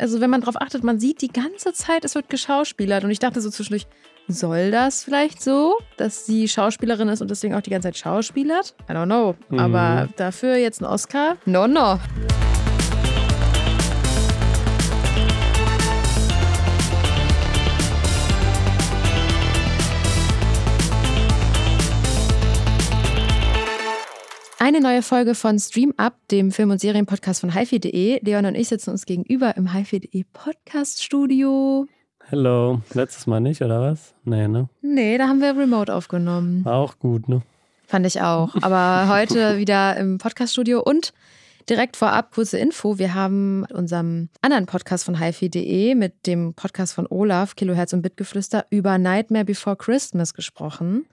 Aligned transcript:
also 0.00 0.20
wenn 0.20 0.30
man 0.30 0.40
drauf 0.40 0.60
achtet, 0.60 0.82
man 0.82 0.98
sieht 0.98 1.20
die 1.20 1.28
ganze 1.28 1.72
Zeit, 1.72 2.04
es 2.04 2.14
wird 2.14 2.28
geschauspielert. 2.28 3.04
Und 3.04 3.10
ich 3.10 3.18
dachte 3.18 3.40
so 3.40 3.50
zwischendurch, 3.50 3.86
soll 4.28 4.70
das 4.70 5.04
vielleicht 5.04 5.42
so, 5.42 5.76
dass 5.96 6.26
sie 6.26 6.48
Schauspielerin 6.48 7.08
ist 7.08 7.20
und 7.20 7.30
deswegen 7.30 7.54
auch 7.54 7.60
die 7.60 7.70
ganze 7.70 7.88
Zeit 7.88 7.98
schauspielert? 7.98 8.74
I 8.88 8.92
don't 8.92 9.06
know. 9.06 9.34
Mhm. 9.48 9.58
Aber 9.58 10.08
dafür 10.16 10.56
jetzt 10.56 10.80
ein 10.80 10.86
Oscar? 10.86 11.36
No, 11.46 11.66
no. 11.66 11.98
Eine 24.70 24.80
neue 24.80 25.02
Folge 25.02 25.34
von 25.34 25.58
Stream 25.58 25.92
Up, 25.96 26.14
dem 26.30 26.52
Film- 26.52 26.70
und 26.70 26.80
Serienpodcast 26.80 27.40
von 27.40 27.52
hifi.de. 27.52 28.24
Leon 28.24 28.46
und 28.46 28.54
ich 28.54 28.68
sitzen 28.68 28.90
uns 28.90 29.04
gegenüber 29.04 29.56
im 29.56 29.72
hifi.de 29.72 30.24
Podcast-Studio. 30.32 31.88
Hello. 32.28 32.80
Letztes 32.94 33.26
Mal 33.26 33.40
nicht, 33.40 33.62
oder 33.62 33.80
was? 33.80 34.14
Nee, 34.22 34.46
ne? 34.46 34.68
Nee, 34.80 35.18
da 35.18 35.26
haben 35.26 35.40
wir 35.40 35.56
Remote 35.56 35.92
aufgenommen. 35.92 36.64
War 36.64 36.76
auch 36.76 37.00
gut, 37.00 37.28
ne? 37.28 37.42
Fand 37.88 38.06
ich 38.06 38.22
auch. 38.22 38.54
Aber 38.62 39.12
heute 39.12 39.58
wieder 39.58 39.96
im 39.96 40.18
Podcast-Studio 40.18 40.80
und 40.80 41.14
direkt 41.68 41.96
vorab 41.96 42.32
kurze 42.32 42.56
Info. 42.56 42.96
Wir 42.96 43.12
haben 43.12 43.66
unserem 43.74 44.28
anderen 44.40 44.66
Podcast 44.66 45.02
von 45.02 45.18
hifi.de 45.20 45.96
mit 45.96 46.28
dem 46.28 46.54
Podcast 46.54 46.94
von 46.94 47.08
Olaf, 47.10 47.56
Kilohertz 47.56 47.92
und 47.92 48.02
Bitgeflüster, 48.02 48.66
über 48.70 48.98
Nightmare 48.98 49.44
Before 49.44 49.74
Christmas 49.74 50.32
gesprochen. 50.32 51.06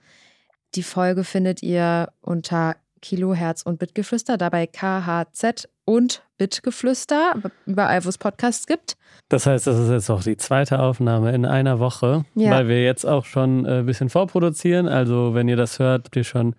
Die 0.76 0.84
Folge 0.84 1.24
findet 1.24 1.60
ihr 1.64 2.10
unter 2.20 2.76
Kilohertz 3.00 3.62
und 3.62 3.78
Bitgeflüster, 3.78 4.36
dabei 4.36 4.66
KHZ 4.66 5.68
und 5.84 6.22
Bitgeflüster, 6.38 7.34
überall, 7.66 8.04
wo 8.04 8.08
es 8.08 8.18
Podcasts 8.18 8.66
gibt. 8.66 8.96
Das 9.28 9.46
heißt, 9.46 9.66
das 9.66 9.78
ist 9.78 9.90
jetzt 9.90 10.10
auch 10.10 10.22
die 10.22 10.36
zweite 10.36 10.78
Aufnahme 10.80 11.32
in 11.34 11.44
einer 11.46 11.78
Woche, 11.80 12.24
Ja. 12.34 12.50
weil 12.52 12.68
wir 12.68 12.82
jetzt 12.84 13.04
auch 13.04 13.24
schon 13.24 13.64
äh, 13.66 13.78
ein 13.80 13.86
bisschen 13.86 14.08
vorproduzieren. 14.10 14.86
Also, 14.88 15.34
wenn 15.34 15.48
ihr 15.48 15.56
das 15.56 15.78
hört, 15.78 16.04
habt 16.06 16.16
ihr 16.16 16.24
schon 16.24 16.54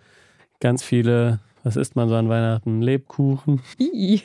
ganz 0.60 0.84
viele, 0.84 1.40
was 1.64 1.76
isst 1.78 1.96
man 1.96 2.10
so 2.10 2.16
an 2.16 2.28
Weihnachten? 2.30 2.82
Lebkuchen. 2.82 3.62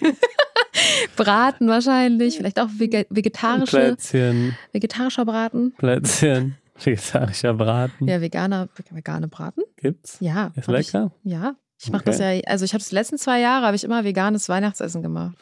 Braten 1.16 1.68
wahrscheinlich, 1.68 2.36
vielleicht 2.36 2.58
auch 2.58 2.68
vege- 2.68 3.06
vegetarische, 3.10 3.76
Plätzchen, 3.76 4.56
vegetarischer 4.72 5.24
Braten. 5.24 5.72
Plätzchen, 5.76 6.56
vegetarischer 6.82 7.54
Braten. 7.54 8.08
Ja, 8.08 8.20
veganer, 8.20 8.68
vegane 8.90 9.28
Braten? 9.28 9.62
Gibt's? 9.76 10.16
Ja. 10.20 10.50
Ist 10.56 10.66
mach 10.68 10.78
ich- 10.78 10.92
lecker? 10.92 11.12
Ja. 11.22 11.54
Ich 11.80 11.90
mache 11.90 12.02
Okay. 12.02 12.10
das 12.10 12.18
ja, 12.18 12.40
also 12.46 12.64
ich 12.64 12.72
habe 12.72 12.80
es 12.82 12.88
die 12.88 12.94
letzten 12.94 13.18
zwei 13.18 13.40
Jahre, 13.40 13.66
habe 13.66 13.76
ich 13.76 13.84
immer 13.84 14.04
veganes 14.04 14.48
Weihnachtsessen 14.48 15.02
gemacht. 15.02 15.36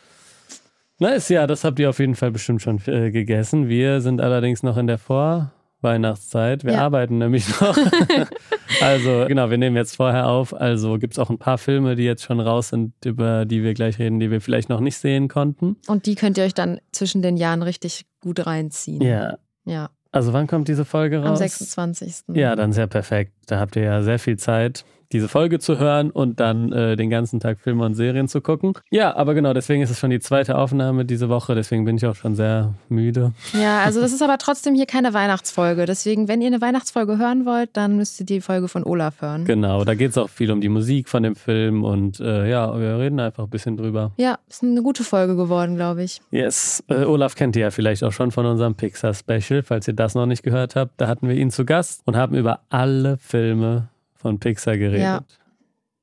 Nice, 0.98 1.28
ja, 1.30 1.47
das 1.47 1.64
habt 1.64 1.78
ihr 1.78 1.91
auf 1.91 1.98
jeden 1.98 2.14
Fall 2.14 2.30
bestimmt 2.30 2.62
schon 2.62 2.80
äh, 2.86 3.11
gegessen. 3.11 3.69
Wir 3.69 4.00
sind 4.00 4.20
allerdings 4.20 4.62
noch 4.62 4.77
in 4.77 4.86
der 4.86 4.98
Vorweihnachtszeit. 4.98 6.64
Wir 6.64 6.74
Ja. 6.74 6.80
arbeiten 6.83 7.19
nämlich 7.19 7.48
noch. 7.61 7.77
also, 8.80 9.24
genau, 9.27 9.50
wir 9.50 9.58
nehmen 9.58 9.77
jetzt 9.77 9.97
vorher 9.97 10.28
auf. 10.28 10.55
Also 10.55 10.98
gibt 10.98 11.14
es 11.14 11.19
auch 11.19 11.30
ein 11.30 11.39
paar 11.39 11.58
Filme, 11.58 11.97
die 11.97 12.05
jetzt 12.05 12.22
schon 12.22 12.41
raus 12.41 12.69
sind, 12.69 12.92
über 13.05 13.44
die 13.44 13.62
wir 13.62 13.74
gleich 13.74 13.98
reden, 13.98 14.20
die 14.20 14.30
wir 14.30 14.41
vielleicht 14.41 14.69
noch 14.69 14.80
nicht 14.80 14.96
sehen 14.96 15.28
konnten. 15.28 15.77
Und 15.89 16.06
die 16.06 16.14
könnt 16.14 16.39
ihr 16.39 16.44
euch 16.44 16.55
dann 16.55 16.80
zwischen 16.92 17.22
den 17.22 17.36
Jahren 17.36 17.62
richtig 17.62 18.06
gut 18.20 18.46
reinziehen. 18.46 19.02
Ja. 19.02 19.39
Ja, 19.64 19.91
Also, 20.11 20.33
wann 20.33 20.46
kommt 20.48 20.67
diese 20.69 20.84
Folge 20.84 21.19
raus? 21.20 21.28
am 21.28 21.36
26. 21.36 22.24
Ja, 22.34 22.56
dann 22.56 22.72
sehr 22.72 22.89
perfekt. 22.89 23.33
Da 23.46 23.61
habt 23.61 23.77
ihr 23.77 23.83
ja 23.83 24.02
sehr 24.02 24.19
viel 24.19 24.36
Zeit, 24.36 24.84
diese 25.12 25.28
Folge 25.28 25.58
zu 25.58 25.78
hören 25.78 26.10
und 26.10 26.41
dann 26.41 26.72
äh, 26.72 26.96
den 26.96 27.10
ganzen 27.10 27.41
Tag 27.41 27.60
Filme 27.60 27.84
und 27.84 27.94
Serien 27.94 28.28
zu 28.28 28.41
gucken. 28.41 28.74
Ja, 28.91 29.14
aber 29.16 29.34
genau, 29.34 29.52
deswegen 29.52 29.82
ist 29.82 29.91
es 29.91 29.98
schon 29.98 30.10
die 30.10 30.20
zweite 30.20 30.56
Aufnahme 30.56 31.05
diese 31.05 31.28
Woche. 31.28 31.55
Deswegen 31.55 31.84
bin 31.84 31.96
ich 31.96 32.06
auch 32.06 32.14
schon 32.14 32.34
sehr 32.34 32.74
müde. 32.88 33.33
Ja, 33.52 33.83
also 33.83 34.00
das 34.00 34.12
ist 34.12 34.22
aber 34.22 34.38
trotzdem 34.38 34.74
hier 34.74 34.86
keine 34.86 35.14
Weihnachtsfolge. 35.14 35.86
Deswegen, 35.86 36.28
wenn 36.28 36.40
ihr 36.40 36.48
eine 36.48 36.60
Weihnachtsfolge 36.60 37.18
hören 37.18 37.46
wollt, 37.46 37.70
dann 37.77 37.96
müsst 37.96 38.20
ihr 38.20 38.27
die 38.27 38.40
Folge 38.40 38.68
von 38.68 38.84
Olaf 38.84 39.20
hören. 39.20 39.44
Genau, 39.44 39.84
da 39.84 39.94
geht 39.94 40.10
es 40.10 40.18
auch 40.18 40.30
viel 40.30 40.50
um 40.50 40.61
die 40.61 40.68
Musik 40.68 41.08
von 41.08 41.22
dem 41.22 41.36
Film 41.36 41.84
und 41.84 42.20
äh, 42.20 42.48
ja, 42.48 42.78
wir 42.78 42.98
reden 42.98 43.20
einfach 43.20 43.45
ein 43.45 43.51
bisschen 43.51 43.77
drüber. 43.77 44.12
Ja, 44.17 44.39
ist 44.48 44.62
eine 44.62 44.83
gute 44.83 45.05
Folge 45.05 45.36
geworden, 45.36 45.77
glaube 45.77 46.02
ich. 46.02 46.20
Yes, 46.30 46.83
äh, 46.89 47.05
Olaf 47.05 47.34
kennt 47.34 47.56
ihr 47.56 47.62
ja 47.62 47.70
vielleicht 47.70 48.05
auch 48.05 48.12
schon 48.12 48.30
von 48.30 48.46
unserem 48.46 48.74
Pixar-Special, 48.74 49.62
falls 49.62 49.89
ihr 49.89 49.95
das 49.95 50.14
noch 50.14 50.27
nicht 50.27 50.42
gehört 50.42 50.77
habt. 50.77 51.01
Da 51.01 51.08
hatten 51.08 51.28
wir 51.28 51.34
ihn 51.34 51.51
zu 51.51 51.64
Gast 51.64 52.02
und 52.06 52.17
haben 52.17 52.34
über 52.36 52.61
alle 52.70 53.18
Filme 53.18 53.89
von 54.22 54.38
Pixar 54.38 54.78
geredet. 54.78 55.02
Ja. 55.02 55.20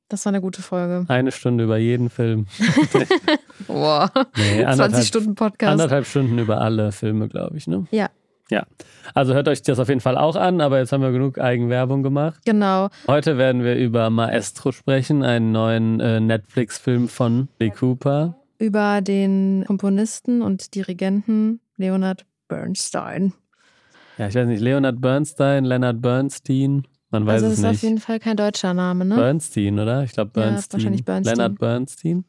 Das 0.08 0.24
war 0.24 0.30
eine 0.30 0.40
gute 0.40 0.60
Folge. 0.60 1.04
Eine 1.08 1.30
Stunde 1.30 1.64
über 1.64 1.78
jeden 1.78 2.10
Film. 2.10 2.46
Boah. 3.68 4.10
Nee, 4.36 4.64
20 4.64 5.06
Stunden 5.06 5.34
Podcast. 5.36 5.70
Anderthalb 5.70 6.04
Stunden 6.04 6.38
über 6.38 6.60
alle 6.60 6.90
Filme, 6.90 7.28
glaube 7.28 7.56
ich, 7.56 7.66
ne? 7.68 7.86
Ja. 7.92 8.10
Ja. 8.50 8.66
Also 9.14 9.34
hört 9.34 9.46
euch 9.46 9.62
das 9.62 9.78
auf 9.78 9.88
jeden 9.88 10.00
Fall 10.00 10.18
auch 10.18 10.34
an, 10.34 10.60
aber 10.60 10.78
jetzt 10.80 10.90
haben 10.90 11.02
wir 11.02 11.12
genug 11.12 11.38
Eigenwerbung 11.38 12.02
gemacht. 12.02 12.40
Genau. 12.44 12.88
Heute 13.06 13.38
werden 13.38 13.62
wir 13.62 13.76
über 13.76 14.10
Maestro 14.10 14.72
sprechen, 14.72 15.22
einen 15.22 15.52
neuen 15.52 16.00
äh, 16.00 16.18
Netflix-Film 16.18 17.08
von 17.08 17.48
Lee 17.60 17.70
Cooper. 17.70 18.34
Über 18.58 19.00
den 19.02 19.64
Komponisten 19.66 20.42
und 20.42 20.74
Dirigenten 20.74 21.60
Leonard 21.76 22.26
Bernstein. 22.48 23.32
Ja, 24.18 24.26
ich 24.26 24.34
weiß 24.34 24.48
nicht, 24.48 24.60
Leonard 24.60 25.00
Bernstein, 25.00 25.64
Leonard 25.64 26.02
Bernstein, 26.02 26.82
man 27.10 27.26
weiß 27.26 27.42
also 27.42 27.46
das 27.46 27.52
es 27.54 27.58
ist 27.60 27.64
auf 27.64 27.72
nicht. 27.72 27.82
jeden 27.82 27.98
Fall 27.98 28.18
kein 28.20 28.36
deutscher 28.36 28.72
Name, 28.74 29.04
ne? 29.04 29.16
Bernstein, 29.16 29.78
oder? 29.78 30.02
Ich 30.04 30.12
glaube 30.12 30.30
Ja, 30.36 30.46
Bernstein. 30.46 30.78
wahrscheinlich 30.80 31.04
Bernstein. 31.04 31.36
Leonard 31.36 31.58
Bernstein. 31.58 32.24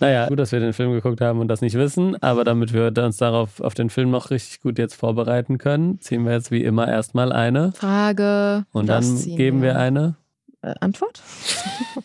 Naja, 0.00 0.26
gut, 0.28 0.38
dass 0.38 0.50
wir 0.52 0.58
den 0.60 0.72
Film 0.72 0.92
geguckt 0.92 1.20
haben 1.20 1.38
und 1.40 1.48
das 1.48 1.60
nicht 1.60 1.74
wissen, 1.74 2.20
aber 2.22 2.44
damit 2.44 2.72
wir 2.72 2.92
uns 3.04 3.18
darauf 3.18 3.60
auf 3.60 3.74
den 3.74 3.90
Film 3.90 4.10
noch 4.10 4.30
richtig 4.30 4.60
gut 4.62 4.78
jetzt 4.78 4.94
vorbereiten 4.94 5.58
können, 5.58 6.00
ziehen 6.00 6.24
wir 6.24 6.32
jetzt 6.32 6.50
wie 6.50 6.64
immer 6.64 6.88
erstmal 6.88 7.30
eine 7.30 7.72
Frage. 7.72 8.64
und 8.72 8.86
dann 8.86 9.02
ziehen 9.04 9.36
geben 9.36 9.62
wir 9.62 9.78
eine. 9.78 10.16
Äh, 10.62 10.74
Antwort? 10.80 11.20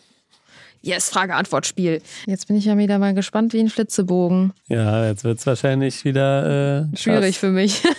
yes, 0.82 1.08
Frage-Antwort-Spiel. 1.08 2.02
Jetzt 2.26 2.46
bin 2.46 2.56
ich 2.56 2.66
ja 2.66 2.76
wieder 2.76 2.98
mal 2.98 3.14
gespannt 3.14 3.52
wie 3.54 3.60
ein 3.60 3.70
Flitzebogen. 3.70 4.52
Ja, 4.68 5.06
jetzt 5.06 5.24
wird 5.24 5.38
es 5.38 5.46
wahrscheinlich 5.46 6.04
wieder 6.04 6.88
äh, 6.92 6.96
Schwierig 6.96 7.36
krass. 7.36 7.38
für 7.38 7.50
mich. 7.50 7.82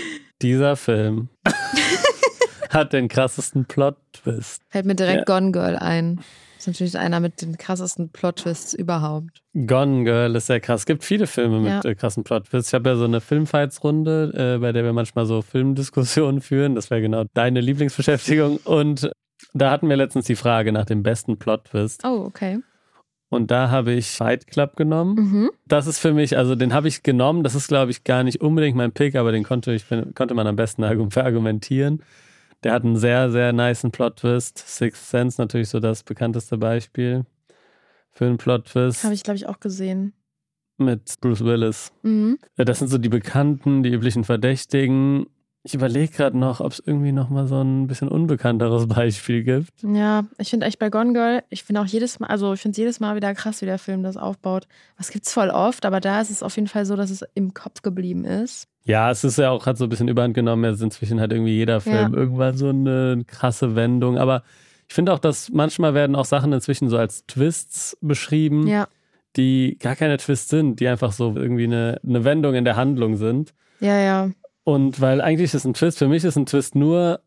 Dieser 0.42 0.76
Film 0.76 1.28
hat 2.70 2.92
den 2.92 3.08
krassesten 3.08 3.64
Plot-Twist. 3.64 4.62
Fällt 4.68 4.86
mir 4.86 4.94
direkt 4.94 5.28
Ja. 5.28 5.38
Gone 5.38 5.52
Girl 5.52 5.76
ein. 5.76 6.16
Das 6.16 6.62
ist 6.62 6.66
natürlich 6.68 6.98
einer 6.98 7.20
mit 7.20 7.40
den 7.42 7.56
krassesten 7.56 8.08
Plot-Twists 8.10 8.74
überhaupt. 8.74 9.42
Gone 9.54 10.04
Girl 10.04 10.34
ist 10.36 10.46
sehr 10.46 10.60
krass. 10.60 10.80
Es 10.80 10.86
gibt 10.86 11.04
viele 11.04 11.26
Filme 11.26 11.60
mit 11.60 11.70
Ja. 11.84 11.90
äh, 11.90 11.94
krassen 11.94 12.24
Plot-Twists. 12.24 12.70
Ich 12.70 12.74
habe 12.74 12.90
ja 12.90 12.96
so 12.96 13.04
eine 13.04 13.20
Filmfights-Runde, 13.20 14.54
äh, 14.56 14.58
bei 14.58 14.72
der 14.72 14.84
wir 14.84 14.92
manchmal 14.92 15.26
so 15.26 15.42
Filmdiskussionen 15.42 16.40
führen. 16.40 16.74
Das 16.74 16.90
wäre 16.90 17.00
genau 17.00 17.24
deine 17.34 17.60
Lieblingsbeschäftigung. 17.60 18.58
Und 18.64 19.10
da 19.54 19.70
hatten 19.70 19.88
wir 19.88 19.96
letztens 19.96 20.26
die 20.26 20.36
Frage 20.36 20.72
nach 20.72 20.84
dem 20.86 21.02
besten 21.02 21.38
Plot-Twist. 21.38 22.02
Oh, 22.04 22.24
okay. 22.26 22.58
Und 23.28 23.50
da 23.50 23.70
habe 23.70 23.92
ich 23.92 24.06
Fight 24.08 24.46
Club 24.46 24.76
genommen. 24.76 25.14
Mhm. 25.16 25.50
Das 25.66 25.86
ist 25.88 25.98
für 25.98 26.12
mich, 26.14 26.36
also 26.38 26.54
den 26.54 26.72
habe 26.72 26.86
ich 26.88 27.02
genommen. 27.02 27.42
Das 27.42 27.54
ist, 27.56 27.66
glaube 27.68 27.90
ich, 27.90 28.04
gar 28.04 28.22
nicht 28.22 28.40
unbedingt 28.40 28.76
mein 28.76 28.92
Pick, 28.92 29.16
aber 29.16 29.32
den 29.32 29.42
konnte, 29.42 29.72
ich, 29.72 29.84
konnte 30.14 30.34
man 30.34 30.46
am 30.46 30.54
besten 30.56 30.84
argu- 30.84 31.10
verargumentieren. 31.12 32.02
Der 32.62 32.72
hat 32.72 32.84
einen 32.84 32.96
sehr, 32.96 33.30
sehr 33.30 33.52
niceen 33.52 33.90
Plot-Twist. 33.90 34.58
Sixth 34.58 35.10
Sense 35.10 35.40
natürlich 35.40 35.68
so 35.68 35.80
das 35.80 36.02
bekannteste 36.04 36.56
Beispiel 36.56 37.24
für 38.12 38.26
einen 38.26 38.38
Plot-Twist 38.38 39.02
Habe 39.04 39.14
ich, 39.14 39.22
glaube 39.24 39.36
ich, 39.36 39.46
auch 39.48 39.60
gesehen. 39.60 40.12
mit 40.78 41.14
Bruce 41.20 41.44
Willis. 41.44 41.92
Mhm. 42.02 42.38
Das 42.56 42.78
sind 42.78 42.88
so 42.88 42.98
die 42.98 43.08
Bekannten, 43.08 43.82
die 43.82 43.90
üblichen 43.90 44.22
Verdächtigen. 44.24 45.26
Ich 45.66 45.74
überlege 45.74 46.12
gerade 46.12 46.38
noch, 46.38 46.60
ob 46.60 46.70
es 46.72 46.82
irgendwie 46.84 47.10
noch 47.10 47.28
mal 47.28 47.48
so 47.48 47.60
ein 47.60 47.88
bisschen 47.88 48.06
unbekannteres 48.08 48.86
Beispiel 48.88 49.42
gibt. 49.42 49.70
Ja, 49.82 50.24
ich 50.38 50.50
finde 50.50 50.66
echt 50.66 50.78
bei 50.78 50.90
Gone 50.90 51.12
Girl, 51.12 51.42
ich 51.50 51.64
finde 51.64 51.80
auch 51.80 51.86
jedes 51.86 52.20
Mal, 52.20 52.28
also 52.28 52.52
ich 52.54 52.60
finde 52.60 52.72
es 52.72 52.78
jedes 52.78 53.00
Mal 53.00 53.16
wieder 53.16 53.34
krass, 53.34 53.60
wie 53.62 53.66
der 53.66 53.78
Film 53.78 54.04
das 54.04 54.16
aufbaut. 54.16 54.68
Was 54.96 55.10
gibt's 55.10 55.32
voll 55.32 55.50
oft, 55.50 55.84
aber 55.84 55.98
da 56.00 56.20
ist 56.20 56.30
es 56.30 56.42
auf 56.44 56.54
jeden 56.54 56.68
Fall 56.68 56.86
so, 56.86 56.94
dass 56.94 57.10
es 57.10 57.24
im 57.34 57.52
Kopf 57.52 57.82
geblieben 57.82 58.24
ist. 58.24 58.68
Ja, 58.84 59.10
es 59.10 59.24
ist 59.24 59.38
ja 59.38 59.50
auch, 59.50 59.66
hat 59.66 59.76
so 59.76 59.84
ein 59.84 59.88
bisschen 59.88 60.06
Überhand 60.06 60.34
genommen. 60.34 60.62
Jetzt 60.70 60.80
inzwischen 60.82 61.20
hat 61.20 61.32
irgendwie 61.32 61.56
jeder 61.56 61.80
Film 61.80 62.12
Ja. 62.12 62.16
irgendwann 62.16 62.56
so 62.56 62.68
eine 62.68 63.24
krasse 63.26 63.74
Wendung. 63.74 64.16
Aber 64.18 64.44
ich 64.86 64.94
finde 64.94 65.12
auch, 65.12 65.18
dass 65.18 65.50
manchmal 65.50 65.94
werden 65.94 66.14
auch 66.14 66.24
Sachen 66.26 66.52
inzwischen 66.52 66.88
so 66.88 66.96
als 66.96 67.26
Twists 67.26 67.98
beschrieben, 68.00 68.68
Ja, 68.68 68.86
die 69.36 69.76
gar 69.80 69.96
keine 69.96 70.16
Twists 70.18 70.48
sind, 70.50 70.78
die 70.78 70.86
einfach 70.86 71.10
so 71.10 71.34
irgendwie 71.34 71.64
eine, 71.64 72.00
eine 72.06 72.22
Wendung 72.24 72.54
in 72.54 72.64
der 72.64 72.76
Handlung 72.76 73.16
sind. 73.16 73.52
ja, 73.80 73.98
ja. 73.98 74.30
Und 74.68 75.00
weil 75.00 75.20
eigentlich 75.20 75.54
ist 75.54 75.64
ein 75.64 75.74
Twist, 75.74 75.96
für 75.98 76.08
mich 76.08 76.24
ist 76.24 76.36
ein 76.36 76.44
Twist 76.44 76.74
nur 76.74 77.20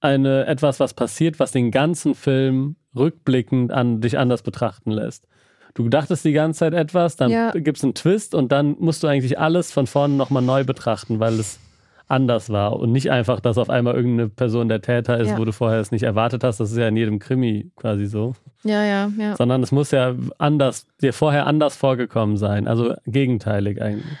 eine, 0.00 0.44
etwas, 0.46 0.80
was 0.80 0.92
passiert, 0.92 1.38
was 1.38 1.52
den 1.52 1.70
ganzen 1.70 2.16
Film 2.16 2.74
rückblickend 2.96 3.70
an 3.70 4.00
dich 4.00 4.18
anders 4.18 4.42
betrachten 4.42 4.90
lässt. 4.90 5.28
Du 5.74 5.88
dachtest 5.88 6.24
die 6.24 6.32
ganze 6.32 6.58
Zeit 6.58 6.74
etwas, 6.74 7.14
dann 7.14 7.30
Ja. 7.30 7.52
gibt 7.52 7.76
es 7.78 7.84
einen 7.84 7.94
Twist 7.94 8.34
und 8.34 8.50
dann 8.50 8.74
musst 8.80 9.04
du 9.04 9.06
eigentlich 9.06 9.38
alles 9.38 9.70
von 9.70 9.86
vorne 9.86 10.14
nochmal 10.14 10.42
neu 10.42 10.64
betrachten, 10.64 11.20
weil 11.20 11.34
es 11.34 11.60
anders 12.08 12.50
war 12.50 12.74
und 12.80 12.90
nicht 12.90 13.12
einfach, 13.12 13.38
dass 13.38 13.56
auf 13.56 13.70
einmal 13.70 13.94
irgendeine 13.94 14.28
Person 14.28 14.68
der 14.68 14.80
Täter 14.80 15.18
ist, 15.20 15.28
Ja. 15.28 15.38
wo 15.38 15.44
du 15.44 15.52
vorher 15.52 15.78
es 15.78 15.92
nicht 15.92 16.02
erwartet 16.02 16.42
hast. 16.42 16.58
Das 16.58 16.72
ist 16.72 16.76
ja 16.78 16.88
in 16.88 16.96
jedem 16.96 17.20
Krimi 17.20 17.70
quasi 17.76 18.06
so. 18.06 18.34
Ja, 18.64 18.82
ja, 18.82 19.12
ja. 19.16 19.36
Sondern 19.36 19.62
es 19.62 19.70
muss 19.70 19.92
ja 19.92 20.16
anders, 20.38 20.88
dir 21.00 21.12
vorher 21.12 21.46
anders 21.46 21.76
vorgekommen 21.76 22.36
sein. 22.36 22.66
Also 22.66 22.94
gegenteilig 23.06 23.80
eigentlich. 23.80 24.18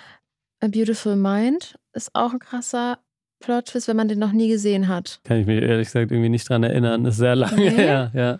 A 0.60 0.68
Beautiful 0.68 1.16
Mind 1.16 1.77
ist 1.92 2.10
auch 2.14 2.32
ein 2.32 2.38
krasser 2.38 2.98
Plot-Twist, 3.40 3.88
wenn 3.88 3.96
man 3.96 4.08
den 4.08 4.18
noch 4.18 4.32
nie 4.32 4.48
gesehen 4.48 4.88
hat. 4.88 5.20
Kann 5.24 5.38
ich 5.38 5.46
mir 5.46 5.62
ehrlich 5.62 5.88
gesagt 5.88 6.10
irgendwie 6.10 6.28
nicht 6.28 6.48
dran 6.48 6.62
erinnern. 6.64 7.04
Ist 7.04 7.16
sehr 7.18 7.36
lange 7.36 7.56
Nee? 7.56 7.70
her, 7.70 8.10
ja. 8.14 8.38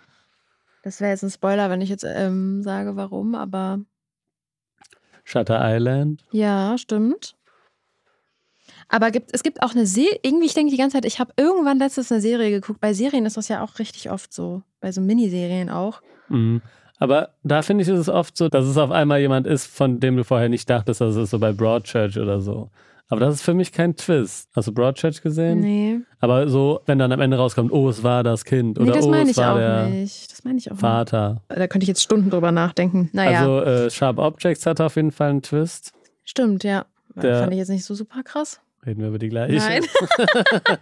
Das 0.83 0.99
wäre 1.01 1.11
jetzt 1.11 1.23
ein 1.23 1.29
Spoiler, 1.29 1.69
wenn 1.69 1.81
ich 1.81 1.89
jetzt 1.89 2.05
ähm, 2.07 2.63
sage, 2.63 2.95
warum, 2.95 3.35
aber 3.35 3.79
Shutter 5.23 5.59
Island. 5.61 6.25
ja, 6.31 6.77
stimmt. 6.77 7.35
Aber 8.91 9.11
gibt, 9.11 9.29
es 9.33 9.43
gibt 9.43 9.61
auch 9.61 9.71
eine 9.73 9.85
Serie, 9.85 10.19
irgendwie, 10.23 10.47
ich 10.47 10.53
denke 10.55 10.71
die 10.71 10.77
ganze 10.77 10.95
Zeit, 10.97 11.05
ich 11.05 11.19
habe 11.19 11.31
irgendwann 11.37 11.77
letztens 11.77 12.11
eine 12.11 12.21
Serie 12.21 12.49
geguckt. 12.49 12.79
Bei 12.81 12.93
Serien 12.93 13.25
ist 13.27 13.37
das 13.37 13.47
ja 13.47 13.63
auch 13.63 13.77
richtig 13.77 14.09
oft 14.09 14.33
so. 14.33 14.63
Bei 14.79 14.91
so 14.91 14.99
Miniserien 15.01 15.69
auch. 15.69 16.01
Mhm. 16.29 16.61
Aber 16.97 17.35
da 17.43 17.61
finde 17.61 17.83
ich, 17.83 17.87
ist 17.89 17.99
es 17.99 18.09
oft 18.09 18.35
so, 18.35 18.49
dass 18.49 18.65
es 18.65 18.77
auf 18.77 18.89
einmal 18.91 19.19
jemand 19.19 19.45
ist, 19.47 19.67
von 19.67 19.99
dem 19.99 20.17
du 20.17 20.23
vorher 20.23 20.49
nicht 20.49 20.67
dachtest, 20.69 21.01
dass 21.01 21.15
es 21.15 21.29
so 21.29 21.37
bei 21.39 21.51
Broadchurch 21.53 22.17
oder 22.17 22.41
so. 22.41 22.71
Aber 23.11 23.21
das 23.21 23.35
ist 23.35 23.41
für 23.41 23.55
mich 23.55 23.71
kein 23.71 23.95
Twist. 23.95 24.49
Hast 24.55 24.67
du 24.67 24.71
Broadchurch 24.71 25.21
gesehen? 25.23 25.61
Nee. 25.61 25.99
Aber 26.19 26.47
so, 26.47 26.81
wenn 26.85 26.99
dann 26.99 27.11
am 27.11 27.19
Ende 27.19 27.37
rauskommt, 27.37 27.71
oh, 27.71 27.89
es 27.89 28.03
war 28.03 28.23
das 28.23 28.45
Kind 28.45 28.77
Nee, 28.77 28.83
oder 28.83 28.93
das 28.93 29.05
oh, 29.05 29.09
meine 29.09 29.23
es 29.23 29.31
ich 29.31 29.37
war 29.37 29.53
auch 29.53 29.57
der 29.57 29.85
nicht. 29.87 30.31
Das 30.31 30.43
meine 30.43 30.59
ich 30.59 30.71
auch 30.71 30.77
Vater. 30.77 31.41
nicht. 31.49 31.59
Da 31.59 31.67
könnte 31.67 31.83
ich 31.85 31.87
jetzt 31.87 32.03
Stunden 32.03 32.29
drüber 32.29 32.51
nachdenken. 32.51 33.09
Naja, 33.13 33.39
Also 33.39 33.61
äh, 33.61 33.89
Sharp 33.89 34.19
Objects 34.19 34.65
hat 34.67 34.79
auf 34.79 34.95
jeden 34.95 35.11
Fall 35.11 35.31
einen 35.31 35.41
Twist. 35.41 35.91
stimmt, 36.23 36.63
ja. 36.63 36.85
Der- 37.15 37.39
Fand 37.39 37.51
ich 37.53 37.57
jetzt 37.57 37.69
nicht 37.69 37.83
so 37.83 37.95
super 37.95 38.21
krass. 38.23 38.61
Reden 38.85 39.01
wir 39.01 39.07
über 39.09 39.19
die 39.19 39.29
gleiche. 39.29 39.55
Nein. 39.57 39.83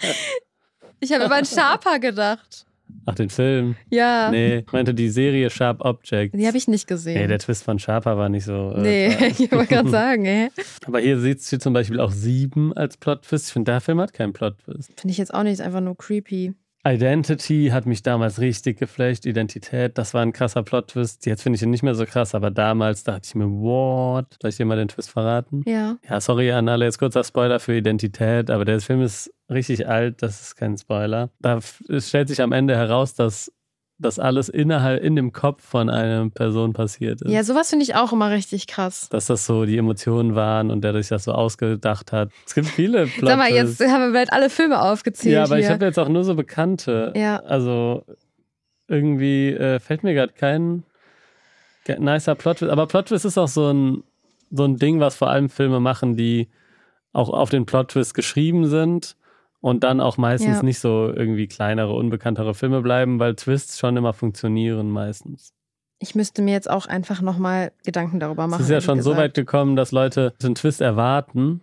ich 1.00 1.12
habe 1.14 1.26
über 1.26 1.36
einen 1.36 1.46
Sharper 1.46 1.98
gedacht. 2.00 2.66
Ach, 3.06 3.16
den 3.16 3.30
Film. 3.30 3.76
Ja. 3.90 4.30
Nee, 4.32 4.60
ich 4.60 4.72
meinte 4.72 4.94
die 4.94 5.10
Serie 5.10 5.50
Sharp 5.50 5.82
Objects. 5.82 6.38
Die 6.38 6.46
habe 6.48 6.58
ich 6.58 6.68
nicht 6.68 6.88
gesehen. 6.88 7.22
Nee, 7.22 7.28
der 7.28 7.40
Twist 7.40 7.64
von 7.64 7.80
Sharper 7.80 8.18
war 8.18 8.28
nicht 8.30 8.44
so. 8.46 8.74
Äh, 8.76 8.82
Nee, 8.82 9.28
ich 9.38 9.52
wollte 9.52 9.68
gerade 9.76 9.90
sagen, 9.90 10.26
ey. 10.26 10.50
Aber 10.86 11.00
hier 11.00 11.20
sieht 11.20 11.42
hier 11.42 11.60
zum 11.60 11.74
Beispiel 11.74 12.00
auch 12.00 12.12
sieben 12.12 12.74
als 12.74 12.98
Plot-Twist. 12.98 13.48
Ich 13.48 13.54
finde, 13.54 13.72
der 13.72 13.82
Film 13.82 14.00
hat 14.02 14.14
keinen 14.14 14.34
Plot-Twist. 14.34 15.00
Finde 15.00 15.12
ich 15.12 15.18
jetzt 15.18 15.34
auch 15.34 15.44
nicht, 15.44 15.54
ist 15.54 15.62
einfach 15.62 15.82
nur 15.82 15.98
creepy. 15.98 16.54
Identity 16.88 17.70
hat 17.74 17.86
mich 17.86 18.02
damals 18.02 18.40
richtig 18.40 18.80
geflasht. 18.80 19.26
Identität, 19.26 19.98
das 19.98 20.14
war 20.14 20.22
ein 20.22 20.32
krasser 20.32 20.64
Plot-Twist. 20.64 21.26
Jetzt 21.26 21.44
finde 21.44 21.58
ich 21.58 21.64
ihn 21.64 21.70
nicht 21.70 21.84
mehr 21.84 21.96
so 21.96 22.06
krass, 22.06 22.34
aber 22.34 22.50
damals 22.50 23.04
dachte 23.04 23.22
ich 23.26 23.36
mir, 23.36 23.50
what? 23.50 24.38
Soll 24.42 24.50
ich 24.50 24.58
dir 24.58 24.66
mal 24.66 24.78
den 24.78 24.88
Twist 24.88 25.10
verraten? 25.10 25.64
Ja. 25.66 25.98
Ja, 26.08 26.22
sorry 26.22 26.52
an 26.52 26.70
alle, 26.70 26.86
jetzt 26.86 26.98
kurzer 26.98 27.24
Spoiler 27.24 27.60
für 27.60 27.76
Identität, 27.76 28.50
aber 28.50 28.64
der 28.64 28.80
Film 28.80 29.02
ist 29.02 29.34
richtig 29.50 29.88
alt, 29.88 30.22
das 30.22 30.42
ist 30.42 30.56
kein 30.56 30.78
Spoiler. 30.78 31.30
Da 31.40 31.60
stellt 32.00 32.30
sich 32.30 32.42
am 32.42 32.54
Ende 32.54 32.76
heraus, 32.76 33.16
dass 33.16 33.52
das 34.00 34.20
alles 34.20 34.48
innerhalb 34.50 35.02
in 35.04 35.16
dem 35.16 35.32
Kopf 35.32 35.64
von 35.64 35.90
einer 35.90 36.30
Person 36.30 36.74
passiert 36.74 37.22
ist. 37.24 37.32
Ja, 37.32 37.44
sowas 37.44 37.70
finde 37.70 37.84
ich 37.84 37.96
auch 37.96 38.14
immer 38.14 38.30
richtig 38.30 38.68
krass. 38.68 39.10
Dass 39.10 39.26
das 39.26 39.46
so 39.46 39.66
die 39.66 39.78
Emotionen 39.78 40.36
waren 40.36 40.70
und 40.70 40.82
der 40.84 40.94
sich 40.94 41.08
das 41.08 41.24
so 41.24 41.32
ausgedacht 41.32 42.12
hat. 42.12 42.30
Es 42.46 42.54
gibt 42.54 42.68
viele 42.68 43.08
Plot 43.08 43.30
Sag 43.30 43.38
mal, 43.38 43.50
jetzt 43.52 43.80
haben 43.82 44.04
wir 44.08 44.14
bald 44.14 44.32
alle 44.32 44.50
Filme 44.52 44.82
aufgezählt. 44.82 45.34
Ja, 45.34 45.44
aber 45.46 45.56
hier. 45.56 45.66
ich 45.66 45.72
habe 45.72 45.86
jetzt 45.86 45.98
auch 45.98 46.10
nur 46.10 46.24
so 46.24 46.36
Bekannte. 46.36 47.12
Ja. 47.16 47.38
Also 47.38 48.04
irgendwie 48.88 49.50
äh, 49.54 49.80
fällt 49.80 50.04
mir 50.04 50.14
gerade 50.14 50.34
kein 50.34 50.84
ge- 51.86 52.00
nicer 52.00 52.36
Plot. 52.36 52.64
Aber 52.64 52.86
Plot 52.88 53.08
Twist 53.08 53.26
ist 53.26 53.38
auch 53.38 53.48
so 53.48 53.72
ein, 53.74 54.04
so 54.52 54.64
ein 54.64 54.78
Ding, 54.78 55.00
was 55.00 55.16
vor 55.16 55.30
allem 55.30 55.50
Filme 55.50 55.80
machen, 55.80 56.16
die 56.16 56.48
auch 57.14 57.30
auf 57.30 57.50
den 57.50 57.66
Plot 57.66 57.90
Twist 57.90 58.14
geschrieben 58.14 58.68
sind 58.68 59.16
und 59.68 59.84
dann 59.84 60.00
auch 60.00 60.18
meistens 60.18 60.58
Ja. 60.58 60.64
nicht 60.64 60.80
so 60.80 61.12
irgendwie 61.14 61.48
kleinere, 61.48 61.94
unbekanntere 61.94 62.54
Filme 62.54 62.82
bleiben, 62.82 63.20
weil 63.20 63.36
Twists 63.36 63.78
schon 63.78 63.98
immer 63.98 64.14
funktionieren 64.14 64.90
meistens. 64.90 65.54
Ich 66.00 66.16
müsste 66.16 66.42
mir 66.42 66.54
jetzt 66.54 66.70
auch 66.70 66.86
einfach 66.86 67.22
nochmal 67.22 67.72
Gedanken 67.84 68.20
darüber 68.20 68.48
machen. 68.48 68.62
Es 68.62 68.68
ist 68.68 68.72
ja 68.72 68.82
schon 68.82 69.02
so 69.02 69.18
weit 69.18 69.34
gekommen, 69.34 69.76
dass 69.76 69.92
Leute 69.92 70.34
den 70.42 70.56
Twist 70.56 70.80
erwarten, 70.80 71.62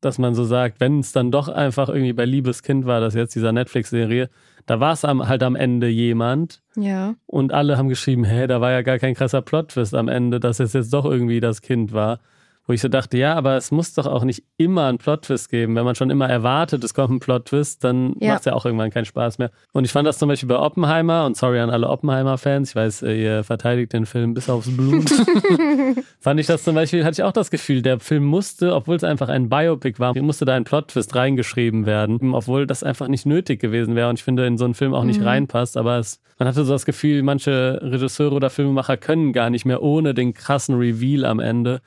dass 0.00 0.18
man 0.18 0.34
so 0.34 0.44
sagt, 0.44 0.80
wenn 0.80 1.00
es 1.00 1.12
dann 1.12 1.30
doch 1.30 1.48
einfach 1.48 1.88
irgendwie 1.88 2.12
bei 2.12 2.24
Liebes 2.24 2.62
Kind 2.62 2.86
war, 2.86 3.00
das 3.00 3.14
jetzt 3.14 3.34
dieser 3.34 3.52
Netflix-Serie, 3.52 4.30
da 4.66 4.80
war 4.80 4.92
es 4.92 5.02
halt 5.04 5.42
am 5.42 5.56
Ende 5.56 5.88
jemand 5.88 6.62
Ja. 6.76 7.14
und 7.26 7.52
alle 7.52 7.76
haben 7.76 7.88
geschrieben, 7.88 8.24
hä, 8.24 8.46
da 8.46 8.60
war 8.60 8.70
ja 8.70 8.82
gar 8.82 8.98
kein 8.98 9.14
krasser 9.14 9.42
Plot-Twist 9.42 9.94
am 9.94 10.08
Ende, 10.08 10.40
dass 10.40 10.58
es 10.60 10.72
jetzt 10.72 10.92
doch 10.92 11.04
irgendwie 11.04 11.40
das 11.40 11.60
Kind 11.60 11.92
war. 11.92 12.18
Wo 12.66 12.72
ich 12.72 12.80
so 12.80 12.86
dachte, 12.88 13.18
ja, 13.18 13.34
aber 13.34 13.56
es 13.56 13.72
muss 13.72 13.92
doch 13.94 14.06
auch 14.06 14.22
nicht 14.22 14.44
immer 14.56 14.86
einen 14.86 14.98
Plot-Twist 14.98 15.50
geben. 15.50 15.74
Wenn 15.74 15.84
man 15.84 15.96
schon 15.96 16.10
immer 16.10 16.28
erwartet, 16.28 16.84
es 16.84 16.94
kommt 16.94 17.10
ein 17.10 17.18
Plot-Twist, 17.18 17.82
dann 17.82 18.14
Ja. 18.20 18.28
macht 18.34 18.40
es 18.40 18.44
ja 18.46 18.52
auch 18.52 18.64
irgendwann 18.64 18.90
keinen 18.90 19.04
Spaß 19.04 19.38
mehr. 19.38 19.50
Und 19.72 19.84
ich 19.84 19.90
fand 19.90 20.06
das 20.06 20.18
zum 20.18 20.28
Beispiel 20.28 20.48
bei 20.48 20.58
Oppenheimer, 20.58 21.26
und 21.26 21.36
sorry 21.36 21.58
an 21.58 21.70
alle 21.70 21.88
Oppenheimer-Fans, 21.88 22.70
ich 22.70 22.76
weiß, 22.76 23.02
äh, 23.02 23.20
ihr 23.20 23.42
verteidigt 23.44 23.92
den 23.92 24.06
Film 24.06 24.32
bis 24.34 24.48
aufs 24.48 24.74
Blut. 24.76 25.10
fand 26.20 26.38
ich 26.40 26.46
das 26.46 26.62
zum 26.62 26.74
Beispiel, 26.74 27.04
hatte 27.04 27.14
ich 27.14 27.22
auch 27.24 27.32
das 27.32 27.50
Gefühl, 27.50 27.82
der 27.82 27.98
Film 28.00 28.24
musste, 28.24 28.74
obwohl 28.74 28.96
es 28.96 29.04
einfach 29.04 29.28
ein 29.28 29.48
Biopic 29.48 29.98
war, 29.98 30.16
musste 30.22 30.44
da 30.44 30.54
ein 30.54 30.64
Plot-Twist 30.64 31.14
reingeschrieben 31.16 31.84
werden, 31.86 32.32
obwohl 32.34 32.66
das 32.66 32.82
einfach 32.84 33.08
nicht 33.08 33.26
nötig 33.26 33.60
gewesen 33.60 33.96
wäre 33.96 34.08
und 34.08 34.18
ich 34.18 34.24
finde, 34.24 34.46
in 34.46 34.56
so 34.56 34.64
einen 34.64 34.74
Film 34.74 34.94
auch 34.94 35.04
nicht 35.04 35.20
Mhm. 35.20 35.26
reinpasst, 35.26 35.76
aber 35.76 35.98
es, 35.98 36.20
man 36.38 36.48
hatte 36.48 36.64
so 36.64 36.72
das 36.72 36.86
Gefühl, 36.86 37.22
manche 37.22 37.80
Regisseure 37.82 38.34
oder 38.34 38.50
Filmemacher 38.50 38.96
können 38.96 39.32
gar 39.32 39.50
nicht 39.50 39.64
mehr 39.64 39.82
ohne 39.82 40.14
den 40.14 40.32
krassen 40.32 40.76
Reveal 40.76 41.24
am 41.24 41.40
Ende. 41.40 41.80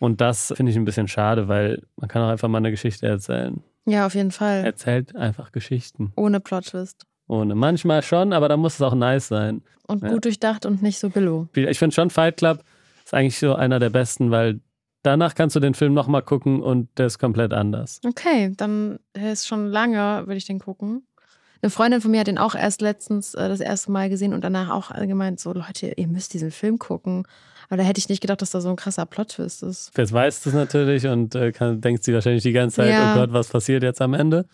Und 0.00 0.20
das 0.20 0.52
finde 0.56 0.72
ich 0.72 0.76
ein 0.76 0.84
bisschen 0.84 1.06
schade, 1.06 1.46
weil 1.46 1.82
man 1.96 2.08
kann 2.08 2.22
auch 2.22 2.30
einfach 2.30 2.48
mal 2.48 2.58
eine 2.58 2.72
Geschichte 2.72 3.06
erzählen. 3.06 3.62
Ja, 3.86 4.06
auf 4.06 4.14
jeden 4.16 4.32
Fall. 4.32 4.64
Erzählt 4.64 5.14
einfach 5.14 5.52
Geschichten. 5.52 6.12
Ohne 6.16 6.40
Plot-Twist. 6.40 7.06
Ohne. 7.28 7.54
Manchmal 7.54 8.02
schon, 8.02 8.32
aber 8.32 8.48
da 8.48 8.56
muss 8.56 8.74
es 8.74 8.82
auch 8.82 8.94
nice 8.94 9.28
sein. 9.28 9.62
Und 9.86 10.02
Ja. 10.02 10.08
gut 10.08 10.24
durchdacht 10.24 10.66
und 10.66 10.82
nicht 10.82 10.98
so 10.98 11.10
billow. 11.10 11.46
Ich 11.54 11.78
finde 11.78 11.94
schon 11.94 12.10
Fight 12.10 12.38
Club 12.38 12.64
ist 13.04 13.14
eigentlich 13.14 13.38
so 13.38 13.54
einer 13.54 13.78
der 13.78 13.90
besten, 13.90 14.30
weil 14.30 14.60
danach 15.02 15.34
kannst 15.34 15.54
du 15.56 15.60
den 15.60 15.74
Film 15.74 15.94
nochmal 15.94 16.22
gucken 16.22 16.60
und 16.62 16.88
der 16.98 17.06
ist 17.06 17.18
komplett 17.18 17.52
anders. 17.52 18.00
Okay, 18.06 18.52
dann 18.56 18.98
ist 19.12 19.46
schon 19.46 19.66
lange, 19.66 20.22
würde 20.26 20.36
ich 20.36 20.46
den 20.46 20.58
gucken. 20.60 21.02
Eine 21.62 21.70
Freundin 21.70 22.00
von 22.00 22.10
mir 22.10 22.20
hat 22.20 22.26
den 22.26 22.38
auch 22.38 22.54
erst 22.54 22.80
letztens 22.80 23.34
äh, 23.34 23.48
das 23.48 23.60
erste 23.60 23.90
Mal 23.90 24.08
gesehen 24.08 24.32
und 24.32 24.42
danach 24.42 24.70
auch 24.70 24.94
gemeint, 24.94 25.40
so 25.40 25.52
Leute, 25.52 25.92
ihr 25.96 26.06
müsst 26.06 26.32
diesen 26.34 26.50
Film 26.50 26.78
gucken. 26.78 27.26
Aber 27.68 27.76
da 27.76 27.82
hätte 27.84 27.98
ich 27.98 28.08
nicht 28.08 28.20
gedacht, 28.20 28.42
dass 28.42 28.50
da 28.50 28.60
so 28.60 28.68
ein 28.70 28.76
krasser 28.76 29.06
Plot-Twist 29.06 29.62
ist. 29.62 29.92
Jetzt 29.96 30.12
weißt 30.12 30.44
du 30.44 30.50
es 30.50 30.54
natürlich 30.56 31.06
und 31.06 31.34
äh, 31.34 31.52
kann, 31.52 31.80
denkt 31.80 32.02
sie 32.02 32.12
wahrscheinlich 32.14 32.42
die 32.42 32.52
ganze 32.52 32.76
Zeit, 32.76 32.90
Ja. 32.90 33.12
oh 33.14 33.18
Gott, 33.18 33.32
was 33.32 33.48
passiert 33.48 33.82
jetzt 33.82 34.00
am 34.00 34.14
Ende? 34.14 34.46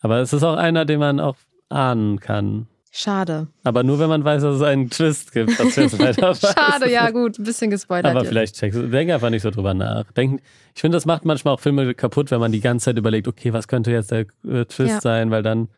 Aber 0.00 0.18
es 0.20 0.32
ist 0.32 0.42
auch 0.44 0.56
einer, 0.56 0.84
den 0.84 1.00
man 1.00 1.18
auch 1.18 1.36
ahnen 1.70 2.20
kann. 2.20 2.68
Schade. 2.92 3.48
Aber 3.64 3.82
nur, 3.82 3.98
wenn 3.98 4.08
man 4.08 4.24
weiß, 4.24 4.42
dass 4.42 4.56
es 4.56 4.62
einen 4.62 4.88
Twist 4.88 5.32
gibt. 5.32 5.58
Das 5.58 5.74
jetzt 5.76 5.98
weiter. 5.98 6.34
Schade, 6.34 6.90
ja 6.90 7.10
gut, 7.10 7.38
ein 7.38 7.44
bisschen 7.44 7.70
gespoilert. 7.70 8.06
Aber 8.06 8.20
jetzt. 8.20 8.28
vielleicht 8.28 8.54
checkst 8.56 8.78
du, 8.78 8.88
denk 8.88 9.10
einfach 9.10 9.28
nicht 9.30 9.42
so 9.42 9.50
drüber 9.50 9.74
nach. 9.74 10.04
Denk, 10.12 10.40
ich 10.74 10.80
finde, 10.80 10.96
das 10.96 11.04
macht 11.04 11.24
manchmal 11.24 11.54
auch 11.54 11.60
Filme 11.60 11.94
kaputt, 11.94 12.30
wenn 12.30 12.40
man 12.40 12.52
die 12.52 12.60
ganze 12.60 12.84
Zeit 12.86 12.96
überlegt, 12.98 13.26
okay, 13.28 13.52
was 13.52 13.68
könnte 13.68 13.90
jetzt 13.90 14.12
der 14.12 14.26
äh, 14.48 14.64
Twist 14.66 14.94
Ja. 14.94 15.00
sein, 15.00 15.30
weil 15.30 15.42
dann 15.42 15.68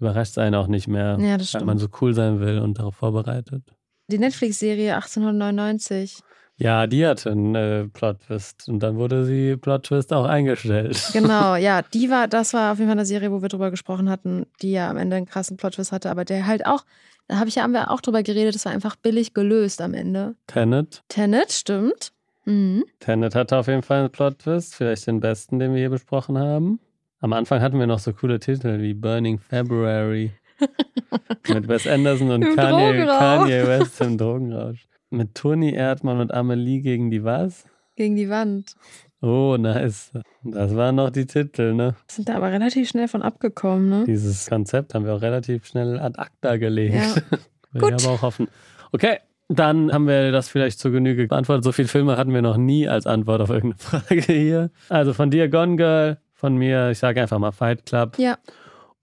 überrascht 0.00 0.32
es 0.32 0.38
einen 0.38 0.54
auch 0.54 0.66
nicht 0.66 0.88
mehr, 0.88 1.18
Ja, 1.20 1.36
das 1.38 1.54
weil 1.54 1.64
man 1.64 1.78
so 1.78 1.88
cool 2.00 2.14
sein 2.14 2.40
will 2.40 2.58
und 2.58 2.78
darauf 2.78 2.96
vorbereitet. 2.96 3.62
Die 4.08 4.18
Netflix-Serie 4.18 4.94
1899. 4.96 6.18
Ja, 6.56 6.86
die 6.86 7.06
hatte 7.06 7.30
einen 7.30 7.54
äh, 7.54 7.86
Plot-Twist 7.88 8.68
und 8.68 8.80
dann 8.82 8.96
wurde 8.96 9.24
sie 9.24 9.56
Plot-Twist 9.56 10.12
auch 10.12 10.26
eingestellt. 10.26 11.00
Genau, 11.12 11.54
ja, 11.56 11.80
die 11.82 12.10
war, 12.10 12.28
das 12.28 12.52
war 12.52 12.72
auf 12.72 12.78
jeden 12.78 12.88
Fall 12.90 12.98
eine 12.98 13.06
Serie, 13.06 13.32
wo 13.32 13.40
wir 13.40 13.48
drüber 13.48 13.70
gesprochen 13.70 14.10
hatten, 14.10 14.44
die 14.60 14.72
ja 14.72 14.90
am 14.90 14.98
Ende 14.98 15.16
einen 15.16 15.26
krassen 15.26 15.56
Plot-Twist 15.56 15.90
hatte, 15.92 16.10
aber 16.10 16.26
der 16.26 16.46
halt 16.46 16.66
auch, 16.66 16.84
da 17.28 17.38
habe 17.38 17.48
ich 17.48 17.54
ja 17.54 17.62
haben 17.62 17.72
wir 17.72 17.90
auch 17.90 18.02
drüber 18.02 18.22
geredet, 18.22 18.54
das 18.54 18.66
war 18.66 18.72
einfach 18.72 18.96
billig 18.96 19.32
gelöst 19.32 19.80
am 19.80 19.94
Ende. 19.94 20.34
Tenet. 20.48 21.02
Tenet, 21.08 21.50
stimmt. 21.52 22.12
Mhm. 22.44 22.84
Tenet 22.98 23.34
hatte 23.34 23.56
auf 23.56 23.68
jeden 23.68 23.82
Fall 23.82 24.00
einen 24.00 24.10
Plot-Twist, 24.10 24.74
vielleicht 24.74 25.06
den 25.06 25.20
besten, 25.20 25.60
den 25.60 25.72
wir 25.72 25.80
hier 25.80 25.90
besprochen 25.90 26.36
haben. 26.36 26.78
Am 27.22 27.34
Anfang 27.34 27.60
hatten 27.60 27.78
wir 27.78 27.86
noch 27.86 27.98
so 27.98 28.14
coole 28.14 28.40
Titel 28.40 28.80
wie 28.80 28.94
Burning 28.94 29.38
February 29.38 30.32
mit 31.48 31.68
Wes 31.68 31.86
Anderson 31.86 32.30
und 32.30 32.56
Kanye. 32.56 33.04
Kanye 33.04 33.66
West 33.66 34.00
im 34.00 34.16
Drogenrausch. 34.16 34.86
Mit 35.10 35.34
Toni 35.34 35.74
Erdmann 35.74 36.20
und 36.20 36.32
Amelie 36.32 36.80
gegen 36.80 37.10
die 37.10 37.22
was? 37.22 37.66
Gegen 37.96 38.16
die 38.16 38.30
Wand. 38.30 38.74
Oh, 39.20 39.56
nice. 39.58 40.12
Das 40.42 40.74
waren 40.74 40.94
noch 40.94 41.10
die 41.10 41.26
Titel, 41.26 41.74
ne? 41.74 41.94
Sind 42.06 42.30
da 42.30 42.36
aber 42.36 42.52
relativ 42.52 42.88
schnell 42.88 43.06
von 43.06 43.20
abgekommen, 43.20 43.90
ne? 43.90 44.04
Dieses 44.06 44.48
Konzept 44.48 44.94
haben 44.94 45.04
wir 45.04 45.14
auch 45.14 45.20
relativ 45.20 45.66
schnell 45.66 45.98
ad 45.98 46.18
acta 46.18 46.56
gelegt. 46.56 46.94
Ja. 46.94 47.14
Will 47.72 47.82
Gut. 47.82 48.00
ich 48.00 48.06
aber 48.06 48.14
auch 48.14 48.22
hoffen. 48.22 48.48
Okay, 48.92 49.18
dann 49.50 49.92
haben 49.92 50.06
wir 50.06 50.32
das 50.32 50.48
vielleicht 50.48 50.78
zur 50.78 50.90
Genüge 50.90 51.26
beantwortet. 51.26 51.64
So 51.64 51.72
viele 51.72 51.88
Filme 51.88 52.16
hatten 52.16 52.32
wir 52.32 52.40
noch 52.40 52.56
nie 52.56 52.88
als 52.88 53.06
Antwort 53.06 53.42
auf 53.42 53.50
irgendeine 53.50 53.78
Frage 53.78 54.32
hier. 54.32 54.70
Also 54.88 55.12
von 55.12 55.30
dir 55.30 55.48
Gone 55.50 55.76
Girl, 55.76 56.16
von 56.40 56.56
mir, 56.56 56.90
ich 56.90 56.98
sage 56.98 57.20
einfach 57.22 57.38
mal 57.38 57.52
Fight 57.52 57.86
Club. 57.86 58.18
Ja, 58.18 58.38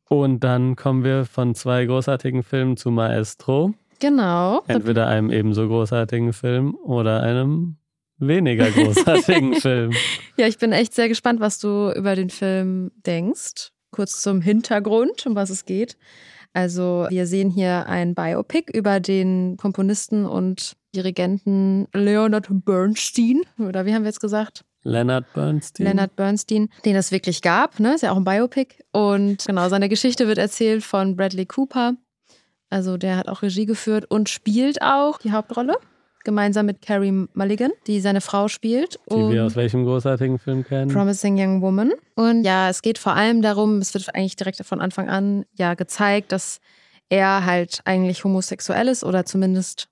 Und 0.09 0.43
dann 0.43 0.75
kommen 0.75 1.03
wir 1.03 1.25
von 1.25 1.53
zwei 1.55 1.85
großartigen 1.85 2.43
Filmen 2.43 2.75
zu 2.77 2.91
Maestro. 2.91 3.73
genau. 3.99 4.63
Entweder 4.67 5.07
einem 5.07 5.31
ebenso 5.31 5.67
großartigen 5.67 6.33
Film 6.33 6.75
oder 6.83 7.21
einem 7.23 7.77
weniger 8.17 8.69
großartigen 8.71 9.53
Film. 9.61 9.91
Ja, 10.37 10.47
ich 10.47 10.57
bin 10.57 10.71
echt 10.71 10.93
sehr 10.95 11.07
gespannt, 11.07 11.39
was 11.39 11.59
du 11.59 11.91
über 11.95 12.15
den 12.15 12.29
Film 12.31 12.91
denkst. 13.05 13.69
Kurz 13.91 14.21
zum 14.21 14.41
Hintergrund, 14.41 15.25
um 15.27 15.35
was 15.35 15.49
es 15.49 15.65
geht. 15.65 15.95
Also 16.53 17.05
wir 17.09 17.27
sehen 17.27 17.51
hier 17.51 17.85
ein 17.87 18.15
Biopic 18.15 18.71
über 18.75 18.99
den 18.99 19.57
Komponisten 19.57 20.25
und 20.25 20.73
Dirigenten 20.95 21.87
Leonard 21.93 22.47
Bernstein. 22.49 23.41
Oder 23.59 23.85
wie 23.85 23.93
haben 23.93 24.01
wir 24.03 24.09
jetzt 24.09 24.19
gesagt? 24.21 24.63
Leonard 24.83 25.31
Bernstein. 25.33 25.85
Leonard 25.85 26.15
Bernstein, 26.15 26.69
den 26.85 26.95
es 26.95 27.11
wirklich 27.11 27.41
gab. 27.41 27.79
Ne? 27.79 27.95
Ist 27.95 28.03
ja 28.03 28.11
auch 28.11 28.17
ein 28.17 28.23
Biopic. 28.23 28.75
Und 28.91 29.45
genau, 29.45 29.67
seine 29.69 29.89
Geschichte 29.89 30.27
wird 30.27 30.37
erzählt 30.37 30.83
von 30.83 31.15
Bradley 31.15 31.45
Cooper. 31.45 31.95
Also 32.69 32.97
der 32.97 33.17
hat 33.17 33.27
auch 33.27 33.41
Regie 33.41 33.65
geführt 33.65 34.05
und 34.09 34.29
spielt 34.29 34.81
auch 34.81 35.19
die 35.19 35.31
Hauptrolle. 35.31 35.77
Gemeinsam 36.23 36.65
mit 36.65 36.81
Carrie 36.81 37.27
Mulligan, 37.33 37.71
die 37.85 38.01
seine 38.01 38.19
Frau 38.19 38.49
spielt. 38.49 38.99
Die 39.09 39.15
wir 39.15 39.45
aus 39.45 39.55
welchem 39.55 39.85
großartigen 39.85 40.39
Film 40.39 40.65
kennen? 40.65 40.91
Promising 40.91 41.37
Young 41.39 41.61
Woman. 41.61 41.93
Und 42.15 42.43
ja, 42.43 42.69
es 42.69 42.81
geht 42.81 42.97
vor 42.97 43.13
allem 43.13 43.41
darum, 43.41 43.77
es 43.77 43.93
wird 43.93 44.13
eigentlich 44.13 44.35
direkt 44.35 44.57
von 44.65 44.81
Anfang 44.81 45.07
an 45.07 45.45
ja 45.53 45.73
gezeigt, 45.75 46.33
dass 46.33 46.59
er 47.07 47.45
halt 47.45 47.79
eigentlich 47.85 48.25
homosexuell 48.25 48.89
ist 48.89 49.05
oder 49.05 49.25
zumindest 49.25 49.87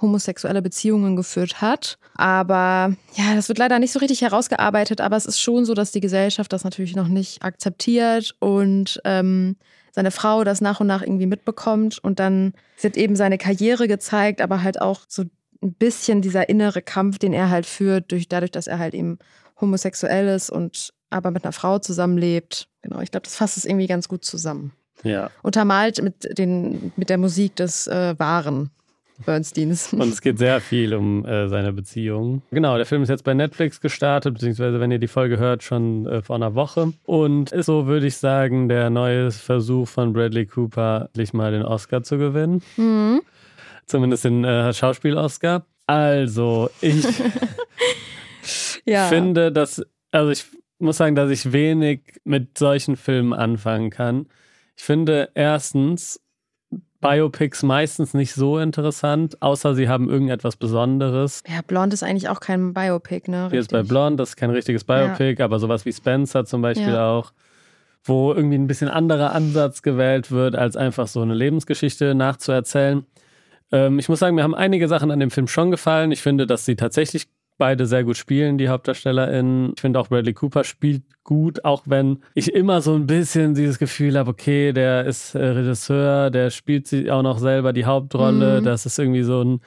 homosexuelle 0.00 0.62
Beziehungen 0.62 1.16
geführt 1.16 1.60
hat. 1.60 1.98
Aber 2.14 2.94
ja, 3.14 3.34
das 3.34 3.48
wird 3.48 3.58
leider 3.58 3.78
nicht 3.78 3.92
so 3.92 3.98
richtig 3.98 4.22
herausgearbeitet, 4.22 5.00
aber 5.00 5.16
es 5.16 5.26
ist 5.26 5.40
schon 5.40 5.64
so, 5.64 5.74
dass 5.74 5.92
die 5.92 6.00
Gesellschaft 6.00 6.52
das 6.52 6.64
natürlich 6.64 6.96
noch 6.96 7.08
nicht 7.08 7.42
akzeptiert 7.42 8.34
und 8.38 9.00
ähm, 9.04 9.56
seine 9.92 10.10
Frau 10.10 10.44
das 10.44 10.60
nach 10.60 10.80
und 10.80 10.86
nach 10.86 11.02
irgendwie 11.02 11.26
mitbekommt. 11.26 11.98
Und 11.98 12.20
dann 12.20 12.52
wird 12.80 12.96
eben 12.96 13.16
seine 13.16 13.38
Karriere 13.38 13.88
gezeigt, 13.88 14.40
aber 14.40 14.62
halt 14.62 14.80
auch 14.80 15.00
so 15.08 15.24
ein 15.62 15.74
bisschen 15.74 16.22
dieser 16.22 16.48
innere 16.48 16.82
Kampf, 16.82 17.18
den 17.18 17.32
er 17.32 17.50
halt 17.50 17.66
führt, 17.66 18.12
durch, 18.12 18.28
dadurch, 18.28 18.52
dass 18.52 18.66
er 18.66 18.78
halt 18.78 18.94
eben 18.94 19.18
homosexuell 19.60 20.28
ist 20.28 20.50
und 20.50 20.92
aber 21.10 21.30
mit 21.30 21.44
einer 21.44 21.52
Frau 21.52 21.78
zusammenlebt. 21.78 22.68
Genau, 22.82 23.00
ich 23.00 23.10
glaube, 23.10 23.24
das 23.24 23.34
fasst 23.34 23.56
es 23.56 23.64
irgendwie 23.64 23.86
ganz 23.86 24.08
gut 24.08 24.24
zusammen. 24.24 24.72
Ja. 25.02 25.30
Untermalt 25.42 26.02
mit, 26.02 26.38
den, 26.38 26.92
mit 26.96 27.10
der 27.10 27.18
Musik 27.18 27.56
des 27.56 27.86
äh, 27.86 28.18
Wahren. 28.18 28.70
Bernsteins. 29.24 29.92
Und 29.92 30.08
es 30.08 30.20
geht 30.20 30.38
sehr 30.38 30.60
viel 30.60 30.94
um 30.94 31.24
äh, 31.24 31.48
seine 31.48 31.72
Beziehung. 31.72 32.42
Genau, 32.50 32.76
der 32.76 32.86
Film 32.86 33.02
ist 33.02 33.08
jetzt 33.08 33.24
bei 33.24 33.34
Netflix 33.34 33.80
gestartet, 33.80 34.34
beziehungsweise 34.34 34.80
wenn 34.80 34.90
ihr 34.90 34.98
die 34.98 35.08
Folge 35.08 35.38
hört, 35.38 35.62
schon 35.62 36.06
äh, 36.06 36.22
vor 36.22 36.36
einer 36.36 36.54
Woche. 36.54 36.92
Und 37.04 37.52
ist 37.52 37.66
so, 37.66 37.86
würde 37.86 38.06
ich 38.06 38.16
sagen, 38.16 38.68
der 38.68 38.90
neue 38.90 39.30
Versuch 39.30 39.88
von 39.88 40.12
Bradley 40.12 40.46
Cooper, 40.46 41.10
sich 41.14 41.32
mal 41.32 41.52
den 41.52 41.62
Oscar 41.62 42.02
zu 42.02 42.18
gewinnen. 42.18 42.62
Mhm. 42.76 43.22
Zumindest 43.86 44.24
den 44.24 44.44
äh, 44.44 44.72
Schauspiel-Oscar. 44.72 45.64
Also, 45.86 46.70
ich 46.80 47.06
ja. 48.84 49.08
finde, 49.08 49.52
dass, 49.52 49.84
also 50.10 50.30
ich 50.30 50.44
muss 50.78 50.96
sagen, 50.96 51.14
dass 51.14 51.30
ich 51.30 51.52
wenig 51.52 52.00
mit 52.24 52.58
solchen 52.58 52.96
Filmen 52.96 53.32
anfangen 53.32 53.90
kann. 53.90 54.26
Ich 54.76 54.84
finde 54.84 55.30
erstens, 55.34 56.20
Biopics 57.00 57.62
meistens 57.62 58.12
nicht 58.12 58.34
so 58.34 58.58
interessant, 58.58 59.40
außer 59.40 59.74
sie 59.74 59.88
haben 59.88 60.08
irgendetwas 60.08 60.56
Besonderes. 60.56 61.42
Ja, 61.46 61.60
Blond 61.66 61.92
ist 61.92 62.02
eigentlich 62.02 62.28
auch 62.28 62.40
kein 62.40 62.74
Biopic, 62.74 63.30
ne? 63.30 63.48
Wie 63.50 63.56
ist 63.56 63.70
bei 63.70 63.82
Blond, 63.82 64.18
das 64.18 64.30
ist 64.30 64.36
kein 64.36 64.50
richtiges 64.50 64.84
Biopic, 64.84 65.38
ja. 65.38 65.44
aber 65.44 65.60
sowas 65.60 65.84
wie 65.84 65.92
Spencer 65.92 66.44
zum 66.44 66.62
Beispiel 66.62 66.88
ja. 66.88 67.10
auch, 67.10 67.32
wo 68.02 68.32
irgendwie 68.32 68.58
ein 68.58 68.66
bisschen 68.66 68.88
anderer 68.88 69.32
Ansatz 69.32 69.82
gewählt 69.82 70.32
wird, 70.32 70.56
als 70.56 70.76
einfach 70.76 71.06
so 71.06 71.22
eine 71.22 71.34
Lebensgeschichte 71.34 72.14
nachzuerzählen. 72.16 73.06
Ähm, 73.70 73.98
ich 73.98 74.08
muss 74.08 74.18
sagen, 74.18 74.34
mir 74.34 74.42
haben 74.42 74.54
einige 74.54 74.88
Sachen 74.88 75.10
an 75.10 75.20
dem 75.20 75.30
Film 75.30 75.46
schon 75.46 75.70
gefallen. 75.70 76.10
Ich 76.10 76.22
finde, 76.22 76.46
dass 76.46 76.64
sie 76.64 76.74
tatsächlich 76.74 77.28
beide 77.58 77.86
sehr 77.86 78.04
gut 78.04 78.16
spielen, 78.16 78.56
die 78.56 78.68
HauptdarstellerInnen. 78.68 79.72
Ich 79.74 79.80
finde 79.80 80.00
auch 80.00 80.08
Bradley 80.08 80.32
Cooper 80.32 80.64
spielt 80.64 81.02
gut, 81.24 81.64
auch 81.64 81.82
wenn 81.86 82.20
ich 82.34 82.54
immer 82.54 82.80
so 82.80 82.94
ein 82.94 83.06
bisschen 83.06 83.54
dieses 83.54 83.78
Gefühl 83.78 84.16
habe, 84.16 84.30
okay, 84.30 84.72
der 84.72 85.04
ist 85.04 85.34
äh, 85.34 85.44
Regisseur, 85.44 86.30
der 86.30 86.50
spielt 86.50 86.86
sie 86.86 87.10
auch 87.10 87.22
noch 87.22 87.38
selber 87.38 87.72
die 87.72 87.84
Hauptrolle. 87.84 88.60
Mhm. 88.60 88.64
Das 88.64 88.86
ist 88.86 88.98
irgendwie 88.98 89.24
so 89.24 89.42
ein, 89.42 89.60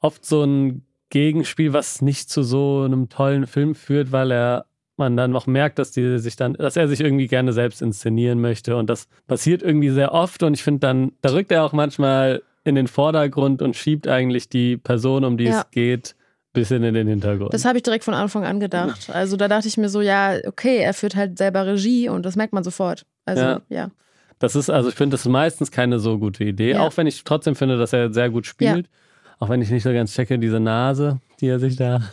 oft 0.00 0.24
so 0.24 0.44
ein 0.44 0.84
Gegenspiel, 1.10 1.72
was 1.72 2.02
nicht 2.02 2.30
zu 2.30 2.42
so 2.42 2.82
einem 2.84 3.08
tollen 3.08 3.46
Film 3.46 3.74
führt, 3.74 4.12
weil 4.12 4.30
er 4.30 4.66
man 4.98 5.16
dann 5.16 5.30
noch 5.30 5.46
merkt, 5.46 5.78
dass 5.78 5.92
die 5.92 6.18
sich 6.18 6.36
dann, 6.36 6.54
dass 6.54 6.76
er 6.76 6.88
sich 6.88 7.00
irgendwie 7.00 7.28
gerne 7.28 7.52
selbst 7.52 7.82
inszenieren 7.82 8.40
möchte. 8.40 8.76
Und 8.76 8.90
das 8.90 9.08
passiert 9.26 9.62
irgendwie 9.62 9.90
sehr 9.90 10.12
oft. 10.12 10.42
Und 10.42 10.54
ich 10.54 10.62
finde 10.62 10.80
dann, 10.80 11.12
da 11.22 11.32
rückt 11.32 11.52
er 11.52 11.64
auch 11.64 11.72
manchmal 11.72 12.42
in 12.64 12.74
den 12.74 12.88
Vordergrund 12.88 13.62
und 13.62 13.76
schiebt 13.76 14.08
eigentlich 14.08 14.48
die 14.48 14.76
Person, 14.76 15.24
um 15.24 15.38
die 15.38 15.44
ja. 15.44 15.60
es 15.60 15.70
geht, 15.70 16.16
bisschen 16.58 16.82
in 16.82 16.94
den 16.94 17.06
Hintergrund. 17.06 17.52
Das 17.52 17.64
habe 17.64 17.78
ich 17.78 17.82
direkt 17.82 18.04
von 18.04 18.14
Anfang 18.14 18.44
an 18.44 18.60
gedacht. 18.60 19.10
Also 19.10 19.36
da 19.36 19.48
dachte 19.48 19.68
ich 19.68 19.76
mir 19.76 19.88
so, 19.88 20.00
ja, 20.00 20.36
okay, 20.46 20.78
er 20.78 20.94
führt 20.94 21.16
halt 21.16 21.38
selber 21.38 21.66
Regie 21.66 22.08
und 22.08 22.24
das 22.24 22.36
merkt 22.36 22.52
man 22.52 22.64
sofort. 22.64 23.06
Also 23.24 23.42
ja. 23.42 23.60
ja. 23.68 23.90
Das 24.38 24.54
ist, 24.54 24.70
also 24.70 24.88
ich 24.88 24.94
finde, 24.94 25.14
das 25.14 25.22
ist 25.22 25.28
meistens 25.28 25.70
keine 25.70 25.98
so 25.98 26.18
gute 26.18 26.44
Idee, 26.44 26.72
ja. 26.72 26.80
auch 26.80 26.96
wenn 26.96 27.06
ich 27.06 27.24
trotzdem 27.24 27.56
finde, 27.56 27.76
dass 27.76 27.92
er 27.92 28.12
sehr 28.12 28.30
gut 28.30 28.46
spielt. 28.46 28.86
Ja. 28.86 28.92
Auch 29.40 29.48
wenn 29.48 29.62
ich 29.62 29.70
nicht 29.70 29.82
so 29.82 29.92
ganz 29.92 30.12
checke, 30.12 30.38
diese 30.38 30.60
Nase, 30.60 31.20
die 31.40 31.48
er 31.48 31.58
sich 31.58 31.76
da. 31.76 32.02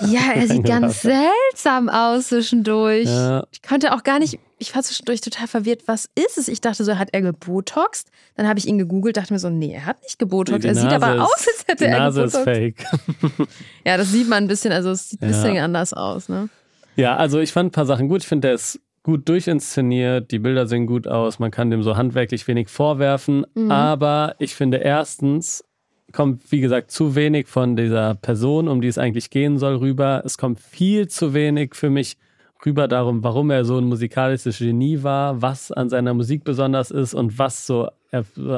Ja, 0.00 0.32
er 0.32 0.46
sieht 0.46 0.64
ganz 0.64 1.02
seltsam 1.02 1.88
aus 1.88 2.28
zwischendurch. 2.28 3.08
Ja. 3.08 3.44
Ich 3.50 3.62
konnte 3.62 3.92
auch 3.92 4.04
gar 4.04 4.20
nicht, 4.20 4.38
ich 4.58 4.72
war 4.72 4.84
zwischendurch 4.84 5.20
total 5.20 5.48
verwirrt, 5.48 5.82
was 5.86 6.08
ist 6.14 6.38
es? 6.38 6.46
Ich 6.46 6.60
dachte 6.60 6.84
so, 6.84 6.96
hat 6.98 7.08
er 7.10 7.20
gebotoxt? 7.20 8.08
Dann 8.36 8.46
habe 8.46 8.60
ich 8.60 8.68
ihn 8.68 8.78
gegoogelt, 8.78 9.16
dachte 9.16 9.32
mir 9.32 9.40
so, 9.40 9.50
nee, 9.50 9.72
er 9.72 9.86
hat 9.86 10.00
nicht 10.04 10.20
gebotoxt. 10.20 10.64
er 10.64 10.76
sieht 10.76 10.92
aber 10.92 11.16
ist, 11.16 11.20
aus, 11.20 11.48
als 11.48 11.64
hätte 11.66 11.84
die 11.84 11.90
er 11.90 11.98
Nase 11.98 12.22
gebotoxt. 12.22 12.46
ist 12.46 12.54
fake. 12.54 13.48
ja, 13.84 13.96
das 13.96 14.12
sieht 14.12 14.28
man 14.28 14.44
ein 14.44 14.46
bisschen, 14.46 14.72
also 14.72 14.90
es 14.90 15.10
sieht 15.10 15.20
ein 15.20 15.28
bisschen 15.28 15.56
ja. 15.56 15.64
anders 15.64 15.92
aus, 15.92 16.28
ne? 16.28 16.48
Ja, 16.94 17.16
also 17.16 17.40
ich 17.40 17.52
fand 17.52 17.68
ein 17.68 17.72
paar 17.72 17.86
Sachen 17.86 18.08
gut. 18.08 18.22
Ich 18.22 18.28
finde, 18.28 18.48
der 18.48 18.54
ist 18.54 18.80
gut 19.02 19.28
durchinszeniert, 19.28 20.30
die 20.30 20.38
Bilder 20.38 20.66
sehen 20.66 20.86
gut 20.86 21.08
aus, 21.08 21.38
man 21.38 21.50
kann 21.50 21.70
dem 21.70 21.82
so 21.82 21.96
handwerklich 21.96 22.46
wenig 22.46 22.68
vorwerfen. 22.68 23.46
Mhm. 23.54 23.70
Aber 23.70 24.34
ich 24.38 24.54
finde 24.54 24.78
erstens, 24.78 25.64
kommt, 26.12 26.50
wie 26.50 26.60
gesagt, 26.60 26.90
zu 26.90 27.14
wenig 27.14 27.48
von 27.48 27.76
dieser 27.76 28.14
Person, 28.14 28.68
um 28.68 28.80
die 28.80 28.88
es 28.88 28.98
eigentlich 28.98 29.30
gehen 29.30 29.58
soll, 29.58 29.76
rüber. 29.76 30.22
Es 30.24 30.38
kommt 30.38 30.60
viel 30.60 31.08
zu 31.08 31.34
wenig 31.34 31.74
für 31.74 31.90
mich 31.90 32.16
rüber 32.64 32.88
darum, 32.88 33.22
warum 33.22 33.50
er 33.50 33.64
so 33.64 33.78
ein 33.78 33.84
musikalisches 33.84 34.58
Genie 34.58 35.02
war, 35.02 35.42
was 35.42 35.70
an 35.70 35.88
seiner 35.88 36.14
Musik 36.14 36.44
besonders 36.44 36.90
ist 36.90 37.14
und 37.14 37.38
was 37.38 37.66
so 37.66 37.88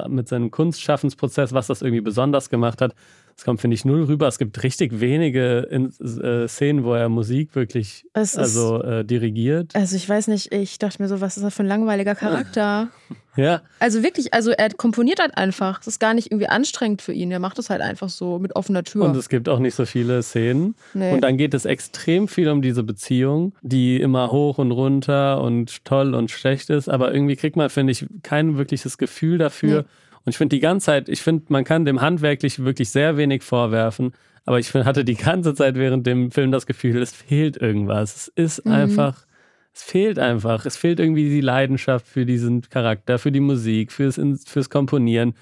mit 0.09 0.29
seinem 0.29 0.53
Kunstschaffensprozess, 0.53 1.53
was 1.53 1.67
das 1.67 1.83
irgendwie 1.83 2.01
besonders 2.01 2.51
gemacht 2.51 2.81
hat. 2.81 2.95
Es 3.41 3.45
kommt, 3.47 3.63
finde 3.63 3.75
ich, 3.75 3.87
null 3.87 4.05
rüber. 4.05 4.29
Es 4.29 4.37
gibt 4.37 4.63
richtig 4.63 5.01
wenige 5.01 5.61
in, 5.71 5.87
äh, 6.21 6.47
Szenen, 6.47 6.85
wo 6.85 6.93
er 6.93 7.09
Musik 7.09 7.55
wirklich 7.55 8.05
es 8.13 8.37
also 8.37 8.83
äh, 8.83 9.03
dirigiert. 9.03 9.75
Also 9.75 9.97
ich 9.97 10.07
weiß 10.07 10.29
nicht, 10.29 10.53
ich 10.53 10.79
dachte 10.79 11.01
mir 11.01 11.09
so, 11.09 11.23
was 11.23 11.39
ist 11.39 11.45
das 11.45 11.55
für 11.55 11.63
ein 11.63 11.67
langweiliger 11.67 12.15
Charakter? 12.15 12.89
ja. 13.37 13.63
Also 13.79 14.03
wirklich, 14.03 14.35
also 14.35 14.51
er 14.51 14.69
komponiert 14.69 15.21
halt 15.21 15.39
einfach. 15.39 15.81
Es 15.81 15.87
ist 15.87 16.01
gar 16.01 16.13
nicht 16.13 16.31
irgendwie 16.31 16.49
anstrengend 16.49 17.01
für 17.01 17.15
ihn. 17.15 17.31
Er 17.31 17.39
macht 17.39 17.59
es 17.59 17.71
halt 17.71 17.81
einfach 17.81 18.11
so 18.11 18.39
mit 18.39 18.57
offener 18.57 18.85
Tür. 18.85 19.07
Und 19.07 19.17
es 19.17 19.31
gibt 19.31 19.49
auch 19.49 19.59
nicht 19.59 19.75
so 19.75 19.87
viele 19.87 20.23
Szenen. 20.23 20.75
Nee. 20.93 21.15
Und 21.15 21.23
dann 21.23 21.39
geht 21.39 21.55
es 21.55 21.65
extrem 21.65 22.29
viel 22.29 22.51
um 22.51 22.61
diese 22.61 22.83
Beziehung, 22.83 23.55
die 23.63 24.03
immer 24.03 24.31
hoch 24.31 24.59
und 24.59 24.71
runter 24.71 25.41
und 25.41 25.87
toll 25.87 26.15
und 26.15 26.31
schlecht 26.31 26.69
ist. 26.69 26.91
Aber 26.91 27.15
irgendwie 27.15 27.37
kriegt 27.37 27.57
man, 27.57 27.71
finde 27.71 27.93
ich, 27.93 28.05
kein 28.23 28.59
wirkliches 28.59 28.99
Gefühl 28.99 29.39
dafür. 29.39 29.81
Nee 29.81 29.89
und 30.25 30.31
ich 30.31 30.37
finde 30.37 30.57
die 30.57 30.61
ganze 30.61 30.87
Zeit, 30.87 31.09
ich 31.09 31.23
finde, 31.23 31.45
man 31.49 31.65
kann 31.65 31.85
dem 31.85 32.01
handwerklich 32.01 32.63
wirklich 32.63 32.91
sehr 32.91 33.17
wenig 33.17 33.43
vorwerfen. 33.43 34.13
Aber 34.45 34.59
ich 34.59 34.73
hatte 34.75 35.05
die 35.05 35.17
ganze 35.17 35.55
Zeit 35.55 35.77
während 35.77 36.07
dem 36.07 36.31
Film 36.31 36.51
das 36.51 36.67
Gefühl, 36.67 37.01
es 37.01 37.13
fehlt 37.13 37.57
irgendwas. 37.57 38.17
Es 38.17 38.29
ist 38.29 38.67
mhm. 38.67 38.73
einfach, 38.73 39.27
es 39.73 39.83
fehlt 39.83 40.19
einfach. 40.19 40.67
Es 40.67 40.77
fehlt 40.77 41.01
irgendwie 41.01 41.29
die 41.31 41.41
Leidenschaft 41.41 42.07
für 42.07 42.27
diesen 42.27 42.63
Charakter, 42.63 43.19
für 43.19 43.33
die 43.33 43.41
Musik, 43.41 43.93
fürs, 43.93 44.21
fürs 44.47 44.71
Komponieren, 44.71 45.35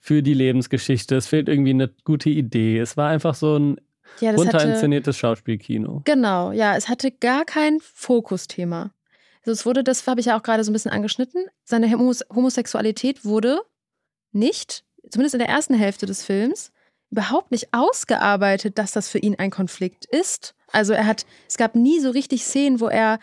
für 0.00 0.22
die 0.22 0.34
Lebensgeschichte. 0.34 1.16
Es 1.16 1.26
fehlt 1.26 1.48
irgendwie 1.48 1.70
eine 1.70 1.88
gute 2.04 2.30
Idee. 2.30 2.78
Es 2.78 2.96
war 2.96 3.08
einfach 3.08 3.34
so 3.34 3.58
ein 3.58 3.80
ja, 4.20 4.32
inszeniertes 4.32 5.16
Schauspielkino. 5.16 6.02
Genau, 6.04 6.52
ja, 6.52 6.76
es 6.76 6.88
hatte 6.88 7.10
gar 7.10 7.44
kein 7.44 7.78
Fokusthema. 7.80 8.92
Also 9.40 9.52
es 9.52 9.66
wurde, 9.66 9.84
das 9.84 10.06
habe 10.06 10.20
ich 10.20 10.26
ja 10.26 10.38
auch 10.38 10.42
gerade 10.42 10.64
so 10.64 10.70
ein 10.70 10.72
bisschen 10.72 10.90
angeschnitten, 10.90 11.46
seine 11.64 11.90
Homosexualität 11.92 13.24
wurde 13.24 13.60
nicht, 14.36 14.84
zumindest 15.10 15.34
in 15.34 15.40
der 15.40 15.48
ersten 15.48 15.74
Hälfte 15.74 16.06
des 16.06 16.22
Films, 16.22 16.70
überhaupt 17.10 17.50
nicht 17.50 17.68
ausgearbeitet, 17.72 18.78
dass 18.78 18.92
das 18.92 19.08
für 19.08 19.18
ihn 19.18 19.36
ein 19.36 19.50
Konflikt 19.50 20.04
ist. 20.04 20.54
Also 20.72 20.92
er 20.92 21.06
hat, 21.06 21.26
es 21.48 21.56
gab 21.56 21.74
nie 21.74 22.00
so 22.00 22.10
richtig 22.10 22.44
Szenen, 22.44 22.80
wo 22.80 22.88
er 22.88 23.18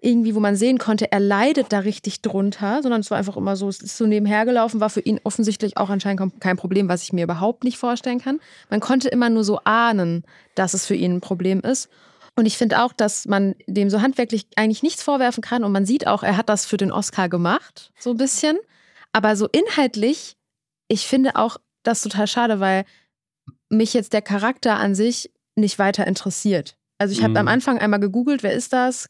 irgendwie, 0.00 0.34
wo 0.34 0.40
man 0.40 0.56
sehen 0.56 0.78
konnte, 0.78 1.10
er 1.10 1.20
leidet 1.20 1.72
da 1.72 1.80
richtig 1.80 2.20
drunter, 2.20 2.82
sondern 2.82 3.00
es 3.00 3.10
war 3.10 3.18
einfach 3.18 3.36
immer 3.36 3.56
so, 3.56 3.68
es 3.68 3.80
ist 3.80 3.96
so 3.96 4.06
nebenher 4.06 4.44
gelaufen, 4.44 4.80
war 4.80 4.90
für 4.90 5.00
ihn 5.00 5.20
offensichtlich 5.24 5.76
auch 5.78 5.90
anscheinend 5.90 6.40
kein 6.40 6.56
Problem, 6.56 6.88
was 6.88 7.02
ich 7.02 7.12
mir 7.12 7.24
überhaupt 7.24 7.64
nicht 7.64 7.78
vorstellen 7.78 8.20
kann. 8.20 8.38
Man 8.70 8.80
konnte 8.80 9.08
immer 9.08 9.30
nur 9.30 9.42
so 9.42 9.58
ahnen, 9.64 10.24
dass 10.54 10.74
es 10.74 10.86
für 10.86 10.94
ihn 10.94 11.16
ein 11.16 11.20
Problem 11.20 11.60
ist. 11.60 11.88
Und 12.36 12.44
ich 12.44 12.58
finde 12.58 12.82
auch, 12.82 12.92
dass 12.92 13.26
man 13.26 13.54
dem 13.66 13.88
so 13.88 14.02
handwerklich 14.02 14.46
eigentlich 14.56 14.82
nichts 14.82 15.02
vorwerfen 15.02 15.42
kann. 15.42 15.64
Und 15.64 15.72
man 15.72 15.86
sieht 15.86 16.06
auch, 16.06 16.22
er 16.22 16.36
hat 16.36 16.50
das 16.50 16.66
für 16.66 16.76
den 16.76 16.92
Oscar 16.92 17.30
gemacht, 17.30 17.92
so 17.98 18.10
ein 18.10 18.18
bisschen. 18.18 18.58
Aber 19.12 19.34
so 19.36 19.48
inhaltlich, 19.48 20.36
ich 20.88 21.06
finde 21.06 21.36
auch 21.36 21.56
das 21.82 22.00
total 22.02 22.26
schade, 22.26 22.60
weil 22.60 22.84
mich 23.68 23.94
jetzt 23.94 24.12
der 24.12 24.22
Charakter 24.22 24.76
an 24.76 24.94
sich 24.94 25.30
nicht 25.56 25.78
weiter 25.78 26.06
interessiert. 26.06 26.76
Also 26.98 27.12
ich 27.12 27.22
habe 27.22 27.32
Mhm. 27.32 27.36
am 27.38 27.48
Anfang 27.48 27.78
einmal 27.78 28.00
gegoogelt, 28.00 28.42
wer 28.42 28.52
ist 28.52 28.72
das? 28.72 29.08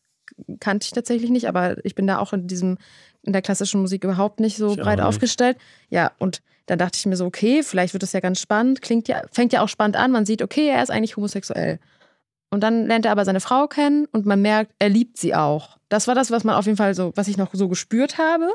Kannte 0.61 0.85
ich 0.85 0.91
tatsächlich 0.93 1.31
nicht, 1.31 1.49
aber 1.49 1.85
ich 1.85 1.95
bin 1.95 2.07
da 2.07 2.19
auch 2.19 2.33
in 2.33 2.47
diesem, 2.47 2.79
in 3.23 3.33
der 3.33 3.43
klassischen 3.43 3.81
Musik 3.81 4.05
überhaupt 4.05 4.41
nicht 4.41 4.57
so 4.57 4.71
Ich 4.73 4.77
breit 4.79 4.99
nicht. 4.99 5.07
aufgestellt. 5.07 5.57
Ja, 5.89 6.13
und 6.19 6.43
dann 6.67 6.79
dachte 6.79 6.99
ich 6.99 7.07
mir 7.07 7.17
so, 7.17 7.27
okay, 7.27 7.63
vielleicht 7.63 7.93
wird 7.95 8.03
das 8.03 8.13
ja 8.13 8.21
ganz 8.21 8.41
spannend, 8.41 8.83
klingt 8.83 9.07
ja, 9.09 9.23
fängt 9.31 9.53
ja 9.53 9.63
auch 9.63 9.69
spannend 9.69 9.97
an, 9.97 10.11
man 10.11 10.27
sieht, 10.27 10.43
okay, 10.43 10.69
er 10.69 10.83
ist 10.83 10.91
eigentlich 10.91 11.17
homosexuell. 11.17 11.79
Und 12.51 12.61
dann 12.63 12.87
lernt 12.87 13.05
er 13.05 13.13
aber 13.13 13.25
seine 13.25 13.41
Frau 13.41 13.67
kennen 13.69 14.07
und 14.13 14.27
man 14.27 14.41
merkt, 14.43 14.73
er 14.79 14.89
liebt 14.89 15.17
sie 15.19 15.35
auch. 15.35 15.79
Das 15.89 16.09
war 16.09 16.15
das, 16.15 16.31
was 16.31 16.43
man 16.45 16.55
auf 16.57 16.67
jeden 16.67 16.77
Fall 16.77 16.95
so, 16.95 17.13
was 17.15 17.29
ich 17.29 17.37
noch 17.37 17.51
so 17.53 17.69
gespürt 17.69 18.19
habe. 18.19 18.53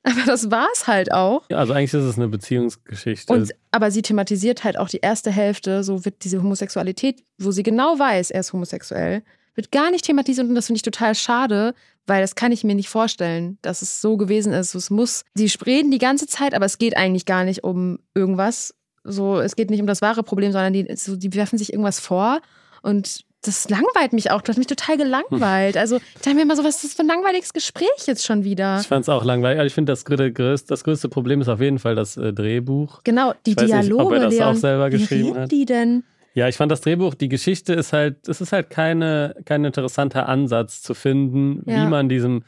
Aber 0.04 0.22
das 0.24 0.50
war 0.50 0.68
es 0.72 0.86
halt 0.86 1.12
auch. 1.12 1.42
Also 1.50 1.72
eigentlich 1.72 1.92
ist 1.92 2.04
es 2.04 2.16
eine 2.16 2.28
Beziehungsgeschichte. 2.28 3.32
Und, 3.32 3.52
aber 3.70 3.90
sie 3.90 4.00
thematisiert 4.00 4.64
halt 4.64 4.78
auch 4.78 4.88
die 4.88 5.00
erste 5.00 5.30
Hälfte, 5.30 5.84
so 5.84 6.04
wird 6.04 6.24
diese 6.24 6.42
Homosexualität, 6.42 7.22
wo 7.38 7.50
sie 7.50 7.62
genau 7.62 7.98
weiß, 7.98 8.30
er 8.30 8.40
ist 8.40 8.52
homosexuell, 8.54 9.22
wird 9.54 9.70
gar 9.70 9.90
nicht 9.90 10.06
thematisiert 10.06 10.48
und 10.48 10.54
das 10.54 10.66
finde 10.66 10.78
ich 10.78 10.82
total 10.82 11.14
schade, 11.14 11.74
weil 12.06 12.22
das 12.22 12.34
kann 12.34 12.50
ich 12.50 12.64
mir 12.64 12.74
nicht 12.74 12.88
vorstellen, 12.88 13.58
dass 13.60 13.82
es 13.82 14.00
so 14.00 14.16
gewesen 14.16 14.52
ist. 14.52 14.74
Es 14.74 14.88
muss, 14.88 15.24
sie 15.34 15.52
reden 15.66 15.90
die 15.90 15.98
ganze 15.98 16.26
Zeit, 16.26 16.54
aber 16.54 16.64
es 16.64 16.78
geht 16.78 16.96
eigentlich 16.96 17.26
gar 17.26 17.44
nicht 17.44 17.62
um 17.62 17.98
irgendwas. 18.14 18.74
So, 19.04 19.38
es 19.38 19.54
geht 19.54 19.70
nicht 19.70 19.80
um 19.80 19.86
das 19.86 20.02
wahre 20.02 20.22
Problem, 20.22 20.52
sondern 20.52 20.72
die, 20.72 20.86
so, 20.96 21.16
die 21.16 21.32
werfen 21.34 21.58
sich 21.58 21.72
irgendwas 21.72 22.00
vor 22.00 22.40
und 22.82 23.24
das 23.42 23.68
langweilt 23.70 24.12
mich 24.12 24.30
auch. 24.30 24.42
Du 24.42 24.48
hast 24.50 24.58
mich 24.58 24.66
total 24.66 24.96
gelangweilt. 24.98 25.76
Also, 25.76 25.96
ich 25.96 26.20
dachte 26.22 26.34
mir 26.34 26.42
immer 26.42 26.56
so, 26.56 26.62
was 26.64 26.76
ist 26.76 26.84
das 26.84 26.94
für 26.94 27.02
ein 27.02 27.06
langweiliges 27.08 27.52
Gespräch 27.52 27.88
jetzt 28.06 28.24
schon 28.26 28.44
wieder? 28.44 28.78
ich 28.80 28.86
fand 28.86 29.02
es 29.02 29.08
auch 29.08 29.24
langweilig. 29.24 29.58
Also 29.58 29.66
ich 29.68 29.74
finde, 29.74 29.92
das, 29.92 30.64
das 30.66 30.84
größte 30.84 31.08
Problem 31.08 31.40
ist 31.40 31.48
auf 31.48 31.60
jeden 31.60 31.78
Fall 31.78 31.94
das 31.94 32.16
äh, 32.16 32.32
Drehbuch. 32.32 33.00
Genau, 33.04 33.32
die 33.46 33.52
Ich 33.52 33.56
weiß 33.56 33.62
nicht, 33.70 33.82
Dialoge, 33.84 34.04
ob 34.04 34.12
er 34.12 34.20
das 34.20 34.34
Leon. 34.34 34.48
auch 34.48 34.54
selber 34.54 34.90
geschrieben 34.90 35.36
hat. 35.36 35.50
die 35.52 35.64
denn? 35.64 36.04
Ja, 36.34 36.48
ich 36.48 36.56
fand 36.56 36.70
das 36.70 36.80
Drehbuch, 36.82 37.14
die 37.14 37.28
Geschichte 37.28 37.72
ist 37.72 37.92
halt, 37.92 38.28
es 38.28 38.40
ist 38.40 38.52
halt 38.52 38.70
keine, 38.70 39.34
kein 39.46 39.64
interessanter 39.64 40.28
Ansatz 40.28 40.80
zu 40.82 40.94
finden, 40.94 41.62
Ja. 41.66 41.82
wie 41.84 41.88
man 41.90 42.08
diesem, 42.08 42.44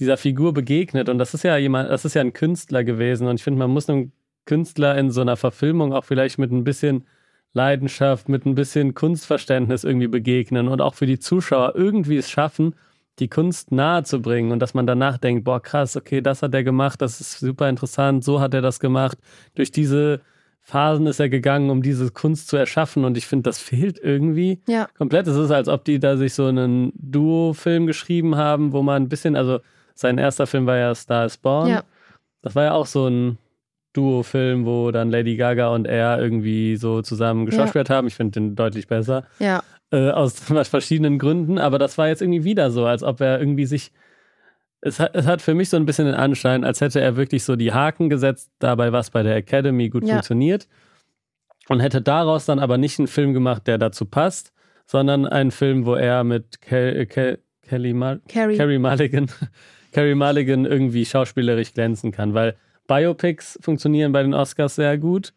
dieser 0.00 0.16
Figur 0.16 0.52
begegnet. 0.52 1.08
Und 1.08 1.18
das 1.18 1.34
ist 1.34 1.44
ja 1.44 1.56
jemand, 1.56 1.90
das 1.90 2.04
ist 2.04 2.14
ja 2.14 2.22
ein 2.22 2.32
Künstler 2.32 2.82
gewesen. 2.82 3.28
Und 3.28 3.36
ich 3.36 3.44
finde, 3.44 3.58
man 3.58 3.70
muss 3.70 3.88
einem 3.88 4.10
Künstler 4.46 4.96
in 4.98 5.10
so 5.12 5.20
einer 5.20 5.36
Verfilmung 5.36 5.92
auch 5.92 6.04
vielleicht 6.04 6.38
mit 6.38 6.50
ein 6.50 6.64
bisschen 6.64 7.06
Leidenschaft, 7.52 8.28
mit 8.28 8.46
ein 8.46 8.54
bisschen 8.54 8.94
Kunstverständnis 8.94 9.84
irgendwie 9.84 10.08
begegnen 10.08 10.68
und 10.68 10.80
auch 10.80 10.94
für 10.94 11.06
die 11.06 11.18
Zuschauer 11.18 11.72
irgendwie 11.74 12.16
es 12.16 12.30
schaffen, 12.30 12.74
die 13.18 13.28
Kunst 13.28 13.72
nahe 13.72 14.02
zu 14.04 14.22
bringen 14.22 14.52
und 14.52 14.60
dass 14.60 14.72
man 14.74 14.86
danach 14.86 15.18
denkt, 15.18 15.44
boah, 15.44 15.60
krass, 15.60 15.96
okay, 15.96 16.20
das 16.20 16.42
hat 16.42 16.54
er 16.54 16.62
gemacht, 16.64 17.02
das 17.02 17.20
ist 17.20 17.38
super 17.40 17.68
interessant, 17.68 18.24
so 18.24 18.40
hat 18.40 18.54
er 18.54 18.62
das 18.62 18.80
gemacht. 18.80 19.18
Durch 19.54 19.70
diese 19.72 20.20
Phasen 20.62 21.06
ist 21.06 21.18
er 21.20 21.28
gegangen, 21.28 21.70
um 21.70 21.82
diese 21.82 22.10
Kunst 22.10 22.48
zu 22.48 22.56
erschaffen 22.56 23.04
und 23.04 23.16
ich 23.18 23.26
finde, 23.26 23.44
das 23.44 23.58
fehlt 23.58 23.98
irgendwie 23.98 24.60
Ja. 24.68 24.86
komplett. 24.96 25.26
Es 25.26 25.36
ist, 25.36 25.50
als 25.50 25.68
ob 25.68 25.84
die 25.84 25.98
da 25.98 26.16
sich 26.16 26.34
so 26.34 26.46
einen 26.46 26.92
Duo-Film 26.94 27.86
geschrieben 27.86 28.36
haben, 28.36 28.72
wo 28.72 28.82
man 28.82 29.02
ein 29.02 29.08
bisschen, 29.08 29.36
also 29.36 29.58
sein 29.94 30.16
erster 30.18 30.46
Film 30.46 30.66
war 30.66 30.76
ja 30.76 30.94
Star 30.94 31.26
is 31.26 31.36
Born. 31.36 31.68
Ja. 31.68 31.82
Das 32.42 32.54
war 32.54 32.64
ja 32.64 32.72
auch 32.72 32.86
so 32.86 33.06
ein 33.06 33.38
Duo-Film, 33.92 34.66
wo 34.66 34.90
dann 34.90 35.10
Lady 35.10 35.36
Gaga 35.36 35.68
und 35.74 35.86
er 35.86 36.20
irgendwie 36.20 36.76
so 36.76 37.02
zusammen 37.02 37.46
geschauspielt 37.46 37.90
haben. 37.90 38.06
Ich 38.06 38.14
finde 38.14 38.40
den 38.40 38.54
deutlich 38.54 38.86
besser 38.86 39.24
Ja. 39.38 39.62
äh, 39.90 40.10
aus 40.10 40.34
verschiedenen 40.68 41.18
Gründen, 41.18 41.58
aber 41.58 41.78
das 41.78 41.98
war 41.98 42.08
jetzt 42.08 42.22
irgendwie 42.22 42.44
wieder 42.44 42.70
so, 42.70 42.86
als 42.86 43.02
ob 43.02 43.20
er 43.20 43.40
irgendwie 43.40 43.66
sich. 43.66 43.92
Es 44.82 44.98
hat, 44.98 45.14
es 45.14 45.26
hat 45.26 45.42
für 45.42 45.54
mich 45.54 45.68
so 45.68 45.76
ein 45.76 45.84
bisschen 45.84 46.06
den 46.06 46.14
Anschein, 46.14 46.64
als 46.64 46.80
hätte 46.80 47.00
er 47.00 47.16
wirklich 47.16 47.44
so 47.44 47.54
die 47.54 47.72
Haken 47.72 48.08
gesetzt, 48.08 48.50
dabei 48.60 48.92
was 48.92 49.10
bei 49.10 49.22
der 49.22 49.36
Academy 49.36 49.90
gut 49.90 50.04
Ja. 50.06 50.14
funktioniert 50.14 50.68
und 51.68 51.80
hätte 51.80 52.00
daraus 52.00 52.46
dann 52.46 52.58
aber 52.58 52.78
nicht 52.78 52.98
einen 52.98 53.08
Film 53.08 53.34
gemacht, 53.34 53.66
der 53.66 53.76
dazu 53.76 54.06
passt, 54.06 54.52
sondern 54.86 55.26
einen 55.26 55.50
Film, 55.50 55.84
wo 55.84 55.94
er 55.96 56.24
mit 56.24 56.62
Ke 56.62 57.06
Ke 57.06 57.40
Kelly 57.62 57.92
Mal 57.92 58.20
Carrie. 58.28 58.56
Carrie 58.56 58.78
Mulligan, 58.78 59.26
Carrie 59.92 60.14
Mulligan 60.14 60.64
irgendwie 60.64 61.04
schauspielerisch 61.04 61.74
glänzen 61.74 62.10
kann, 62.10 62.32
weil 62.34 62.56
Biopics 62.90 63.56
funktionieren 63.62 64.10
bei 64.10 64.22
den 64.24 64.34
Oscars 64.34 64.74
sehr 64.74 64.98
gut. 64.98 65.32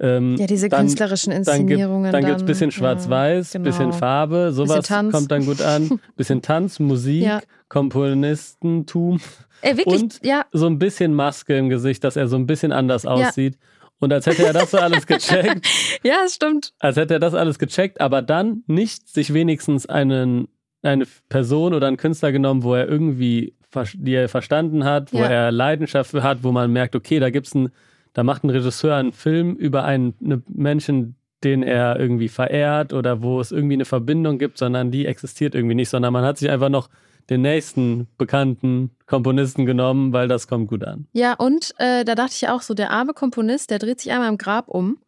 Ähm, 0.00 0.34
Ja, 0.36 0.46
diese 0.48 0.68
dann- 0.68 0.80
künstlerischen 0.80 1.32
Inszenierungen. 1.32 2.10
dann 2.12 2.24
gibt 2.24 2.36
es 2.38 2.42
ein 2.42 2.46
bisschen 2.46 2.70
ja, 2.70 2.76
Schwarz-Weiß, 2.76 3.52
genau. 3.52 3.64
bisschen 3.64 3.92
Farbe, 3.92 4.50
sowas 4.52 4.86
Tanz. 4.86 5.12
kommt 5.12 5.30
dann 5.30 5.46
gut 5.46 5.62
an. 5.62 6.00
Bisschen 6.16 6.42
Tanz, 6.42 6.78
Musik, 6.80 7.22
Ja. 7.22 7.40
Komponistentum, 7.68 9.20
Ey, 9.60 9.76
wirklich, 9.76 10.02
Und- 10.02 10.20
ja, 10.24 10.44
so 10.52 10.66
ein 10.66 10.78
bisschen 10.78 11.14
Maske 11.14 11.56
im 11.58 11.68
Gesicht, 11.68 12.04
dass 12.04 12.14
er 12.16 12.28
so 12.28 12.36
ein 12.36 12.46
bisschen 12.46 12.70
anders 12.72 13.06
aussieht. 13.06 13.58
Und 14.00 14.12
als 14.12 14.26
hätte 14.26 14.46
er 14.46 14.52
das 14.52 14.70
so 14.70 14.78
alles 14.78 15.04
gecheckt, 15.08 15.66
ja, 16.04 16.18
es 16.24 16.34
stimmt. 16.36 16.72
als 16.78 16.96
hätte 16.96 17.14
er 17.14 17.20
das 17.20 17.34
alles 17.34 17.58
gecheckt, 17.58 18.00
aber 18.00 18.22
dann 18.22 18.62
nicht 18.68 19.08
sich 19.08 19.34
wenigstens 19.34 19.86
einen, 19.86 20.46
eine 20.82 21.06
Person 21.28 21.74
oder 21.74 21.88
einen 21.88 21.96
Künstler 21.96 22.30
genommen, 22.30 22.62
wo 22.62 22.74
er 22.74 22.86
irgendwie, 22.88 23.54
die 23.94 24.14
er 24.14 24.28
verstanden 24.28 24.84
hat, 24.84 25.12
wo 25.12 25.18
Ja. 25.18 25.26
er 25.26 25.52
Leidenschaft 25.52 26.10
für 26.10 26.22
hat, 26.22 26.42
wo 26.42 26.52
man 26.52 26.72
merkt, 26.72 26.96
okay, 26.96 27.18
da 27.20 27.30
gibt's 27.30 27.54
ein, 27.54 27.70
da 28.14 28.22
macht 28.24 28.44
ein 28.44 28.50
Regisseur 28.50 28.94
einen 28.96 29.12
Film 29.12 29.54
über 29.56 29.84
einen 29.84 30.14
eine 30.24 30.42
Menschen, 30.48 31.14
den 31.44 31.62
er 31.62 32.00
irgendwie 32.00 32.28
verehrt 32.28 32.92
oder 32.92 33.22
wo 33.22 33.40
es 33.40 33.52
irgendwie 33.52 33.74
eine 33.74 33.84
Verbindung 33.84 34.38
gibt, 34.38 34.58
sondern 34.58 34.90
die 34.90 35.06
existiert 35.06 35.54
irgendwie 35.54 35.76
nicht, 35.76 35.88
sondern 35.88 36.12
man 36.12 36.24
hat 36.24 36.38
sich 36.38 36.50
einfach 36.50 36.68
noch 36.68 36.88
den 37.30 37.42
nächsten 37.42 38.08
bekannten 38.16 38.90
Komponisten 39.06 39.66
genommen, 39.66 40.12
weil 40.14 40.28
das 40.28 40.48
kommt 40.48 40.68
gut 40.68 40.82
an. 40.82 41.06
Ja, 41.12 41.34
und 41.34 41.74
äh, 41.78 42.04
da 42.04 42.14
dachte 42.14 42.32
ich 42.34 42.48
auch 42.48 42.62
so, 42.62 42.72
der 42.74 42.90
arme 42.90 43.12
Komponist, 43.12 43.70
der 43.70 43.78
dreht 43.78 44.00
sich 44.00 44.10
einmal 44.10 44.30
im 44.30 44.38
Grab 44.38 44.66
um. 44.68 44.98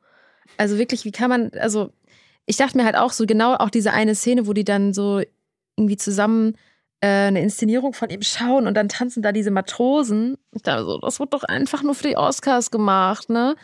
Also 0.58 0.76
wirklich, 0.78 1.04
wie 1.04 1.12
kann 1.12 1.30
man, 1.30 1.50
also 1.58 1.90
ich 2.46 2.58
dachte 2.58 2.76
mir 2.76 2.84
halt 2.84 2.96
auch 2.96 3.12
so 3.12 3.24
genau 3.26 3.54
auch 3.54 3.70
diese 3.70 3.92
eine 3.92 4.14
Szene, 4.14 4.46
wo 4.46 4.52
die 4.52 4.64
dann 4.64 4.92
so 4.92 5.22
irgendwie 5.76 5.96
zusammen 5.96 6.56
eine 7.06 7.40
Inszenierung 7.40 7.94
von 7.94 8.10
ihm 8.10 8.22
schauen 8.22 8.66
und 8.66 8.74
dann 8.74 8.88
tanzen 8.88 9.22
da 9.22 9.32
diese 9.32 9.50
Matrosen. 9.50 10.36
Ich 10.52 10.62
dachte 10.62 10.84
so, 10.84 10.98
das 10.98 11.18
wird 11.20 11.32
doch 11.32 11.44
einfach 11.44 11.82
nur 11.82 11.94
für 11.94 12.08
die 12.08 12.16
Oscars 12.16 12.70
gemacht, 12.70 13.30
ne? 13.30 13.56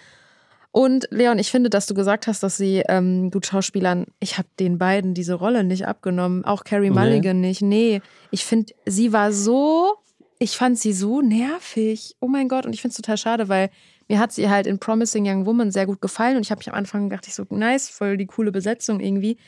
Und 0.72 1.08
Leon, 1.10 1.38
ich 1.38 1.50
finde, 1.50 1.70
dass 1.70 1.86
du 1.86 1.94
gesagt 1.94 2.26
hast, 2.26 2.42
dass 2.42 2.58
sie 2.58 2.82
ähm, 2.86 3.30
gut 3.30 3.46
Schauspielern, 3.46 4.06
ich 4.20 4.36
habe 4.36 4.48
den 4.60 4.76
beiden 4.76 5.14
diese 5.14 5.32
Rolle 5.32 5.64
nicht 5.64 5.86
abgenommen, 5.86 6.44
auch 6.44 6.64
Carrie 6.64 6.90
Nee. 6.90 6.98
Mulligan 6.98 7.40
nicht. 7.40 7.62
Nee, 7.62 8.02
ich 8.30 8.44
finde, 8.44 8.74
sie 8.84 9.10
war 9.12 9.32
so, 9.32 9.94
ich 10.38 10.56
fand 10.58 10.78
sie 10.78 10.92
so 10.92 11.22
nervig. 11.22 12.16
Oh 12.20 12.28
mein 12.28 12.48
Gott, 12.48 12.66
und 12.66 12.74
ich 12.74 12.82
finde 12.82 12.90
es 12.90 12.96
total 12.96 13.16
schade, 13.16 13.48
weil 13.48 13.70
mir 14.08 14.18
hat 14.18 14.32
sie 14.32 14.50
halt 14.50 14.66
in 14.66 14.78
Promising 14.78 15.26
Young 15.26 15.46
Woman 15.46 15.70
sehr 15.70 15.86
gut 15.86 16.02
gefallen 16.02 16.36
und 16.36 16.42
ich 16.42 16.50
habe 16.50 16.58
mich 16.58 16.68
am 16.68 16.74
Anfang 16.74 17.08
gedacht, 17.08 17.26
ich 17.26 17.34
so, 17.34 17.46
nice, 17.48 17.88
voll 17.88 18.18
die 18.18 18.26
coole 18.26 18.52
Besetzung 18.52 19.00
irgendwie. 19.00 19.38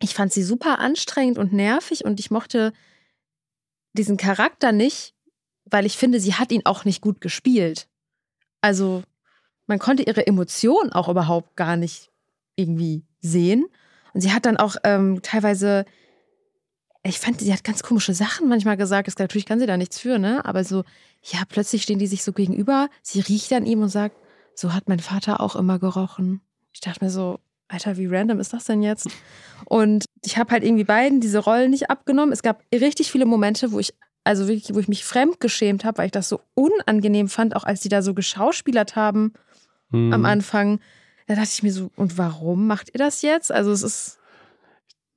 Ich 0.00 0.14
fand 0.14 0.32
sie 0.32 0.42
super 0.42 0.78
anstrengend 0.78 1.38
und 1.38 1.52
nervig 1.52 2.04
und 2.04 2.20
ich 2.20 2.30
mochte 2.30 2.72
diesen 3.92 4.16
Charakter 4.16 4.72
nicht, 4.72 5.14
weil 5.64 5.86
ich 5.86 5.96
finde, 5.96 6.20
sie 6.20 6.34
hat 6.34 6.52
ihn 6.52 6.64
auch 6.64 6.84
nicht 6.84 7.00
gut 7.00 7.20
gespielt. 7.20 7.88
Also 8.60 9.02
man 9.66 9.78
konnte 9.78 10.02
ihre 10.02 10.26
Emotionen 10.26 10.92
auch 10.92 11.08
überhaupt 11.08 11.56
gar 11.56 11.76
nicht 11.76 12.10
irgendwie 12.56 13.04
sehen. 13.20 13.66
Und 14.14 14.20
sie 14.20 14.32
hat 14.32 14.46
dann 14.46 14.56
auch 14.56 14.76
ähm, 14.84 15.20
teilweise, 15.22 15.84
ich 17.02 17.18
fand, 17.18 17.40
sie 17.40 17.52
hat 17.52 17.64
ganz 17.64 17.82
komische 17.82 18.14
Sachen 18.14 18.48
manchmal 18.48 18.76
gesagt. 18.76 19.08
Natürlich 19.18 19.46
kann 19.46 19.60
sie 19.60 19.66
da 19.66 19.76
nichts 19.76 19.98
für, 19.98 20.18
ne? 20.18 20.44
Aber 20.44 20.64
so, 20.64 20.84
ja, 21.22 21.42
plötzlich 21.48 21.82
stehen 21.82 21.98
die 21.98 22.06
sich 22.06 22.24
so 22.24 22.32
gegenüber. 22.32 22.88
Sie 23.02 23.20
riecht 23.20 23.52
an 23.52 23.66
ihm 23.66 23.82
und 23.82 23.90
sagt, 23.90 24.16
so 24.54 24.72
hat 24.72 24.88
mein 24.88 25.00
Vater 25.00 25.40
auch 25.40 25.54
immer 25.54 25.78
gerochen. 25.78 26.40
Ich 26.72 26.80
dachte 26.80 27.04
mir 27.04 27.10
so, 27.10 27.38
Alter, 27.68 27.96
wie 27.98 28.06
random 28.06 28.40
ist 28.40 28.52
das 28.52 28.64
denn 28.64 28.82
jetzt? 28.82 29.08
Und 29.66 30.04
ich 30.24 30.38
habe 30.38 30.50
halt 30.52 30.64
irgendwie 30.64 30.84
beiden 30.84 31.20
diese 31.20 31.38
Rollen 31.38 31.70
nicht 31.70 31.90
abgenommen. 31.90 32.32
Es 32.32 32.42
gab 32.42 32.62
richtig 32.72 33.10
viele 33.12 33.26
Momente, 33.26 33.72
wo 33.72 33.78
ich, 33.78 33.92
also 34.24 34.48
wirklich, 34.48 34.74
wo 34.74 34.78
ich 34.80 34.88
mich 34.88 35.04
fremdgeschämt 35.04 35.84
habe, 35.84 35.98
weil 35.98 36.06
ich 36.06 36.12
das 36.12 36.28
so 36.28 36.40
unangenehm 36.54 37.28
fand, 37.28 37.54
auch 37.54 37.64
als 37.64 37.80
die 37.80 37.88
da 37.90 38.02
so 38.02 38.14
geschauspielert 38.14 38.96
haben 38.96 39.32
Hm. 39.90 40.12
am 40.12 40.24
Anfang. 40.24 40.80
Da 41.26 41.34
dachte 41.34 41.50
ich 41.52 41.62
mir 41.62 41.72
so, 41.72 41.90
und 41.96 42.16
warum 42.18 42.66
macht 42.66 42.88
ihr 42.94 42.98
das 42.98 43.20
jetzt? 43.22 43.52
Also 43.52 43.70
es 43.70 43.82
ist, 43.82 44.18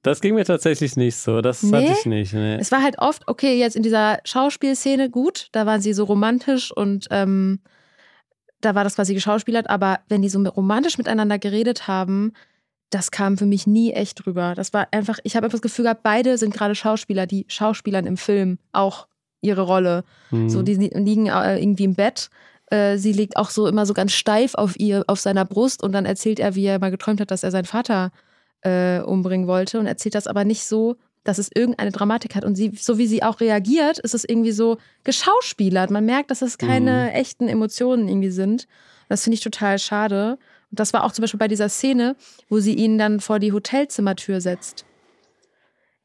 Das 0.04 0.20
ging 0.20 0.36
mir 0.36 0.44
tatsächlich 0.46 0.98
nicht 0.98 1.16
so. 1.16 1.40
Das 1.42 1.64
Nee? 1.64 1.78
hatte 1.90 1.98
ich 2.00 2.06
nicht. 2.06 2.34
Nee. 2.34 2.58
es 2.60 2.72
war 2.72 2.82
halt 2.84 2.98
oft, 3.00 3.28
okay, 3.28 3.58
jetzt 3.58 3.76
in 3.78 3.84
dieser 3.84 4.20
Schauspielszene, 4.26 5.10
gut, 5.10 5.48
da 5.54 5.66
waren 5.66 5.80
sie 5.82 5.94
so 5.94 6.04
romantisch 6.06 6.72
und 6.76 7.08
ähm, 7.12 7.60
da 8.62 8.76
war 8.76 8.84
das 8.84 8.96
quasi 8.96 9.14
geschauspielert, 9.14 9.70
aber 9.70 10.00
wenn 10.08 10.22
die 10.22 10.30
so 10.30 10.40
romantisch 10.42 10.98
miteinander 10.98 11.40
geredet 11.40 11.88
haben, 11.88 12.34
das 12.90 13.12
kam 13.12 13.38
für 13.38 13.46
mich 13.46 13.68
nie 13.68 13.92
echt 13.94 14.26
drüber. 14.26 14.54
Das 14.56 14.74
war 14.74 14.88
einfach, 14.92 15.20
ich 15.24 15.36
habe 15.36 15.46
einfach 15.46 15.58
das 15.58 15.62
Gefühl 15.62 15.84
gehabt, 15.84 16.04
beide 16.04 16.38
sind 16.38 16.54
gerade 16.54 16.76
Schauspieler, 16.76 17.26
die 17.26 17.46
Schauspielern 17.48 18.06
im 18.06 18.18
Film 18.18 18.58
auch 18.74 19.08
ihre 19.42 19.62
Rolle. 19.62 20.04
Hm. 20.30 20.50
So, 20.50 20.62
die 20.62 20.76
li- 20.76 20.92
liegen 20.94 21.28
äh, 21.28 21.58
irgendwie 21.58 21.86
im 21.86 21.96
Bett. 21.96 22.30
Äh, 22.68 22.98
sie 22.98 23.14
liegt 23.14 23.38
auch 23.38 23.50
so 23.50 23.68
immer 23.68 23.86
so 23.86 23.94
ganz 23.94 24.12
steif 24.12 24.56
auf 24.56 24.80
ihr, 24.80 25.04
auf 25.08 25.20
seiner 25.20 25.46
Brust 25.46 25.84
und 25.84 25.94
dann 25.94 26.06
erzählt 26.06 26.40
er, 26.40 26.56
wie 26.56 26.66
er 26.66 26.80
mal 26.80 26.92
geträumt 26.92 27.22
hat, 27.22 27.32
dass 27.32 27.44
er 27.44 27.52
seinen 27.52 27.66
Vater 27.66 28.12
äh, 28.62 29.00
umbringen 29.00 29.48
wollte 29.48 29.80
und 29.80 29.88
erzählt 29.88 30.16
das 30.16 30.28
aber 30.28 30.44
nicht 30.46 30.66
so, 30.66 30.98
dass 31.24 31.38
es 31.38 31.50
irgendeine 31.54 31.92
Dramatik 31.92 32.36
hat. 32.36 32.44
Und 32.46 32.56
sie, 32.56 32.72
so 32.76 32.98
wie 32.98 33.08
sie 33.08 33.22
auch 33.24 33.40
reagiert, 33.42 34.00
ist 34.00 34.14
es 34.16 34.24
irgendwie 34.24 34.52
so 34.52 34.78
geschauspielert. 35.04 35.92
Man 35.92 36.06
merkt, 36.06 36.32
dass 36.32 36.42
es 36.42 36.58
keine 36.58 37.10
Mhm. 37.10 37.16
echten 37.16 37.48
Emotionen 37.48 38.08
irgendwie 38.08 38.32
sind. 38.32 38.68
Das 39.10 39.24
finde 39.24 39.36
ich 39.36 39.42
total 39.44 39.78
schade. 39.78 40.38
Und 40.72 40.80
das 40.80 40.94
war 40.94 41.04
auch 41.04 41.12
zum 41.12 41.22
Beispiel 41.24 41.38
bei 41.38 41.48
dieser 41.48 41.70
Szene, 41.70 42.16
wo 42.50 42.60
sie 42.60 42.74
ihn 42.74 42.98
dann 42.98 43.20
vor 43.20 43.40
die 43.40 43.52
Hotelzimmertür 43.52 44.42
setzt. 44.42 44.86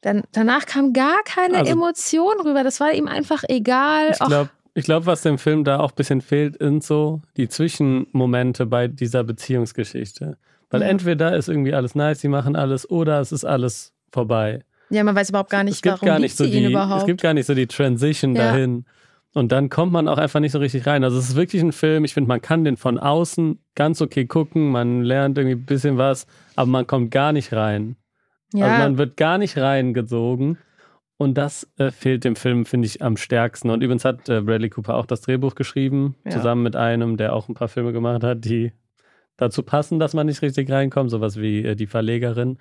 Dann, 0.01 0.23
danach 0.31 0.65
kam 0.65 0.93
gar 0.93 1.23
keine 1.23 1.57
Also- 1.59 1.71
Emotion 1.71 2.35
rüber. 2.45 2.63
Das 2.63 2.79
war 2.79 2.93
ihm 2.93 3.07
einfach 3.07 3.43
egal. 3.47 4.11
Ich 4.11 4.17
glaube, 4.19 4.49
ich 4.75 4.87
was 5.07 5.21
dem 5.23 5.37
Film 5.39 5.63
da 5.63 5.79
auch 5.79 5.91
ein 5.91 5.95
bisschen 5.95 6.21
fehlt, 6.21 6.57
sind 6.59 6.83
so 6.83 7.21
die 7.35 7.49
Zwischenmomente 7.49 8.65
bei 8.67 8.87
dieser 8.87 9.23
Beziehungsgeschichte. 9.23 10.37
Weil 10.69 10.81
Ja. 10.81 10.87
entweder 10.89 11.35
ist 11.35 11.47
irgendwie 11.49 11.73
alles 11.73 11.95
nice, 11.95 12.19
sie 12.19 12.27
machen 12.27 12.55
alles, 12.55 12.87
oder 12.89 13.19
es 13.21 13.31
ist 13.31 13.45
alles 13.45 13.93
vorbei. 14.11 14.63
Ja, 14.89 15.03
man 15.03 15.15
weiß 15.15 15.29
überhaupt 15.29 15.49
gar 15.49 15.63
nicht, 15.63 15.75
es 15.75 15.81
gibt 15.81 15.93
warum 15.93 16.05
gar 16.07 16.19
nicht 16.19 16.35
so 16.37 16.45
die, 16.45 16.65
überhaupt. 16.65 17.01
es 17.01 17.05
gibt 17.05 17.21
gar 17.21 17.33
nicht 17.33 17.45
so 17.45 17.53
die 17.55 17.67
Transition 17.67 18.35
Ja. 18.35 18.51
dahin. 18.51 18.85
Und 19.33 19.51
dann 19.51 19.69
kommt 19.69 19.91
man 19.91 20.07
auch 20.07 20.17
einfach 20.17 20.39
nicht 20.39 20.51
so 20.53 20.57
richtig 20.59 20.87
rein. 20.87 21.03
Also 21.03 21.17
es 21.19 21.29
ist 21.29 21.35
wirklich 21.35 21.61
ein 21.61 21.71
Film, 21.71 22.05
ich 22.05 22.13
finde, 22.13 22.27
man 22.29 22.41
kann 22.41 22.63
den 22.63 22.75
von 22.77 22.97
außen 22.97 23.59
ganz 23.75 24.01
okay 24.01 24.25
gucken, 24.25 24.71
man 24.71 25.03
lernt 25.03 25.37
irgendwie 25.37 25.55
ein 25.57 25.65
bisschen 25.65 25.97
was, 25.97 26.25
aber 26.55 26.71
man 26.71 26.87
kommt 26.87 27.11
gar 27.11 27.33
nicht 27.33 27.53
rein. 27.53 27.97
ja, 28.53 28.65
Also 28.65 28.77
man 28.83 28.97
wird 28.97 29.17
gar 29.17 29.37
nicht 29.37 29.57
reingezogen. 29.57 30.57
Und 31.19 31.35
das 31.35 31.67
äh, 31.77 31.89
fehlt 31.91 32.23
dem 32.23 32.35
Film, 32.35 32.65
finde 32.65 32.85
ich, 32.85 33.01
am 33.01 33.17
stärksten. 33.17 33.71
Und 33.71 33.81
übrigens 33.81 34.05
hat 34.05 34.29
äh, 34.29 34.41
Bradley 34.41 34.69
Cooper 34.69 34.95
auch 34.95 35.07
das 35.07 35.21
Drehbuch 35.21 35.55
geschrieben, 35.55 36.15
Ja. 36.25 36.31
zusammen 36.31 36.61
mit 36.63 36.75
einem, 36.75 37.17
der 37.17 37.33
auch 37.33 37.49
ein 37.49 37.55
paar 37.55 37.67
Filme 37.69 37.91
gemacht 37.91 38.23
hat, 38.23 38.45
die 38.45 38.71
dazu 39.35 39.63
passen, 39.63 39.97
dass 39.99 40.13
man 40.13 40.27
nicht 40.27 40.41
richtig 40.43 40.69
reinkommt. 40.71 41.09
Sowas 41.11 41.37
wie 41.39 41.63
äh, 41.65 41.75
Die 41.75 41.87
Verlegerin 41.87 42.57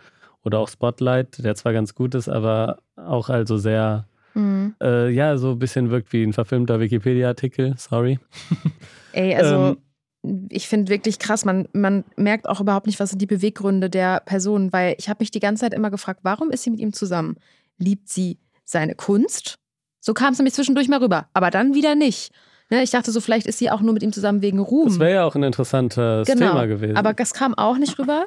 oder 0.46 0.60
auch 0.60 0.68
Spotlight, 0.68 1.42
der 1.44 1.54
zwar 1.56 1.72
ganz 1.72 1.94
gut 1.94 2.14
ist, 2.14 2.28
aber 2.28 2.78
auch 2.96 3.28
also 3.28 3.58
sehr, 3.58 4.06
Mhm. 4.34 4.74
äh, 4.82 5.10
ja, 5.10 5.36
so 5.38 5.50
ein 5.52 5.58
bisschen 5.58 5.90
wirkt 5.90 6.12
wie 6.12 6.22
ein 6.22 6.32
verfilmter 6.32 6.78
Wikipedia-Artikel. 6.80 7.74
Sorry. 7.76 8.18
Ey, 9.12 9.34
also 9.34 9.76
Ähm, 10.22 10.48
ich 10.50 10.68
finde 10.68 10.90
wirklich 10.90 11.18
krass, 11.18 11.44
man, 11.44 11.68
man 11.72 12.04
merkt 12.16 12.48
auch 12.48 12.60
überhaupt 12.60 12.86
nicht, 12.86 12.98
was 13.00 13.10
sind 13.10 13.20
die 13.22 13.26
Beweggründe 13.26 13.88
der 13.90 14.20
Person, 14.20 14.72
weil 14.72 14.94
ich 14.98 15.08
habe 15.08 15.18
mich 15.20 15.30
die 15.30 15.40
ganze 15.40 15.62
Zeit 15.62 15.72
immer 15.74 15.90
gefragt, 15.90 16.20
warum 16.22 16.50
ist 16.50 16.64
sie 16.64 16.70
mit 16.70 16.80
ihm 16.80 16.92
zusammen? 16.92 17.36
Liebt 17.78 18.08
sie 18.08 18.38
seine 18.64 18.94
Kunst? 18.94 19.58
So 20.00 20.14
kam 20.14 20.32
es 20.32 20.38
nämlich 20.38 20.54
zwischendurch 20.54 20.88
mal 20.88 21.00
rüber, 21.02 21.26
aber 21.32 21.50
dann 21.50 21.74
wieder 21.74 21.94
nicht. 21.94 22.32
Ne, 22.70 22.82
ich 22.82 22.90
dachte 22.90 23.12
so, 23.12 23.20
vielleicht 23.20 23.46
ist 23.46 23.58
sie 23.58 23.70
auch 23.70 23.80
nur 23.80 23.94
mit 23.94 24.02
ihm 24.02 24.12
zusammen 24.12 24.42
wegen 24.42 24.58
Ruhm. 24.58 24.88
Das 24.88 24.98
wäre 24.98 25.14
ja 25.14 25.24
auch 25.24 25.36
ein 25.36 25.44
interessantes 25.44 26.26
Genau, 26.26 26.48
Thema 26.48 26.66
gewesen. 26.66 26.96
aber 26.96 27.12
das 27.14 27.32
kam 27.32 27.54
auch 27.54 27.78
nicht 27.78 27.96
rüber. 27.98 28.26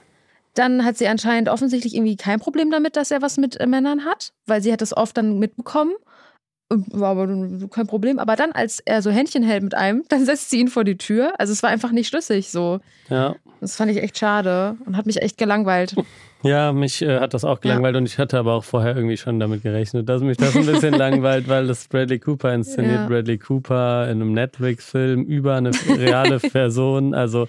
Dann 0.60 0.84
hat 0.84 0.98
sie 0.98 1.08
anscheinend 1.08 1.48
offensichtlich 1.48 1.96
irgendwie 1.96 2.18
kein 2.18 2.42
Problem 2.42 2.70
damit, 2.70 2.98
dass 2.98 3.12
er 3.12 3.22
was 3.22 3.38
mit 3.38 3.58
äh, 3.62 3.66
Männern 3.66 4.04
hat, 4.04 4.34
weil 4.46 4.62
sie 4.62 4.74
hat 4.74 4.82
es 4.82 4.96
oft 4.96 5.16
dann 5.16 5.40
mitbekommen. 5.40 5.94
War 6.68 7.12
aber 7.12 7.28
kein 7.70 7.88
Problem. 7.88 8.20
Aber 8.20 8.36
dann, 8.36 8.52
als 8.52 8.82
er 8.82 9.02
so 9.02 9.10
Händchen 9.10 9.42
hält 9.42 9.64
mit 9.64 9.74
einem, 9.74 10.04
dann 10.10 10.26
setzt 10.26 10.50
sie 10.50 10.60
ihn 10.60 10.68
vor 10.68 10.84
die 10.84 10.98
Tür. 10.98 11.32
Also 11.38 11.54
es 11.54 11.64
war 11.64 11.70
einfach 11.70 11.92
nicht 11.92 12.10
schlüssig 12.10 12.50
so. 12.50 12.82
ja. 13.10 13.36
Das 13.62 13.76
fand 13.76 13.92
ich 13.92 14.02
echt 14.02 14.18
schade 14.18 14.78
und 14.86 14.96
hat 14.96 15.06
mich 15.06 15.22
echt 15.22 15.38
gelangweilt. 15.38 15.96
Ja, 16.44 16.72
mich 16.72 17.02
äh, 17.02 17.20
hat 17.20 17.34
das 17.34 17.44
auch 17.44 17.60
gelangweilt 17.60 17.98
und 17.98 18.06
ich 18.06 18.18
hatte 18.18 18.38
aber 18.38 18.54
auch 18.54 18.64
vorher 18.64 18.96
irgendwie 18.96 19.18
schon 19.18 19.38
damit 19.40 19.64
gerechnet, 19.64 20.08
dass 20.08 20.22
mich 20.22 20.38
das 20.38 20.56
ein 20.56 20.66
bisschen 20.66 20.94
langweilt, 20.98 21.50
weil 21.50 21.68
das 21.68 21.88
Bradley 21.90 22.20
Cooper 22.20 22.54
inszeniert. 22.54 22.96
Ja. 22.96 23.08
Bradley 23.08 23.38
Cooper 23.38 24.06
in 24.06 24.22
einem 24.22 24.32
Netflix-Film 24.32 25.24
über 25.24 25.56
eine 25.56 25.72
reale 25.90 26.40
Person. 26.52 27.14
Also 27.14 27.48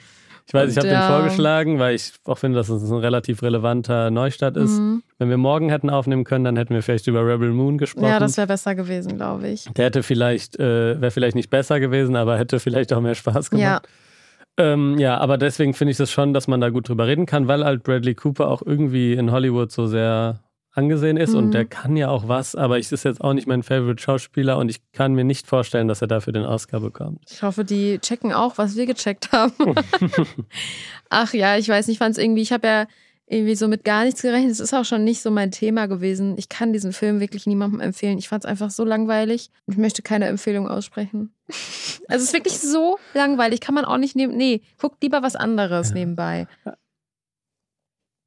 ich 0.51 0.55
weiß, 0.55 0.73
ich 0.73 0.77
habe 0.79 0.89
den 0.89 0.95
ja. 0.95 1.17
vorgeschlagen, 1.17 1.79
weil 1.79 1.95
ich 1.95 2.13
auch 2.25 2.37
finde, 2.37 2.59
dass 2.59 2.69
es 2.69 2.91
ein 2.91 2.99
relativ 2.99 3.41
relevanter 3.41 4.11
Neustart 4.11 4.57
ist. 4.57 4.81
Mhm. 4.81 5.05
Wenn 5.19 5.31
wir 5.31 5.37
morgen 5.37 5.71
hätten 5.71 5.91
aufnehmen 5.91 6.25
können, 6.25 6.45
dann 6.45 6.57
hätten 6.57 6.75
wir 6.75 6.83
vielleicht 6.83 7.07
über 7.07 7.25
Rebel 7.25 7.53
Moon 7.53 7.79
gesprochen. 7.79 8.09
Ja, 8.09 8.19
das 8.19 8.37
wäre 8.37 8.49
besser 8.49 8.75
gewesen, 8.75 9.17
glaube 9.17 9.47
ich. 9.47 9.67
Der 9.77 9.85
hätte 9.85 10.03
vielleicht, 10.03 10.59
äh, 10.59 11.01
wäre 11.01 11.13
vielleicht 11.13 11.37
nicht 11.37 11.51
besser 11.51 11.79
gewesen, 11.79 12.17
aber 12.17 12.37
hätte 12.37 12.59
vielleicht 12.59 12.93
auch 12.93 13.01
mehr 13.01 13.15
Spaß 13.15 13.51
gemacht. 13.51 13.63
Ja, 13.63 13.81
Ähm, 14.73 14.99
ja, 14.99 15.19
aber 15.19 15.39
deswegen 15.39 15.73
finde 15.73 15.93
ich 15.93 15.99
das 15.99 16.11
schon, 16.11 16.35
dass 16.35 16.49
man 16.49 16.61
da 16.61 16.71
gut 16.71 16.89
drüber 16.89 17.07
reden 17.07 17.27
kann, 17.27 17.47
weil 17.47 17.65
halt 17.65 17.85
Bradley 17.85 18.17
Cooper 18.17 18.49
auch 18.49 18.63
irgendwie 18.67 19.13
in 19.13 19.31
Hollywood 19.31 19.71
so 19.71 19.87
sehr 19.87 20.41
angesehen 20.73 21.17
ist 21.17 21.33
Mhm. 21.33 21.39
und 21.39 21.51
der 21.55 21.65
kann 21.65 21.97
ja 21.97 22.09
auch 22.09 22.29
was, 22.29 22.55
aber 22.55 22.79
ich 22.79 22.91
ist 22.93 23.05
jetzt 23.05 23.21
auch 23.21 23.33
nicht 23.33 23.47
mein 23.47 23.63
Favorite 23.63 24.01
Schauspieler 24.03 24.57
und 24.59 24.69
ich 24.71 24.81
kann 24.93 25.15
mir 25.15 25.25
nicht 25.25 25.47
vorstellen, 25.47 25.89
dass 25.89 26.01
er 26.03 26.09
dafür 26.09 26.33
den 26.33 26.45
Oscar 26.45 26.81
bekommt. 26.81 27.21
ich 27.31 27.43
hoffe, 27.43 27.65
die 27.65 27.99
checken 27.99 28.33
auch, 28.33 28.57
was 28.59 28.77
wir 28.77 28.87
gecheckt 28.87 29.33
haben. 29.33 29.53
Ach 31.11 31.33
ja, 31.35 31.57
ich 31.57 31.69
weiß 31.69 31.89
nicht, 31.89 31.99
fand 31.99 32.17
es 32.17 32.23
irgendwie, 32.23 32.43
ich 32.43 32.53
habe 32.53 32.67
ja 32.67 32.87
irgendwie 33.27 33.55
so 33.55 33.69
mit 33.69 33.85
gar 33.85 34.05
nichts 34.05 34.23
gerechnet. 34.23 34.51
Es 34.51 34.59
ist 34.59 34.75
auch 34.75 34.85
schon 34.85 35.05
nicht 35.05 35.23
so 35.23 35.31
mein 35.31 35.53
Thema 35.53 35.87
gewesen. 35.87 36.35
Ich 36.37 36.49
kann 36.49 36.73
diesen 36.73 36.93
Film 36.93 37.21
wirklich 37.21 37.47
niemandem 37.47 37.79
empfehlen. 37.81 38.19
Ich 38.19 38.29
fand 38.29 38.45
es 38.45 38.51
einfach 38.51 38.71
so 38.71 38.85
langweilig. 38.85 39.51
Ich 39.69 39.77
möchte 39.77 40.03
keine 40.03 40.27
Empfehlung 40.27 40.67
aussprechen. 40.69 41.33
Also 42.09 42.23
es 42.23 42.23
ist 42.25 42.33
wirklich 42.33 42.59
so 42.59 42.99
langweilig. 43.15 43.61
Kann 43.61 43.77
man 43.77 43.85
auch 43.85 43.99
nicht 43.99 44.17
nehmen. 44.17 44.37
Nee, 44.37 44.63
guckt 44.81 45.01
lieber 45.01 45.23
was 45.23 45.37
anderes 45.37 45.91
Ja. 45.91 45.95
nebenbei. 45.95 46.49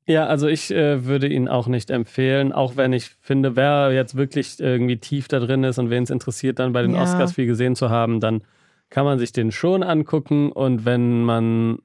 Ja, 0.06 0.26
also 0.26 0.48
ich 0.48 0.70
äh, 0.72 1.06
würde 1.06 1.28
ihn 1.28 1.48
auch 1.48 1.68
nicht 1.68 1.90
empfehlen, 1.90 2.52
auch 2.52 2.76
wenn 2.76 2.92
ich 2.92 3.10
finde, 3.22 3.56
wer 3.56 3.92
jetzt 3.94 4.16
wirklich 4.16 4.60
irgendwie 4.60 4.98
tief 4.98 5.28
da 5.30 5.40
drin 5.40 5.64
ist 5.64 5.80
und 5.80 5.90
wen 5.90 6.04
es 6.04 6.10
interessiert, 6.10 6.60
dann 6.60 6.74
bei 6.74 6.82
den 6.82 6.96
Ja. 6.96 7.02
Oscars 7.04 7.34
viel 7.34 7.46
gesehen 7.46 7.76
zu 7.76 7.90
haben, 7.90 8.20
dann 8.20 8.44
kann 8.90 9.06
man 9.06 9.18
sich 9.18 9.32
den 9.32 9.52
schon 9.52 9.82
angucken 9.82 10.52
und 10.52 10.86
wenn 10.86 11.24
man, 11.24 11.80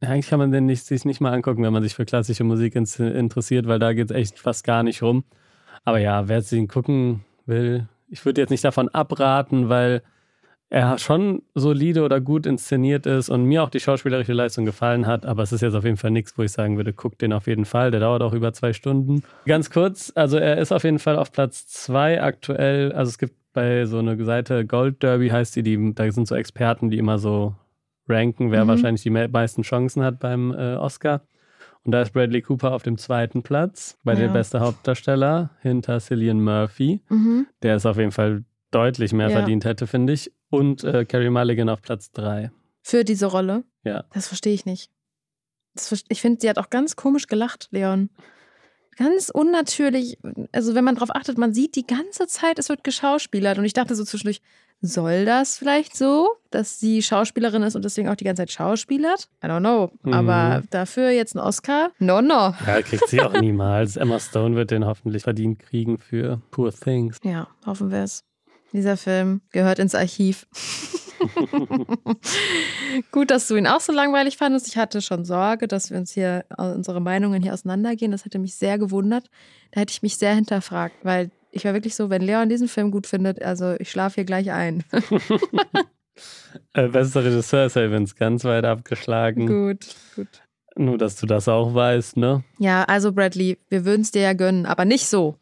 eigentlich 0.00 0.28
kann 0.28 0.38
man 0.38 0.52
den 0.52 0.66
nicht, 0.66 0.84
sich 0.84 1.04
nicht 1.06 1.20
mal 1.20 1.32
angucken, 1.32 1.62
wenn 1.62 1.72
man 1.72 1.82
sich 1.82 1.94
für 1.94 2.04
klassische 2.04 2.44
Musik 2.44 2.76
ins, 2.76 3.00
interessiert, 3.00 3.66
weil 3.66 3.78
da 3.78 3.94
geht 3.94 4.10
es 4.10 4.16
echt 4.16 4.38
fast 4.38 4.64
gar 4.64 4.82
nicht 4.82 5.02
rum. 5.02 5.24
Aber 5.84 5.98
ja, 5.98 6.28
wer 6.28 6.42
sich 6.42 6.58
ihn 6.58 6.68
gucken 6.68 7.24
will, 7.46 7.88
ich 8.08 8.24
würde 8.26 8.42
jetzt 8.42 8.50
nicht 8.50 8.64
davon 8.64 8.88
abraten, 8.90 9.70
weil 9.70 10.02
er 10.74 10.98
schon 10.98 11.42
solide 11.54 12.02
oder 12.02 12.20
gut 12.20 12.46
inszeniert 12.46 13.06
ist 13.06 13.28
und 13.28 13.44
mir 13.44 13.62
auch 13.62 13.70
die 13.70 13.78
schauspielerische 13.78 14.32
Leistung 14.32 14.64
gefallen 14.64 15.06
hat, 15.06 15.24
aber 15.24 15.42
es 15.44 15.52
ist 15.52 15.60
jetzt 15.60 15.74
auf 15.74 15.84
jeden 15.84 15.96
Fall 15.96 16.10
nichts, 16.10 16.36
wo 16.36 16.42
ich 16.42 16.50
sagen 16.50 16.76
würde, 16.76 16.92
guck 16.92 17.16
den 17.18 17.32
auf 17.32 17.46
jeden 17.46 17.64
Fall, 17.64 17.90
der 17.92 18.00
dauert 18.00 18.22
auch 18.22 18.32
über 18.32 18.52
zwei 18.52 18.72
Stunden. 18.72 19.22
Ganz 19.46 19.70
kurz, 19.70 20.10
also 20.16 20.36
er 20.36 20.58
ist 20.58 20.72
auf 20.72 20.82
jeden 20.82 20.98
Fall 20.98 21.16
auf 21.16 21.30
Platz 21.30 21.66
zwei 21.68 22.20
aktuell, 22.20 22.92
also 22.92 23.08
es 23.10 23.18
gibt 23.18 23.34
bei 23.52 23.86
so 23.86 23.98
einer 24.00 24.16
Seite 24.24 24.66
Gold 24.66 25.00
Derby 25.02 25.28
heißt 25.28 25.54
die, 25.54 25.62
die 25.62 25.94
da 25.94 26.10
sind 26.10 26.26
so 26.26 26.34
Experten, 26.34 26.90
die 26.90 26.98
immer 26.98 27.18
so 27.18 27.54
ranken, 28.08 28.50
wer 28.50 28.64
Mhm. 28.64 28.68
wahrscheinlich 28.68 29.02
die 29.04 29.10
me- 29.10 29.28
meisten 29.28 29.62
Chancen 29.62 30.02
hat 30.02 30.18
beim 30.18 30.52
äh, 30.52 30.74
Oscar. 30.74 31.22
Und 31.84 31.92
da 31.92 32.02
ist 32.02 32.12
Bradley 32.12 32.42
Cooper 32.42 32.72
auf 32.72 32.82
dem 32.82 32.98
zweiten 32.98 33.42
Platz 33.44 33.96
bei 34.02 34.14
Ja. 34.14 34.20
der 34.20 34.28
beste 34.28 34.58
Hauptdarsteller 34.58 35.50
hinter 35.62 36.00
Cillian 36.00 36.40
Murphy 36.42 37.00
Mhm. 37.08 37.46
der 37.62 37.76
es 37.76 37.86
auf 37.86 37.96
jeden 37.96 38.10
Fall 38.10 38.42
deutlich 38.72 39.12
mehr 39.12 39.28
Ja. 39.28 39.36
verdient 39.36 39.64
hätte, 39.64 39.86
finde 39.86 40.12
ich. 40.14 40.32
Und 40.54 40.84
äh, 40.84 41.04
Carrie 41.04 41.30
Mulligan 41.30 41.68
auf 41.68 41.82
Platz 41.82 42.10
3. 42.12 42.50
Für 42.82 43.04
diese 43.04 43.26
Rolle. 43.26 43.64
Ja. 43.84 44.04
Das 44.12 44.28
verstehe 44.28 44.54
ich 44.54 44.66
nicht. 44.66 44.90
Das, 45.74 46.04
ich 46.08 46.20
finde, 46.20 46.40
sie 46.40 46.48
hat 46.48 46.58
auch 46.58 46.70
ganz 46.70 46.96
komisch 46.96 47.26
gelacht, 47.26 47.68
Leon. 47.70 48.10
Ganz 48.96 49.28
unnatürlich. 49.30 50.18
Also, 50.52 50.74
wenn 50.74 50.84
man 50.84 50.94
darauf 50.94 51.10
achtet, 51.14 51.36
man 51.36 51.52
sieht 51.52 51.74
die 51.74 51.86
ganze 51.86 52.28
Zeit, 52.28 52.58
es 52.58 52.68
wird 52.68 52.84
geschauspielert. 52.84 53.58
Und 53.58 53.64
ich 53.64 53.72
dachte 53.72 53.94
so 53.96 54.04
zwischendurch, 54.04 54.40
soll 54.80 55.24
das 55.24 55.56
vielleicht 55.56 55.96
so, 55.96 56.28
dass 56.50 56.78
sie 56.78 57.02
Schauspielerin 57.02 57.62
ist 57.62 57.74
und 57.74 57.84
deswegen 57.84 58.08
auch 58.08 58.14
die 58.14 58.24
ganze 58.24 58.42
Zeit 58.42 58.52
schauspielert? 58.52 59.28
I 59.42 59.46
don't 59.46 59.60
know. 59.60 59.90
Mhm. 60.02 60.12
Aber 60.12 60.62
dafür 60.70 61.10
jetzt 61.10 61.34
ein 61.34 61.40
Oscar? 61.40 61.90
No, 61.98 62.20
no. 62.20 62.54
Ja, 62.66 62.82
kriegt 62.82 63.08
sie 63.08 63.20
auch 63.22 63.32
niemals. 63.32 63.96
Emma 63.96 64.20
Stone 64.20 64.54
wird 64.54 64.70
den 64.70 64.84
hoffentlich 64.84 65.22
verdient 65.22 65.58
kriegen 65.58 65.98
für 65.98 66.40
Poor 66.50 66.70
Things. 66.72 67.18
Ja, 67.24 67.48
hoffen 67.66 67.90
wir 67.90 68.04
es. 68.04 68.24
Dieser 68.74 68.96
Film 68.96 69.40
gehört 69.52 69.78
ins 69.78 69.94
Archiv. 69.94 70.48
Gut, 73.12 73.30
dass 73.30 73.46
du 73.46 73.54
ihn 73.54 73.68
auch 73.68 73.78
so 73.78 73.92
langweilig 73.92 74.36
fandest. 74.36 74.66
Ich 74.66 74.76
hatte 74.76 75.00
schon 75.00 75.24
Sorge, 75.24 75.68
dass 75.68 75.90
wir 75.90 75.96
uns 75.96 76.12
hier 76.12 76.44
äh, 76.58 76.62
unsere 76.62 77.00
Meinungen 77.00 77.40
hier 77.40 77.54
auseinandergehen. 77.54 78.10
Das 78.10 78.24
hätte 78.24 78.40
mich 78.40 78.56
sehr 78.56 78.76
gewundert. 78.76 79.30
Da 79.70 79.80
hätte 79.80 79.92
ich 79.92 80.02
mich 80.02 80.18
sehr 80.18 80.34
hinterfragt, 80.34 80.96
weil 81.04 81.30
ich 81.52 81.64
war 81.64 81.72
wirklich 81.72 81.94
so, 81.94 82.10
wenn 82.10 82.22
Leon 82.22 82.48
diesen 82.48 82.66
Film 82.66 82.90
gut 82.90 83.06
findet, 83.06 83.40
also 83.42 83.76
ich 83.78 83.92
schlafe 83.92 84.16
hier 84.16 84.24
gleich 84.24 84.50
ein. 84.50 84.84
Äh, 86.74 86.86
bester 86.86 87.24
Regisseur 87.24 87.66
ist 87.66 87.74
ja 87.74 87.84
übrigens 87.84 88.14
ganz 88.14 88.44
weit 88.44 88.64
abgeschlagen. 88.64 89.48
gut, 89.48 89.96
gut. 90.14 90.28
Nur, 90.76 90.96
dass 90.96 91.16
du 91.16 91.26
das 91.26 91.48
auch 91.48 91.74
weißt, 91.74 92.16
ne? 92.16 92.44
Ja, 92.58 92.84
also 92.84 93.12
Bradley, 93.12 93.58
wir 93.68 93.84
würden 93.84 94.02
es 94.02 94.12
dir 94.12 94.22
ja 94.22 94.32
gönnen, 94.32 94.64
aber 94.64 94.84
nicht 94.84 95.06
so. 95.06 95.36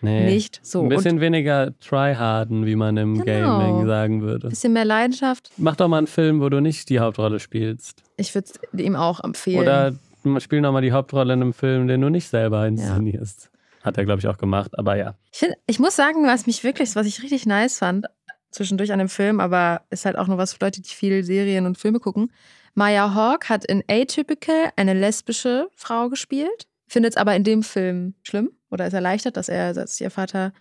Nee. 0.00 0.26
Nicht 0.26 0.60
so. 0.62 0.80
Ein 0.80 0.82
Und 0.84 0.88
bisschen 0.90 1.20
weniger 1.20 1.72
tryharden, 1.80 2.66
wie 2.66 2.76
man 2.76 2.96
im 2.96 3.22
Genau. 3.24 3.58
Gaming 3.58 3.86
sagen 3.86 4.22
würde. 4.22 4.48
ein 4.48 4.50
bisschen 4.50 4.72
mehr 4.74 4.84
Leidenschaft. 4.84 5.50
Mach 5.56 5.76
doch 5.76 5.88
mal 5.88 5.98
einen 5.98 6.06
Film, 6.06 6.40
wo 6.40 6.48
du 6.48 6.60
nicht 6.60 6.88
die 6.90 6.98
Hauptrolle 7.00 7.40
spielst. 7.40 8.02
Ich 8.16 8.34
würde 8.34 8.48
es 8.72 8.78
ihm 8.80 8.96
auch 8.96 9.22
empfehlen. 9.24 9.60
Oder 9.60 9.92
spiel 10.40 10.60
noch 10.60 10.72
mal 10.72 10.82
die 10.82 10.92
Hauptrolle 10.92 11.32
in 11.34 11.42
einem 11.42 11.52
Film, 11.54 11.86
den 11.88 12.00
du 12.00 12.08
nicht 12.10 12.28
selber 12.28 12.66
inszenierst. 12.66 13.50
Hat 13.82 13.98
er, 13.98 14.04
glaube 14.04 14.20
ich, 14.20 14.26
auch 14.28 14.38
gemacht, 14.38 14.78
aber 14.78 14.96
ja. 14.96 15.14
Ich, 15.32 15.38
find, 15.40 15.54
ich 15.66 15.78
muss 15.78 15.94
sagen, 15.96 16.26
was 16.26 16.46
mich 16.46 16.64
wirklich, 16.64 16.96
was 16.96 17.06
ich 17.06 17.22
richtig 17.22 17.44
nice 17.44 17.78
fand, 17.78 18.06
zwischendurch 18.50 18.92
an 18.92 18.98
dem 18.98 19.08
Film, 19.10 19.40
aber 19.40 19.82
ist 19.90 20.06
halt 20.06 20.16
auch 20.16 20.26
nur 20.26 20.38
was 20.38 20.54
für 20.54 20.64
Leute, 20.64 20.80
die 20.80 20.88
viel 20.88 21.22
Serien 21.24 21.66
und 21.66 21.76
Filme 21.76 22.00
gucken. 22.00 22.30
Maya 22.74 23.14
Hawke 23.14 23.48
hat 23.50 23.64
in 23.66 23.82
Atypical 23.88 24.70
eine 24.76 24.94
lesbische 24.94 25.68
Frau 25.76 26.08
gespielt, 26.08 26.66
findet 26.94 27.12
es 27.12 27.16
aber 27.18 27.36
in 27.36 27.44
dem 27.44 27.62
Film 27.62 28.14
schlimm 28.22 28.50
oder 28.70 28.86
ist 28.86 28.94
erleichtert, 28.94 29.36
dass 29.36 29.50
er, 29.50 29.74
dass 29.74 30.00
ihr 30.00 30.10
Vater 30.10 30.52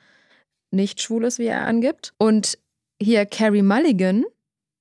nicht 0.72 1.02
schwul 1.02 1.24
ist, 1.24 1.39
wie 1.39 1.46
er 1.46 1.65
angibt. 1.65 2.13
Und 2.17 2.58
hier 3.02 3.26
Carrie 3.26 3.62
Mulligan 3.62 4.26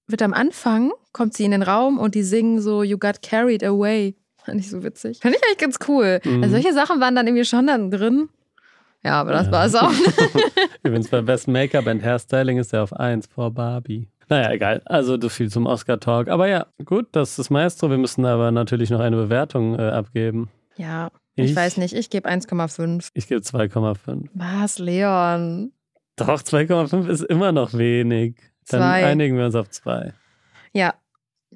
wird 0.09 0.23
am 0.23 0.35
Anfang, 0.35 0.91
kommt 1.12 1.35
sie 1.35 1.45
in 1.45 1.53
den 1.53 1.62
Raum 1.62 1.99
und 1.99 2.15
die 2.17 2.23
singen 2.25 2.61
so 2.61 2.83
You 2.83 2.99
got 2.99 3.23
carried 3.23 3.62
away. 3.65 4.17
Fand 4.45 4.59
ich 4.59 4.69
so 4.71 4.83
witzig. 4.83 5.21
Fand 5.21 5.37
ich 5.37 5.43
eigentlich 5.45 5.59
ganz 5.59 5.79
cool. 5.87 6.19
Mhm. 6.25 6.43
Also 6.43 6.55
solche 6.57 6.73
Sachen 6.75 7.01
waren 7.01 7.15
dann 7.15 7.27
irgendwie 7.29 7.45
schon 7.45 7.67
dann 7.69 7.91
drin. 7.93 8.29
Ja, 9.05 9.21
aber 9.21 9.33
das 9.33 9.47
Ja. 9.47 9.53
war 9.53 9.67
es 9.67 9.75
auch. 9.75 9.93
Übrigens 10.83 11.09
bei 11.09 11.21
Best 11.23 11.47
Make-up 11.49 11.87
and 11.87 12.03
Hairstyling 12.03 12.59
ist 12.59 12.73
er 12.73 12.83
auf 12.83 12.93
1 12.93 13.27
vor 13.29 13.51
Barbie. 13.53 14.09
Naja, 14.29 14.51
egal. 14.53 14.81
Also 14.85 15.21
so 15.21 15.29
viel 15.29 15.51
zum 15.51 15.67
Oscar-Talk. 15.67 16.29
Aber 16.29 16.49
ja, 16.49 16.67
gut, 16.85 17.07
das 17.12 17.38
ist 17.38 17.51
Maestro. 17.51 17.91
Wir 17.91 17.99
müssen 17.99 18.25
aber 18.25 18.51
natürlich 18.51 18.91
noch 18.91 19.01
eine 19.01 19.17
Bewertung 19.17 19.79
äh, 19.79 19.83
abgeben. 19.91 20.49
ja, 20.77 21.11
ich, 21.35 21.51
Ich- 21.51 21.57
weiß 21.57 21.77
nicht. 21.79 21.95
Ich 21.95 22.11
gebe 22.11 22.29
1,5. 22.29 23.11
Ich 23.14 23.27
gebe 23.29 23.40
2,5. 23.40 24.29
Was, 24.35 24.79
Leon? 24.79 25.73
Doch, 26.16 26.42
2,5 26.42 27.09
ist 27.09 27.23
immer 27.25 27.53
noch 27.53 27.73
wenig. 27.75 28.37
Dann 28.68 28.81
Zwei. 28.81 29.07
einigen 29.07 29.37
wir 29.37 29.47
uns 29.47 29.55
auf 29.55 29.71
2. 29.71 30.12
Ja, 30.73 30.95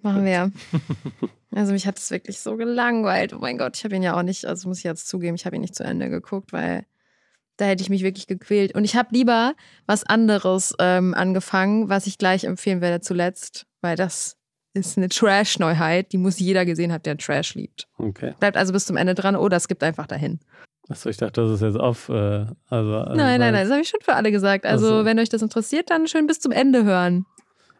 machen 0.02 0.24
wir. 0.24 0.50
Also 1.54 1.72
mich 1.72 1.86
hat 1.86 1.96
es 1.96 2.10
wirklich 2.10 2.38
so 2.40 2.56
gelangweilt. 2.56 3.32
Oh 3.32 3.38
mein 3.38 3.56
Gott, 3.56 3.78
ich 3.78 3.84
habe 3.84 3.96
ihn 3.96 4.02
ja 4.02 4.14
auch 4.14 4.22
nicht, 4.22 4.44
also 4.44 4.68
muss 4.68 4.78
ich 4.78 4.84
jetzt 4.84 5.08
zugeben, 5.08 5.36
ich 5.36 5.46
habe 5.46 5.56
ihn 5.56 5.62
nicht 5.62 5.74
zu 5.74 5.84
Ende 5.84 6.10
geguckt, 6.10 6.52
weil 6.52 6.84
da 7.56 7.64
hätte 7.64 7.82
ich 7.82 7.88
mich 7.88 8.02
wirklich 8.02 8.26
gequält. 8.26 8.74
Und 8.74 8.84
ich 8.84 8.94
habe 8.94 9.08
lieber 9.12 9.54
was 9.86 10.04
anderes 10.04 10.74
ähm, 10.80 11.14
angefangen, 11.14 11.88
was 11.88 12.06
ich 12.06 12.18
gleich 12.18 12.44
empfehlen 12.44 12.82
werde 12.82 13.00
zuletzt, 13.00 13.64
weil 13.80 13.96
das 13.96 14.36
ist 14.76 14.96
eine 14.96 15.08
Trash-Neuheit, 15.08 16.12
die 16.12 16.18
muss 16.18 16.38
jeder 16.38 16.64
gesehen 16.64 16.92
haben, 16.92 17.02
der 17.02 17.16
Trash 17.16 17.54
liebt. 17.54 17.88
Okay. 17.98 18.34
Bleibt 18.38 18.56
also 18.56 18.72
bis 18.72 18.86
zum 18.86 18.96
Ende 18.96 19.14
dran 19.14 19.36
oder 19.36 19.56
es 19.56 19.68
gibt 19.68 19.82
einfach 19.82 20.06
dahin. 20.06 20.40
Achso, 20.88 21.08
ich 21.08 21.16
dachte, 21.16 21.42
das 21.42 21.50
ist 21.50 21.62
jetzt 21.62 21.80
auf. 21.80 22.08
Äh, 22.08 22.46
also, 22.68 23.04
nein, 23.14 23.16
nein, 23.16 23.40
nein, 23.40 23.54
das 23.54 23.70
habe 23.70 23.80
ich 23.80 23.88
schon 23.88 24.00
für 24.02 24.14
alle 24.14 24.30
gesagt. 24.30 24.64
Also, 24.64 24.86
Ach 24.86 24.98
so. 25.00 25.04
wenn 25.04 25.18
euch 25.18 25.28
das 25.28 25.42
interessiert, 25.42 25.90
dann 25.90 26.06
schön 26.06 26.26
bis 26.26 26.38
zum 26.38 26.52
Ende 26.52 26.84
hören. 26.84 27.26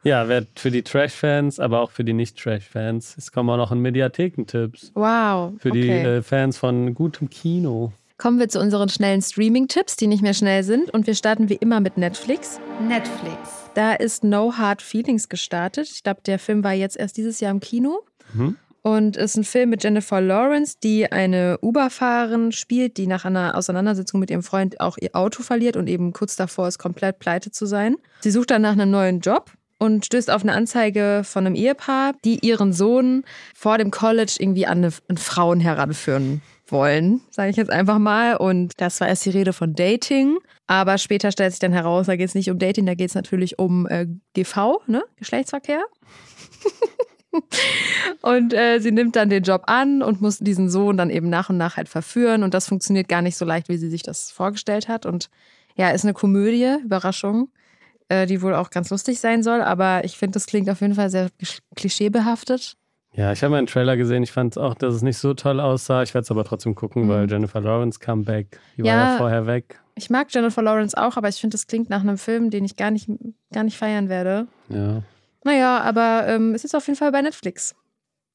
Ja, 0.03 0.25
für 0.55 0.71
die 0.71 0.83
Trash-Fans, 0.83 1.59
aber 1.59 1.81
auch 1.81 1.91
für 1.91 2.05
die 2.05 2.13
Nicht-Trash-Fans. 2.13 3.17
Es 3.19 3.33
kommen 3.33 3.51
auch 3.51 3.57
noch 3.57 3.73
in 3.73 3.81
Mediathekentipps. 3.81 4.93
Wow. 4.95 5.55
Für 5.59 5.71
die 5.71 5.83
okay. 5.83 6.17
äh, 6.19 6.23
Fans 6.23 6.59
von 6.59 6.95
gutem 6.95 7.29
Kino. 7.29 7.93
Kommen 8.19 8.39
wir 8.39 8.49
zu 8.49 8.61
unseren 8.61 8.89
schnellen 8.89 9.21
Streaming-Tipps, 9.21 9.97
die 9.97 10.07
nicht 10.07 10.23
mehr 10.23 10.33
schnell 10.33 10.63
sind. 10.63 10.89
Und 10.91 11.07
wir 11.07 11.15
starten 11.15 11.51
wie 11.51 11.57
immer 11.57 11.81
mit 11.81 11.99
Netflix. 11.99 12.59
Netflix. 12.81 13.37
Da 13.75 13.93
ist 13.93 14.25
No 14.25 14.55
Hard 14.57 14.81
Feelings 14.81 15.29
gestartet. 15.29 15.91
Ich 15.91 16.03
glaube, 16.03 16.23
der 16.25 16.39
Film 16.39 16.65
war 16.65 16.73
jetzt 16.73 16.97
erst 16.97 17.19
dieses 17.19 17.41
Jahr 17.41 17.51
im 17.51 17.61
Kino. 17.61 18.01
Mhm. 18.33 18.57
Und 18.81 19.19
ist 19.19 19.37
ein 19.37 19.45
Film 19.45 19.69
mit 19.69 19.85
Jennifer 19.85 20.21
Lawrence, 20.21 20.77
die 20.83 21.11
eine 21.13 21.59
Uber-Fahrerin 21.61 22.53
spielt, 22.53 22.97
die 22.97 23.07
nach 23.07 23.27
einer 23.27 23.55
Auseinandersetzung 23.55 24.21
mit 24.21 24.31
ihrem 24.31 24.45
Freund 24.45 24.81
auch 24.81 24.97
ihr 24.99 25.15
Auto 25.15 25.43
verliert 25.43 25.77
und 25.77 25.87
eben 25.87 26.13
kurz 26.13 26.37
davor 26.37 26.69
ist, 26.69 26.79
komplett 26.79 27.19
pleite 27.19 27.51
zu 27.51 27.67
sein. 27.67 27.97
Sie 28.21 28.31
sucht 28.31 28.51
dann 28.51 28.63
nach 28.63 28.73
einem 28.73 28.91
neuen 28.91 29.21
Job 29.21 29.51
und 29.79 30.07
stößt 30.07 30.31
auf 30.31 30.43
eine 30.43 30.53
Anzeige 30.53 31.23
von 31.25 31.45
einem 31.45 31.57
Ehepaar, 31.57 32.15
die 32.25 32.39
ihren 32.47 32.73
Sohn 32.73 33.25
vor 33.55 33.77
dem 33.77 33.91
College 33.91 34.37
irgendwie 34.39 34.67
an, 34.67 34.79
eine, 34.79 34.93
an 35.09 35.17
Frauen 35.19 35.61
heranführen 35.61 36.41
wollen, 36.69 37.21
sage 37.31 37.51
ich 37.51 37.57
jetzt 37.57 37.71
einfach 37.71 37.99
mal. 37.99 38.37
Und 38.37 38.81
das 38.81 39.01
war 39.01 39.09
erst 39.09 39.25
die 39.27 39.31
Rede 39.31 39.53
von 39.53 39.75
Dating. 39.75 40.39
Aber 40.67 40.99
später 40.99 41.31
stellt 41.33 41.53
sich 41.53 41.61
dann 41.61 41.73
heraus, 41.73 42.07
da 42.07 42.17
geht 42.17 42.29
es 42.29 42.35
nicht 42.35 42.51
um 42.51 42.59
Dating, 42.59 42.87
da 42.87 42.95
geht 42.95 43.11
es 43.11 43.15
natürlich 43.15 43.59
um 43.59 43.87
äh, 43.87 44.07
GV, 44.35 44.81
ne? 44.87 45.05
Geschlechtsverkehr. 45.17 45.83
Und 48.23 48.55
äh, 48.55 48.79
sie 48.81 48.93
nimmt 48.93 49.17
dann 49.17 49.29
den 49.29 49.43
Job 49.43 49.65
an 49.67 50.03
und 50.03 50.23
muss 50.23 50.39
diesen 50.39 50.71
Sohn 50.71 50.97
dann 50.97 51.11
eben 51.11 51.29
nach 51.29 51.51
und 51.51 51.59
nach 51.59 51.77
halt 51.77 51.89
verführen. 51.89 52.43
Und 52.43 52.55
das 52.55 52.67
funktioniert 52.67 53.09
gar 53.09 53.23
nicht 53.23 53.37
so 53.37 53.45
leicht, 53.45 53.69
wie 53.69 53.77
sie 53.77 53.91
sich 53.91 54.03
das 54.03 54.31
vorgestellt 54.31 54.89
hat. 54.89 55.07
Und 55.07 55.29
ja, 55.77 55.91
ist 55.91 56.05
eine 56.05 56.15
Komödie, 56.15 56.77
Überraschung, 56.83 57.51
äh, 58.09 58.27
die 58.27 58.41
wohl 58.43 58.55
auch 58.55 58.71
ganz 58.71 58.91
lustig 58.91 59.21
sein 59.21 59.43
soll. 59.43 59.61
Aber 59.61 60.05
ich 60.05 60.17
finde, 60.17 60.33
das 60.33 60.47
klingt 60.47 60.71
auf 60.71 60.81
jeden 60.81 60.95
Fall 60.95 61.11
sehr 61.11 61.29
klisch- 61.39 61.61
klischeebehaftet. 61.75 62.77
Ja, 63.17 63.33
ich 63.33 63.43
habe 63.43 63.51
mal 63.53 63.59
einen 63.59 63.67
Trailer 63.67 63.97
gesehen. 63.97 64.23
Ich 64.23 64.31
fand 64.33 64.59
auch, 64.59 64.75
dass 64.75 64.95
es 64.95 65.03
nicht 65.03 65.17
so 65.19 65.33
toll 65.35 65.59
aussah. 65.59 66.03
Ich 66.03 66.13
werde 66.15 66.25
es 66.25 66.31
aber 66.31 66.45
trotzdem 66.45 66.75
gucken, 66.75 67.05
Mhm. 67.05 67.09
weil 67.09 67.31
Jennifer 67.31 67.61
Lawrence 67.61 67.99
Comeback, 67.99 68.61
die 68.77 68.83
war 68.83 68.89
Ja. 68.91 69.13
ja 69.13 69.17
vorher 69.17 69.47
weg. 69.47 69.81
Ich 69.95 70.11
mag 70.11 70.27
Jennifer 70.31 70.61
Lawrence 70.63 70.97
auch, 70.97 71.17
aber 71.17 71.29
ich 71.29 71.37
finde, 71.37 71.55
das 71.55 71.67
klingt 71.67 71.89
nach 71.89 72.03
einem 72.03 72.19
Film, 72.19 72.51
den 72.51 72.65
ich 72.67 72.77
gar 72.77 72.91
nicht, 72.91 73.09
gar 73.53 73.65
nicht 73.65 73.79
feiern 73.79 74.09
werde. 74.11 74.47
Ja. 74.69 75.03
Naja, 75.45 75.81
aber 75.81 76.25
ähm, 76.29 76.55
es 76.55 76.65
ist 76.65 76.75
auf 76.75 76.87
jeden 76.87 76.99
Fall 76.99 77.13
bei 77.13 77.23
Netflix. 77.23 77.75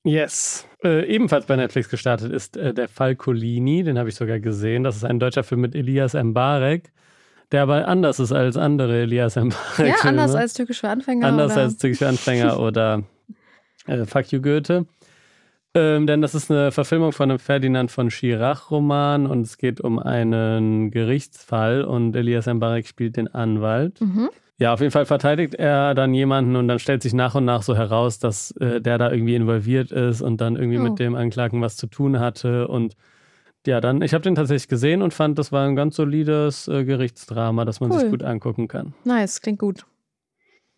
Yes. 0.03 0.65
Äh, 0.83 1.05
ebenfalls 1.05 1.45
bei 1.45 1.55
Netflix 1.57 1.87
gestartet 1.89 2.31
ist 2.31 2.57
äh, 2.57 2.73
der 2.73 2.87
Fall 2.87 3.15
Colini. 3.15 3.83
Den 3.83 3.99
habe 3.99 4.09
ich 4.09 4.15
sogar 4.15 4.39
gesehen. 4.39 4.83
Das 4.83 4.95
ist 4.95 5.03
ein 5.05 5.19
deutscher 5.19 5.43
Film 5.43 5.61
mit 5.61 5.75
Elias 5.75 6.13
Mbarek, 6.15 6.91
der 7.51 7.61
aber 7.61 7.87
anders 7.87 8.19
ist 8.19 8.31
als 8.31 8.57
andere 8.57 9.01
Elias 9.01 9.35
Mbarek. 9.35 9.87
Ja, 9.87 9.95
anders 10.09 10.33
als 10.33 10.53
Türkisch 10.55 10.79
für 10.79 10.89
Anfänger. 10.89 11.27
Anders 11.27 11.51
oder? 11.51 11.61
als 11.61 11.77
Türkische 11.77 12.07
Anfänger 12.07 12.59
oder 12.59 13.03
äh, 13.91 14.05
Fuck 14.05 14.31
You 14.31 14.41
Goethe. 14.41 14.85
Ähm, 15.73 16.05
denn 16.05 16.21
das 16.21 16.35
ist 16.35 16.51
eine 16.51 16.71
Verfilmung 16.71 17.13
von 17.13 17.29
einem 17.29 17.39
Ferdinand 17.39 17.91
von 17.91 18.11
Schirach-Roman 18.11 19.25
und 19.25 19.41
es 19.41 19.57
geht 19.57 19.79
um 19.79 19.99
einen 19.99 20.91
Gerichtsfall 20.91 21.83
und 21.85 22.13
Elias 22.15 22.45
Mbarek 22.47 22.87
spielt 22.87 23.15
den 23.15 23.29
Anwalt. 23.33 24.01
Mhm. 24.01 24.29
Ja, 24.57 24.73
auf 24.73 24.81
jeden 24.81 24.91
Fall 24.91 25.05
verteidigt 25.05 25.55
er 25.55 25.95
dann 25.95 26.13
jemanden 26.13 26.55
und 26.57 26.67
dann 26.67 26.77
stellt 26.77 27.01
sich 27.01 27.13
nach 27.13 27.35
und 27.35 27.45
nach 27.45 27.63
so 27.63 27.75
heraus, 27.75 28.19
dass 28.19 28.51
äh, 28.57 28.81
der 28.81 28.97
da 28.97 29.11
irgendwie 29.11 29.35
involviert 29.35 29.91
ist 29.91 30.21
und 30.21 30.41
dann 30.41 30.55
irgendwie 30.57 30.77
Oh. 30.77 30.83
mit 30.83 30.99
dem 30.99 31.15
Anklagen 31.15 31.61
was 31.61 31.77
zu 31.77 31.87
tun 31.87 32.19
hatte. 32.19 32.67
Und 32.67 32.95
ja, 33.65 33.79
dann, 33.79 34.01
ich 34.01 34.13
habe 34.13 34.23
den 34.23 34.35
tatsächlich 34.35 34.67
gesehen 34.67 35.01
und 35.01 35.13
fand, 35.13 35.39
das 35.39 35.51
war 35.53 35.65
ein 35.67 35.75
ganz 35.77 35.95
solides 35.95 36.67
äh, 36.67 36.83
Gerichtsdrama, 36.83 37.63
das 37.63 37.79
man 37.79 37.91
Cool. 37.91 37.99
sich 38.01 38.09
gut 38.09 38.23
angucken 38.23 38.67
kann. 38.67 38.93
Nice, 39.05 39.41
klingt 39.41 39.59
gut. 39.59 39.85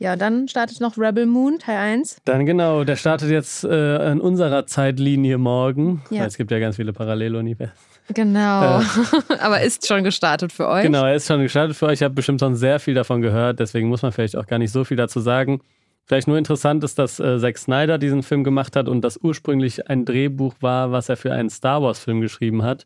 Ja, 0.03 0.17
dann 0.17 0.49
startet 0.49 0.81
noch 0.81 0.97
Rebel 0.97 1.25
Moon, 1.25 1.59
Teil 1.59 1.77
1. 1.77 2.17
Dann 2.25 2.45
genau, 2.45 2.83
der 2.83 2.97
startet 2.97 3.29
jetzt 3.29 3.63
äh, 3.63 4.11
in 4.11 4.19
unserer 4.19 4.65
Zeitlinie 4.65 5.37
morgen. 5.37 6.01
Ja. 6.09 6.25
Es 6.25 6.35
gibt 6.35 6.51
ja 6.51 6.59
ganz 6.59 6.75
viele 6.75 6.91
Paralleluniversen. 6.91 7.73
Genau. 8.13 8.81
Aber 9.39 9.61
ist 9.61 9.87
schon 9.87 10.03
gestartet 10.03 10.51
für 10.51 10.67
euch. 10.67 10.83
Genau, 10.83 11.05
er 11.05 11.15
ist 11.15 11.27
schon 11.27 11.41
gestartet 11.41 11.77
für 11.77 11.85
euch. 11.85 11.93
Ich 11.93 12.03
habe 12.03 12.13
bestimmt 12.13 12.41
schon 12.41 12.57
sehr 12.57 12.81
viel 12.81 12.95
davon 12.95 13.21
gehört, 13.21 13.61
deswegen 13.61 13.87
muss 13.87 14.01
man 14.01 14.11
vielleicht 14.11 14.35
auch 14.35 14.45
gar 14.45 14.59
nicht 14.59 14.73
so 14.73 14.83
viel 14.83 14.97
dazu 14.97 15.21
sagen. 15.21 15.61
Vielleicht 16.03 16.27
nur 16.27 16.37
interessant 16.37 16.83
ist, 16.83 16.99
dass 16.99 17.21
äh, 17.21 17.39
Zack 17.39 17.57
Snyder 17.57 17.97
diesen 17.97 18.23
Film 18.23 18.43
gemacht 18.43 18.75
hat 18.75 18.89
und 18.89 19.03
das 19.05 19.17
ursprünglich 19.23 19.89
ein 19.89 20.03
Drehbuch 20.03 20.55
war, 20.59 20.91
was 20.91 21.07
er 21.07 21.15
für 21.15 21.31
einen 21.31 21.49
Star 21.49 21.81
Wars-Film 21.81 22.19
geschrieben 22.19 22.63
hat, 22.63 22.85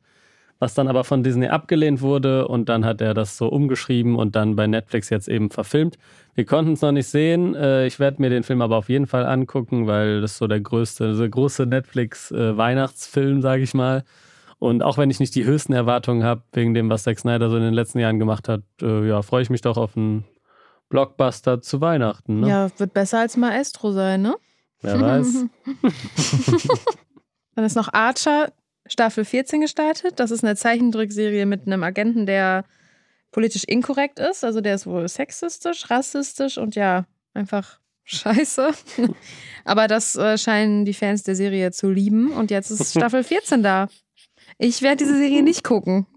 was 0.59 0.73
dann 0.73 0.87
aber 0.87 1.03
von 1.03 1.23
Disney 1.23 1.47
abgelehnt 1.47 2.01
wurde 2.01 2.47
und 2.47 2.69
dann 2.69 2.85
hat 2.85 3.01
er 3.01 3.13
das 3.13 3.37
so 3.37 3.47
umgeschrieben 3.47 4.15
und 4.15 4.35
dann 4.35 4.55
bei 4.55 4.67
Netflix 4.67 5.09
jetzt 5.09 5.27
eben 5.27 5.49
verfilmt. 5.49 5.97
Wir 6.33 6.45
konnten 6.45 6.73
es 6.73 6.81
noch 6.81 6.91
nicht 6.91 7.07
sehen. 7.07 7.55
Äh, 7.55 7.87
ich 7.87 7.99
werde 7.99 8.21
mir 8.21 8.29
den 8.29 8.43
Film 8.43 8.61
aber 8.61 8.77
auf 8.77 8.89
jeden 8.89 9.07
Fall 9.07 9.25
angucken, 9.25 9.87
weil 9.87 10.21
das 10.21 10.37
so 10.37 10.47
der 10.47 10.59
größte, 10.59 11.15
der 11.15 11.29
große 11.29 11.65
Netflix-Weihnachtsfilm, 11.65 13.41
sage 13.41 13.63
ich 13.63 13.73
mal. 13.73 14.03
Und 14.59 14.81
auch 14.81 14.97
wenn 14.97 15.11
ich 15.11 15.19
nicht 15.19 15.35
die 15.35 15.45
höchsten 15.45 15.73
Erwartungen 15.73 16.23
habe, 16.23 16.41
wegen 16.51 16.73
dem, 16.73 16.89
was 16.89 17.03
Zack 17.03 17.19
Snyder 17.19 17.49
so 17.49 17.57
in 17.57 17.63
den 17.63 17.73
letzten 17.73 17.99
Jahren 17.99 18.17
gemacht 18.17 18.49
hat, 18.49 18.63
äh, 18.81 19.07
ja, 19.07 19.21
freue 19.21 19.43
ich 19.43 19.51
mich 19.51 19.61
doch 19.61 19.77
auf 19.77 19.95
einen 19.95 20.25
Blockbuster 20.89 21.61
zu 21.61 21.81
Weihnachten. 21.81 22.39
Ne? 22.39 22.49
Ja, 22.49 22.69
wird 22.77 22.93
besser 22.93 23.19
als 23.19 23.37
Maestro 23.37 23.91
sein, 23.91 24.21
ne? 24.21 24.35
Wer 24.81 25.01
weiß. 25.01 25.45
Dann 27.55 27.65
ist 27.65 27.75
noch 27.75 27.91
Archer, 27.93 28.51
Staffel 28.91 29.26
14 29.26 29.62
gestartet. 29.62 30.19
Das 30.19 30.32
ist 30.32 30.43
eine 30.43 30.56
Zeichentrickserie 30.56 31.45
mit 31.45 31.65
einem 31.67 31.84
Agenten, 31.84 32.26
der 32.26 32.65
politisch 33.32 33.63
inkorrekt 33.65 34.19
ist. 34.19 34.43
Also 34.43 34.62
der 34.62 34.76
ist 34.76 34.88
wohl 34.88 35.08
sexistisch, 35.08 35.89
rassistisch 35.89 36.58
und 36.58 36.76
ja, 36.76 37.06
einfach 37.34 37.80
scheiße. 38.06 38.71
Aber 39.65 39.88
das 39.88 40.15
äh, 40.15 40.38
scheinen 40.38 40.86
die 40.86 40.93
Fans 40.93 41.23
der 41.23 41.36
Serie 41.36 41.71
zu 41.71 41.89
lieben. 41.89 42.32
Und 42.32 42.52
jetzt 42.52 42.71
ist 42.71 42.91
Staffel 42.91 43.23
14 43.23 43.63
da. 43.63 43.88
Ich 44.58 44.82
werde 44.82 44.97
diese 44.97 45.17
Serie 45.17 45.43
nicht 45.43 45.63
gucken. 45.63 46.08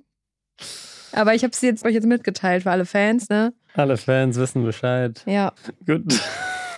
Aber 1.12 1.34
ich 1.34 1.42
habe 1.42 1.54
sie 1.54 1.66
jetzt 1.66 1.84
euch 1.84 1.94
jetzt 1.94 2.06
mitgeteilt 2.06 2.62
für 2.62 2.70
alle 2.70 2.86
Fans, 2.86 3.28
ne? 3.28 3.52
Alle 3.74 3.96
Fans 3.96 4.36
wissen 4.36 4.62
Bescheid. 4.64 5.22
Ja. 5.26 5.52
Gut. 5.84 6.20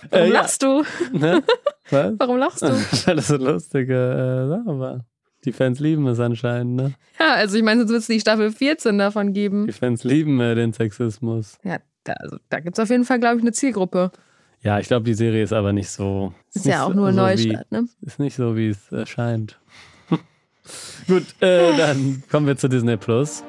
Warum 0.09 0.25
Äh, 0.25 0.27
ja. 0.27 0.33
lachst 0.33 0.63
du? 0.63 0.83
Ne? 1.11 1.43
Was? 1.91 2.13
Warum 2.17 2.37
lachst 2.37 2.61
du? 2.63 2.67
Weil 3.05 3.15
das 3.17 3.27
so 3.27 3.37
lustige 3.37 3.93
äh, 3.93 4.47
Sache 4.49 4.79
war. 4.79 5.05
Die 5.45 5.51
Fans 5.51 5.79
lieben 5.79 6.07
es 6.07 6.19
anscheinend, 6.19 6.75
ne? 6.75 6.93
Ja, 7.19 7.33
also 7.33 7.57
ich 7.57 7.63
meine, 7.63 7.81
sonst 7.81 7.91
wird 7.91 8.01
es 8.01 8.07
die 8.07 8.19
Staffel 8.19 8.51
14 8.51 8.97
davon 8.97 9.33
geben. 9.33 9.67
Die 9.67 9.73
Fans 9.73 10.03
lieben 10.03 10.39
äh, 10.39 10.55
den 10.55 10.71
Sexismus. 10.73 11.57
Ja, 11.63 11.79
da, 12.03 12.13
also, 12.13 12.37
da 12.49 12.59
gibt 12.59 12.77
es 12.77 12.83
auf 12.83 12.89
jeden 12.89 13.05
Fall, 13.05 13.19
glaube 13.19 13.37
ich, 13.37 13.41
eine 13.41 13.51
Zielgruppe. 13.51 14.11
Ja, 14.61 14.79
ich 14.79 14.87
glaube, 14.87 15.03
die 15.03 15.13
Serie 15.13 15.43
ist 15.43 15.51
aber 15.51 15.73
nicht 15.73 15.89
so. 15.89 16.33
Ist 16.53 16.65
nicht 16.65 16.73
ja 16.73 16.85
auch 16.85 16.93
nur 16.93 17.07
ein 17.07 17.15
so 17.15 17.21
Neustart, 17.21 17.71
ne? 17.71 17.85
Wie, 17.99 18.05
ist 18.05 18.19
nicht 18.19 18.35
so, 18.35 18.55
wie 18.55 18.69
es 18.69 18.91
erscheint. 18.91 19.59
Gut, 21.07 21.25
äh, 21.41 21.75
dann 21.77 22.23
kommen 22.31 22.47
wir 22.47 22.55
zu 22.55 22.69
Disney 22.69 22.95
Plus. 22.95 23.43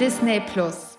Disney 0.00 0.40
Plus. 0.52 0.98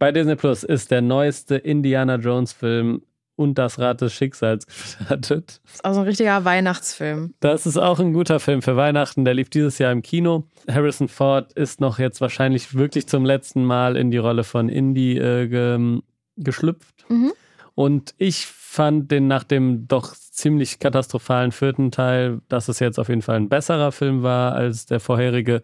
Bei 0.00 0.10
Disney 0.10 0.34
Plus 0.34 0.64
ist 0.64 0.90
der 0.90 1.02
neueste 1.02 1.56
Indiana 1.56 2.16
Jones 2.16 2.52
Film 2.52 3.02
und 3.38 3.56
das 3.56 3.78
Rad 3.78 4.00
des 4.00 4.12
Schicksals 4.12 4.66
gestartet. 4.66 5.60
Ist 5.72 5.84
auch 5.84 5.94
so 5.94 6.00
ein 6.00 6.06
richtiger 6.06 6.44
Weihnachtsfilm. 6.44 7.34
Das 7.40 7.66
ist 7.66 7.76
auch 7.76 8.00
ein 8.00 8.12
guter 8.12 8.40
Film 8.40 8.62
für 8.62 8.76
Weihnachten. 8.76 9.24
Der 9.24 9.34
lief 9.34 9.48
dieses 9.48 9.78
Jahr 9.78 9.92
im 9.92 10.02
Kino. 10.02 10.44
Harrison 10.68 11.06
Ford 11.08 11.52
ist 11.52 11.80
noch 11.80 12.00
jetzt 12.00 12.20
wahrscheinlich 12.20 12.74
wirklich 12.74 13.06
zum 13.06 13.24
letzten 13.24 13.64
Mal 13.64 13.96
in 13.96 14.10
die 14.10 14.18
Rolle 14.18 14.42
von 14.42 14.68
Indy 14.68 15.16
äh, 15.16 15.46
ge 15.46 16.00
geschlüpft. 16.36 17.04
Mhm. 17.08 17.32
Und 17.74 18.14
ich 18.18 18.46
fand 18.46 19.10
den 19.10 19.28
nach 19.28 19.44
dem 19.44 19.86
doch 19.86 20.14
ziemlich 20.14 20.78
katastrophalen 20.80 21.52
vierten 21.52 21.90
Teil, 21.92 22.40
dass 22.48 22.68
es 22.68 22.80
jetzt 22.80 22.98
auf 22.98 23.08
jeden 23.08 23.22
Fall 23.22 23.36
ein 23.36 23.48
besserer 23.48 23.92
Film 23.92 24.22
war 24.22 24.54
als 24.54 24.86
der 24.86 24.98
vorherige. 24.98 25.62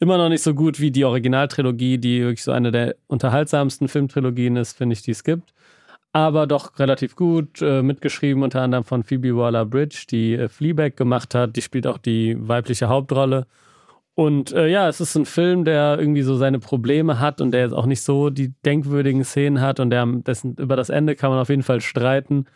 Immer 0.00 0.18
noch 0.18 0.28
nicht 0.28 0.42
so 0.42 0.54
gut 0.54 0.80
wie 0.80 0.90
die 0.90 1.04
Originaltrilogie, 1.04 1.98
die 1.98 2.22
wirklich 2.22 2.42
so 2.42 2.52
eine 2.52 2.72
der 2.72 2.96
unterhaltsamsten 3.06 3.86
Filmtrilogien 3.86 4.56
ist, 4.56 4.76
finde 4.76 4.94
ich, 4.94 5.02
die 5.02 5.12
es 5.12 5.22
gibt. 5.22 5.54
Aber 6.14 6.46
doch 6.46 6.78
relativ 6.78 7.16
gut, 7.16 7.60
äh, 7.60 7.82
mitgeschrieben 7.82 8.44
unter 8.44 8.62
anderem 8.62 8.84
von 8.84 9.02
Phoebe 9.02 9.36
Waller-Bridge, 9.36 10.04
die 10.08 10.34
äh, 10.34 10.48
Fleabag 10.48 10.96
gemacht 10.96 11.34
hat. 11.34 11.56
Die 11.56 11.60
spielt 11.60 11.88
auch 11.88 11.98
die 11.98 12.36
weibliche 12.38 12.88
Hauptrolle. 12.88 13.48
Und 14.14 14.52
äh, 14.52 14.68
ja, 14.68 14.88
es 14.88 15.00
ist 15.00 15.16
ein 15.16 15.26
Film, 15.26 15.64
der 15.64 15.98
irgendwie 15.98 16.22
so 16.22 16.36
seine 16.36 16.60
Probleme 16.60 17.18
hat 17.18 17.40
und 17.40 17.50
der 17.50 17.62
jetzt 17.62 17.72
auch 17.72 17.86
nicht 17.86 18.00
so 18.00 18.30
die 18.30 18.52
denkwürdigen 18.64 19.24
Szenen 19.24 19.60
hat 19.60 19.80
und 19.80 19.90
der 19.90 20.06
dessen, 20.06 20.54
über 20.54 20.76
das 20.76 20.88
Ende 20.88 21.16
kann 21.16 21.30
man 21.30 21.40
auf 21.40 21.48
jeden 21.48 21.64
Fall 21.64 21.80
streiten, 21.80 22.46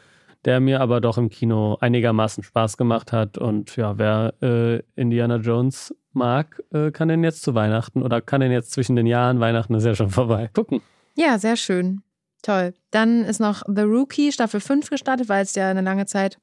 der 0.44 0.60
mir 0.60 0.80
aber 0.80 1.00
doch 1.00 1.18
im 1.18 1.28
Kino 1.28 1.78
einigermaßen 1.80 2.44
Spaß 2.44 2.76
gemacht 2.76 3.10
hat. 3.10 3.38
Und 3.38 3.74
ja, 3.74 3.98
wer 3.98 4.34
äh, 4.40 4.82
Indiana 4.94 5.38
Jones 5.38 5.92
mag, 6.12 6.62
äh, 6.72 6.92
kann 6.92 7.08
den 7.08 7.24
jetzt 7.24 7.42
zu 7.42 7.56
Weihnachten 7.56 8.02
oder 8.02 8.20
kann 8.20 8.40
den 8.40 8.52
jetzt 8.52 8.70
zwischen 8.70 8.94
den 8.94 9.06
Jahren, 9.06 9.40
Weihnachten 9.40 9.74
ist 9.74 9.84
ja 9.84 9.96
schon 9.96 10.10
vorbei, 10.10 10.48
gucken. 10.54 10.80
Ja, 11.16 11.38
sehr 11.38 11.56
schön. 11.56 12.02
Toll. 12.42 12.74
Dann 12.90 13.24
ist 13.24 13.40
noch 13.40 13.62
The 13.66 13.82
Rookie 13.82 14.32
Staffel 14.32 14.60
5 14.60 14.90
gestartet, 14.90 15.28
weil 15.28 15.42
es 15.42 15.54
ja 15.54 15.70
eine 15.70 15.80
lange 15.80 16.06
Zeit 16.06 16.38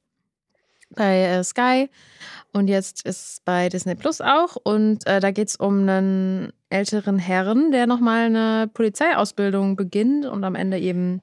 bei 0.90 1.22
äh, 1.22 1.42
Sky 1.42 1.88
und 2.56 2.68
jetzt 2.68 3.04
ist 3.04 3.32
es 3.32 3.42
bei 3.44 3.68
Disney 3.68 3.94
Plus 3.94 4.22
auch. 4.22 4.56
Und 4.56 5.06
äh, 5.06 5.20
da 5.20 5.30
geht 5.30 5.48
es 5.48 5.56
um 5.56 5.80
einen 5.80 6.52
älteren 6.70 7.18
Herrn, 7.18 7.70
der 7.70 7.86
nochmal 7.86 8.26
eine 8.26 8.68
Polizeiausbildung 8.72 9.76
beginnt 9.76 10.24
und 10.24 10.42
am 10.42 10.54
Ende 10.54 10.78
eben, 10.78 11.20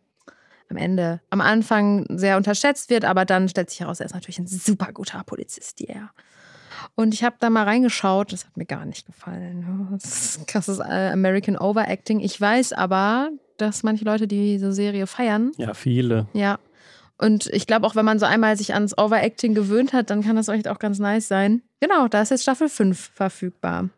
am 0.69 0.77
Ende, 0.77 1.21
am 1.31 1.41
Anfang 1.41 2.05
sehr 2.09 2.37
unterschätzt 2.37 2.91
wird, 2.91 3.03
aber 3.03 3.25
dann 3.25 3.49
stellt 3.49 3.71
sich 3.71 3.79
heraus, 3.79 3.99
er 3.99 4.05
ist 4.05 4.13
natürlich 4.13 4.37
ein 4.37 4.47
super 4.47 4.93
guter 4.93 5.23
Polizist, 5.25 5.79
ja. 5.79 6.11
Und 6.95 7.15
ich 7.15 7.23
habe 7.23 7.37
da 7.39 7.49
mal 7.49 7.63
reingeschaut, 7.63 8.31
das 8.31 8.45
hat 8.45 8.55
mir 8.55 8.65
gar 8.65 8.85
nicht 8.85 9.07
gefallen. 9.07 9.87
Das 9.91 10.37
ist 10.37 10.47
krasses 10.47 10.77
äh, 10.79 11.09
American 11.11 11.57
Overacting. 11.57 12.19
Ich 12.19 12.39
weiß 12.39 12.73
aber, 12.73 13.31
dass 13.63 13.83
manche 13.83 14.05
Leute 14.05 14.27
diese 14.27 14.73
Serie 14.73 15.07
feiern. 15.07 15.51
Ja, 15.57 15.73
viele. 15.73 16.27
Ja. 16.33 16.59
Und 17.17 17.47
ich 17.47 17.67
glaube 17.67 17.87
auch, 17.87 17.95
wenn 17.95 18.05
man 18.05 18.19
so 18.19 18.25
einmal 18.25 18.57
sich 18.57 18.73
ans 18.73 18.97
Overacting 18.97 19.53
gewöhnt 19.53 19.93
hat, 19.93 20.09
dann 20.09 20.23
kann 20.23 20.35
das 20.35 20.47
echt 20.47 20.67
auch 20.67 20.79
ganz 20.79 20.99
nice 20.99 21.27
sein. 21.27 21.61
Genau, 21.79 22.07
da 22.07 22.21
ist 22.21 22.31
jetzt 22.31 22.43
Staffel 22.43 22.69
5 22.69 23.11
verfügbar. 23.13 23.89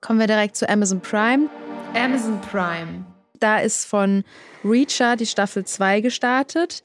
Kommen 0.00 0.18
wir 0.18 0.26
direkt 0.26 0.56
zu 0.56 0.68
Amazon 0.68 1.00
Prime. 1.00 1.48
Amazon 1.94 2.40
Prime. 2.40 3.04
Da 3.40 3.58
ist 3.58 3.86
von 3.86 4.24
Reacher 4.64 5.16
die 5.16 5.26
Staffel 5.26 5.64
2 5.64 6.00
gestartet. 6.00 6.82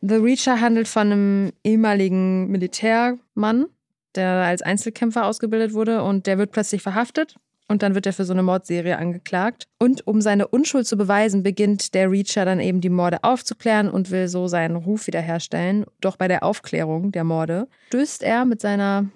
The 0.00 0.16
Reacher 0.16 0.60
handelt 0.60 0.88
von 0.88 1.12
einem 1.12 1.52
ehemaligen 1.64 2.48
Militärmann, 2.48 3.66
der 4.14 4.44
als 4.44 4.62
Einzelkämpfer 4.62 5.24
ausgebildet 5.24 5.72
wurde 5.72 6.02
und 6.02 6.26
der 6.26 6.38
wird 6.38 6.52
plötzlich 6.52 6.82
verhaftet 6.82 7.36
und 7.68 7.82
dann 7.82 7.94
wird 7.94 8.06
er 8.06 8.12
für 8.12 8.24
so 8.24 8.32
eine 8.32 8.42
Mordserie 8.42 8.98
angeklagt. 8.98 9.66
Und 9.78 10.06
um 10.06 10.20
seine 10.20 10.48
Unschuld 10.48 10.86
zu 10.86 10.96
beweisen, 10.96 11.42
beginnt 11.42 11.94
der 11.94 12.10
Reacher 12.10 12.44
dann 12.44 12.60
eben 12.60 12.80
die 12.80 12.90
Morde 12.90 13.24
aufzuklären 13.24 13.88
und 13.88 14.10
will 14.10 14.28
so 14.28 14.46
seinen 14.48 14.76
Ruf 14.76 15.06
wiederherstellen. 15.06 15.86
Doch 16.00 16.16
bei 16.16 16.28
der 16.28 16.42
Aufklärung 16.42 17.12
der 17.12 17.24
Morde 17.24 17.68
stößt 17.88 18.22
er 18.22 18.44
mit 18.44 18.60
seiner 18.60 19.06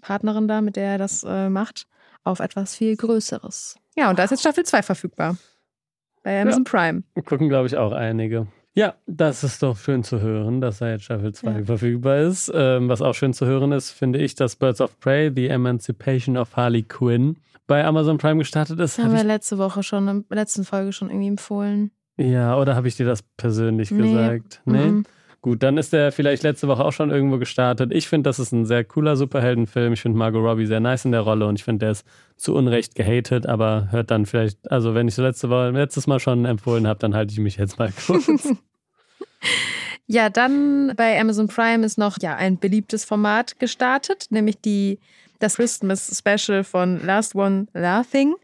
Partnerin 0.00 0.48
da, 0.48 0.60
mit 0.60 0.76
der 0.76 0.92
er 0.92 0.98
das 0.98 1.24
äh, 1.24 1.48
macht, 1.48 1.86
auf 2.24 2.40
etwas 2.40 2.76
viel 2.76 2.96
Größeres. 2.96 3.76
Ja, 3.96 4.10
und 4.10 4.18
da 4.18 4.24
ist 4.24 4.30
jetzt 4.30 4.40
Staffel 4.40 4.64
2 4.64 4.82
verfügbar. 4.82 5.36
Bei 6.22 6.40
Amazon 6.40 6.64
ja. 6.64 6.70
Prime. 6.70 7.02
Gucken, 7.24 7.48
glaube 7.48 7.66
ich, 7.66 7.76
auch 7.76 7.92
einige. 7.92 8.46
Ja, 8.74 8.94
das 9.06 9.42
ist 9.42 9.62
doch 9.62 9.76
schön 9.76 10.04
zu 10.04 10.20
hören, 10.20 10.60
dass 10.60 10.78
da 10.78 10.90
jetzt 10.90 11.04
Staffel 11.04 11.34
2 11.34 11.50
ja. 11.50 11.64
verfügbar 11.64 12.18
ist. 12.18 12.50
Ähm, 12.54 12.88
was 12.88 13.02
auch 13.02 13.14
schön 13.14 13.32
zu 13.32 13.44
hören 13.44 13.72
ist, 13.72 13.90
finde 13.90 14.20
ich, 14.20 14.36
dass 14.36 14.54
Birds 14.54 14.80
of 14.80 15.00
Prey, 15.00 15.32
The 15.34 15.48
Emancipation 15.48 16.36
of 16.36 16.54
Harley 16.54 16.84
Quinn, 16.84 17.38
bei 17.68 17.84
Amazon 17.84 18.18
Prime 18.18 18.38
gestartet 18.38 18.80
ist. 18.80 18.98
Haben 18.98 19.12
wir 19.12 19.22
letzte 19.22 19.58
Woche 19.58 19.84
schon, 19.84 20.08
in 20.08 20.24
der 20.28 20.36
letzten 20.36 20.64
Folge 20.64 20.92
schon 20.92 21.10
irgendwie 21.10 21.28
empfohlen. 21.28 21.92
Ja, 22.16 22.58
oder 22.58 22.74
habe 22.74 22.88
ich 22.88 22.96
dir 22.96 23.06
das 23.06 23.22
persönlich 23.22 23.92
nee. 23.92 24.02
gesagt? 24.02 24.62
Nee. 24.64 24.86
Mhm. 24.86 25.04
Gut, 25.40 25.62
dann 25.62 25.78
ist 25.78 25.92
der 25.92 26.10
vielleicht 26.10 26.42
letzte 26.42 26.66
Woche 26.66 26.84
auch 26.84 26.92
schon 26.92 27.10
irgendwo 27.10 27.38
gestartet. 27.38 27.92
Ich 27.94 28.08
finde, 28.08 28.28
das 28.28 28.40
ist 28.40 28.50
ein 28.50 28.66
sehr 28.66 28.82
cooler 28.82 29.14
Superheldenfilm. 29.14 29.92
Ich 29.92 30.00
finde 30.00 30.18
Margot 30.18 30.42
Robbie 30.42 30.66
sehr 30.66 30.80
nice 30.80 31.04
in 31.04 31.12
der 31.12 31.20
Rolle 31.20 31.46
und 31.46 31.60
ich 31.60 31.64
finde, 31.64 31.86
der 31.86 31.92
ist 31.92 32.04
zu 32.36 32.56
Unrecht 32.56 32.96
gehatet, 32.96 33.46
aber 33.46 33.86
hört 33.92 34.10
dann 34.10 34.26
vielleicht, 34.26 34.68
also 34.68 34.94
wenn 34.94 35.06
ich 35.06 35.14
so 35.14 35.22
letzte 35.22 35.48
Woche, 35.48 35.70
letztes 35.70 36.08
Mal 36.08 36.18
schon 36.18 36.44
empfohlen 36.44 36.88
habe, 36.88 36.98
dann 36.98 37.14
halte 37.14 37.32
ich 37.32 37.38
mich 37.38 37.56
jetzt 37.56 37.78
mal 37.78 37.92
kurz. 37.92 38.26
ja, 40.06 40.28
dann 40.28 40.92
bei 40.96 41.20
Amazon 41.20 41.46
Prime 41.46 41.86
ist 41.86 41.98
noch 41.98 42.16
ja 42.20 42.34
ein 42.34 42.58
beliebtes 42.58 43.04
Format 43.04 43.60
gestartet, 43.60 44.26
nämlich 44.30 44.60
die 44.60 44.98
das 45.38 45.56
Christmas 45.56 46.18
Special 46.18 46.64
von 46.64 47.04
Last 47.04 47.34
One 47.34 47.66
Laughing 47.72 48.34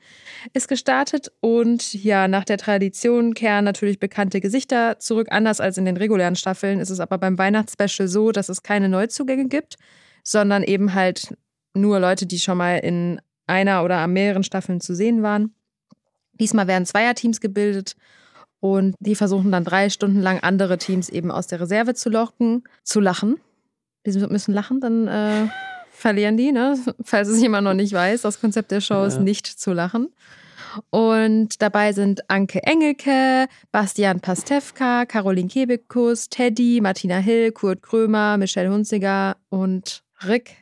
ist 0.52 0.68
gestartet 0.68 1.32
und 1.40 1.94
ja, 1.94 2.28
nach 2.28 2.44
der 2.44 2.58
Tradition 2.58 3.34
kehren 3.34 3.64
natürlich 3.64 3.98
bekannte 3.98 4.40
Gesichter 4.40 4.98
zurück. 4.98 5.28
Anders 5.30 5.60
als 5.60 5.78
in 5.78 5.84
den 5.84 5.96
regulären 5.96 6.36
Staffeln 6.36 6.80
ist 6.80 6.90
es 6.90 7.00
aber 7.00 7.18
beim 7.18 7.38
Weihnachtsspecial 7.38 8.08
so, 8.08 8.30
dass 8.30 8.48
es 8.48 8.62
keine 8.62 8.88
Neuzugänge 8.88 9.48
gibt, 9.48 9.76
sondern 10.22 10.62
eben 10.62 10.94
halt 10.94 11.36
nur 11.74 11.98
Leute, 11.98 12.26
die 12.26 12.38
schon 12.38 12.58
mal 12.58 12.76
in 12.76 13.20
einer 13.46 13.84
oder 13.84 14.06
mehreren 14.06 14.44
Staffeln 14.44 14.80
zu 14.80 14.94
sehen 14.94 15.22
waren. 15.22 15.54
Diesmal 16.34 16.66
werden 16.66 16.86
Zweierteams 16.86 17.40
gebildet 17.40 17.96
und 18.60 18.94
die 19.00 19.14
versuchen 19.14 19.52
dann 19.52 19.64
drei 19.64 19.90
Stunden 19.90 20.20
lang 20.20 20.40
andere 20.40 20.78
Teams 20.78 21.08
eben 21.08 21.30
aus 21.30 21.46
der 21.46 21.60
Reserve 21.60 21.94
zu 21.94 22.08
locken, 22.08 22.64
zu 22.82 23.00
lachen. 23.00 23.40
Die 24.06 24.12
müssen 24.26 24.54
lachen, 24.54 24.80
dann 24.80 25.08
äh, 25.08 25.48
verlieren 26.04 26.36
die, 26.36 26.52
ne? 26.52 26.76
falls 27.02 27.28
es 27.28 27.40
jemand 27.40 27.64
noch 27.64 27.72
nicht 27.72 27.94
weiß. 27.94 28.22
Das 28.22 28.38
Konzept 28.38 28.70
der 28.70 28.82
Show 28.82 29.04
ist 29.04 29.14
ja. 29.14 29.22
nicht 29.22 29.46
zu 29.46 29.72
lachen. 29.72 30.12
Und 30.90 31.62
dabei 31.62 31.92
sind 31.92 32.28
Anke 32.28 32.62
Engelke, 32.62 33.46
Bastian 33.72 34.20
Pastewka, 34.20 35.06
Caroline 35.06 35.48
Kebekus, 35.48 36.28
Teddy, 36.28 36.80
Martina 36.82 37.18
Hill, 37.18 37.52
Kurt 37.52 37.80
Krömer, 37.80 38.36
Michelle 38.36 38.70
Hunziger 38.70 39.36
und 39.48 40.02
Rick 40.28 40.56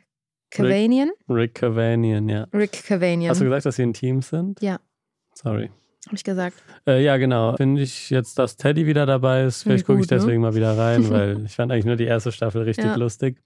Cavanian. 0.51 1.11
Rick, 1.29 1.37
Rick 1.37 1.55
Cavanian, 1.55 2.29
ja. 2.29 2.47
Rick 2.55 2.85
Cavanian. 2.87 3.31
Hast 3.31 3.41
du 3.41 3.47
gesagt, 3.47 3.67
dass 3.67 3.77
sie 3.77 3.83
ein 3.83 3.95
Team 3.95 4.23
sind? 4.23 4.63
Ja. 4.63 4.79
Sorry. 5.35 5.71
Habe 6.07 6.17
ich 6.17 6.25
gesagt. 6.25 6.57
Äh, 6.87 7.03
ja, 7.03 7.17
genau. 7.17 7.57
Finde 7.57 7.83
ich 7.83 8.11
jetzt, 8.11 8.39
dass 8.39 8.57
Teddy 8.57 8.87
wieder 8.87 9.07
dabei 9.07 9.45
ist. 9.45 9.63
Vielleicht 9.63 9.87
gucke 9.87 10.01
ich 10.01 10.11
ne? 10.11 10.17
deswegen 10.19 10.41
ne? 10.41 10.49
mal 10.49 10.55
wieder 10.55 10.77
rein, 10.77 11.09
weil 11.11 11.45
ich 11.47 11.55
fand 11.57 11.73
eigentlich 11.73 11.85
nur 11.85 11.97
die 11.97 12.05
erste 12.05 12.31
Staffel 12.31 12.63
richtig 12.63 12.85
ja. 12.85 12.95
lustig. 12.97 13.39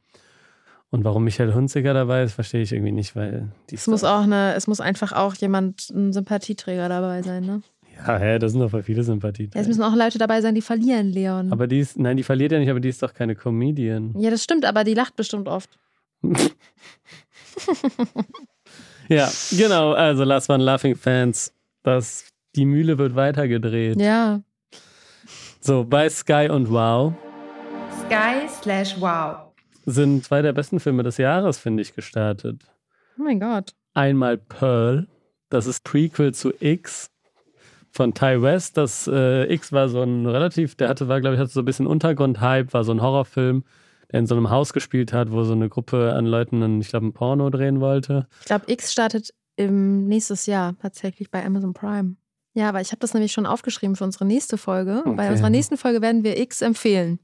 Und 0.97 1.05
warum 1.05 1.25
Michael 1.25 1.53
Hunziker 1.53 1.93
dabei 1.93 2.23
ist, 2.23 2.33
verstehe 2.33 2.63
ich 2.63 2.73
irgendwie 2.73 2.91
nicht, 2.91 3.15
weil 3.15 3.51
es 3.71 3.87
muss 3.87 4.03
auch 4.03 4.23
eine, 4.23 4.55
es 4.55 4.67
muss 4.67 4.81
einfach 4.81 5.13
auch 5.13 5.35
jemand, 5.35 5.91
ein 5.91 6.15
Sympathieträger 6.15 6.89
dabei 6.89 7.21
sein, 7.21 7.45
ne? 7.45 7.61
Ja, 7.99 8.17
hä, 8.17 8.39
das 8.39 8.53
sind 8.53 8.63
doch 8.63 8.71
voll 8.71 8.83
viele 8.83 9.03
Sympathieträger. 9.03 9.57
Ja, 9.57 9.61
es 9.61 9.69
müssen 9.69 9.83
auch 9.83 9.95
Leute 9.95 10.17
dabei 10.17 10.41
sein, 10.41 10.55
die 10.55 10.63
verlieren, 10.63 11.13
Leon. 11.13 11.53
Aber 11.53 11.67
die 11.67 11.81
ist, 11.81 11.99
nein, 11.99 12.17
die 12.17 12.23
verliert 12.23 12.53
ja 12.53 12.59
nicht, 12.59 12.71
aber 12.71 12.81
die 12.81 12.89
ist 12.89 13.03
doch 13.03 13.13
keine 13.13 13.35
Comedian. 13.35 14.15
Ja, 14.19 14.31
das 14.31 14.43
stimmt, 14.43 14.65
aber 14.65 14.85
die 14.85 14.95
lacht 14.95 15.17
bestimmt 15.17 15.49
oft. 15.49 15.69
ja, 19.11 19.31
genau, 19.51 19.93
also 19.93 20.25
Last 20.25 20.49
One 20.49 20.65
Laughing 20.65 20.97
Fans, 20.97 21.53
das, 21.83 22.25
die 22.55 22.65
Mühle 22.65 22.97
wird 22.97 23.15
weitergedreht. 23.15 24.01
Ja. 24.01 24.41
So, 25.61 25.85
bei 25.85 26.09
Sky 26.09 26.49
und 26.51 26.71
Wow. 26.71 27.13
Sky 28.07 28.49
slash 28.49 28.99
Wow 28.99 29.46
sind 29.87 30.25
zwei 30.25 30.43
der 30.43 30.53
besten 30.53 30.81
Filme 30.81 31.03
des 31.03 31.17
Jahres, 31.17 31.59
finde 31.59 31.83
ich, 31.83 31.95
gestartet. 31.95 32.63
Oh 33.19 33.23
mein 33.23 33.41
Gott. 33.41 33.75
Einmal 33.95 34.37
Pearl, 34.37 35.07
das 35.49 35.67
ist 35.67 35.85
Prequel 35.85 36.35
zu 36.35 36.53
X 36.61 37.11
von 37.93 38.13
Ty 38.13 38.43
West. 38.43 38.77
Das 38.77 39.09
äh, 39.11 39.53
X 39.53 39.73
war 39.73 39.89
so 39.89 40.03
ein 40.03 40.27
relativ, 40.27 40.75
der 40.75 40.89
hatte, 40.89 41.09
war, 41.09 41.21
glaube 41.21 41.37
ich, 41.37 41.41
hatte 41.41 41.53
so 41.53 41.61
ein 41.61 41.65
bisschen 41.65 41.87
Untergrundhype, 41.87 42.73
war 42.73 42.85
so 42.85 42.93
ein 42.93 43.01
Horrorfilm, 43.01 43.65
der 44.13 44.21
in 44.21 44.27
so 44.27 44.37
einem 44.37 44.51
Haus 44.51 44.73
gespielt 44.73 45.13
hat, 45.13 45.31
wo 45.31 45.45
so 45.45 45.53
eine 45.53 45.69
Gruppe 45.69 46.13
an 46.13 46.27
Leuten, 46.27 46.81
ich 46.81 46.89
glaube, 46.89 47.07
ein 47.07 47.13
Porno 47.13 47.49
drehen 47.49 47.81
wollte. 47.81 48.27
Ich 48.41 48.47
glaube, 48.47 48.71
X 48.71 48.93
startet 48.93 49.33
im 49.57 50.07
nächstes 50.07 50.47
Jahr 50.47 50.77
tatsächlich 50.79 51.31
bei 51.31 51.45
Amazon 51.45 51.73
Prime. 51.73 52.17
Ja, 52.53 52.69
aber 52.69 52.81
ich 52.81 52.91
habe 52.91 53.01
das 53.01 53.15
nämlich 53.15 53.33
schon 53.33 53.47
aufgeschrieben 53.47 53.97
für 53.97 54.05
unsere 54.05 54.25
nächste 54.25 54.57
Folge. 54.57 55.03
Okay. 55.05 55.15
Bei 55.15 55.31
unserer 55.31 55.51
nächsten 55.51 55.77
Folge 55.77 56.01
werden 56.01 56.25
wir 56.25 56.39
X 56.39 56.63
empfehlen. 56.63 57.19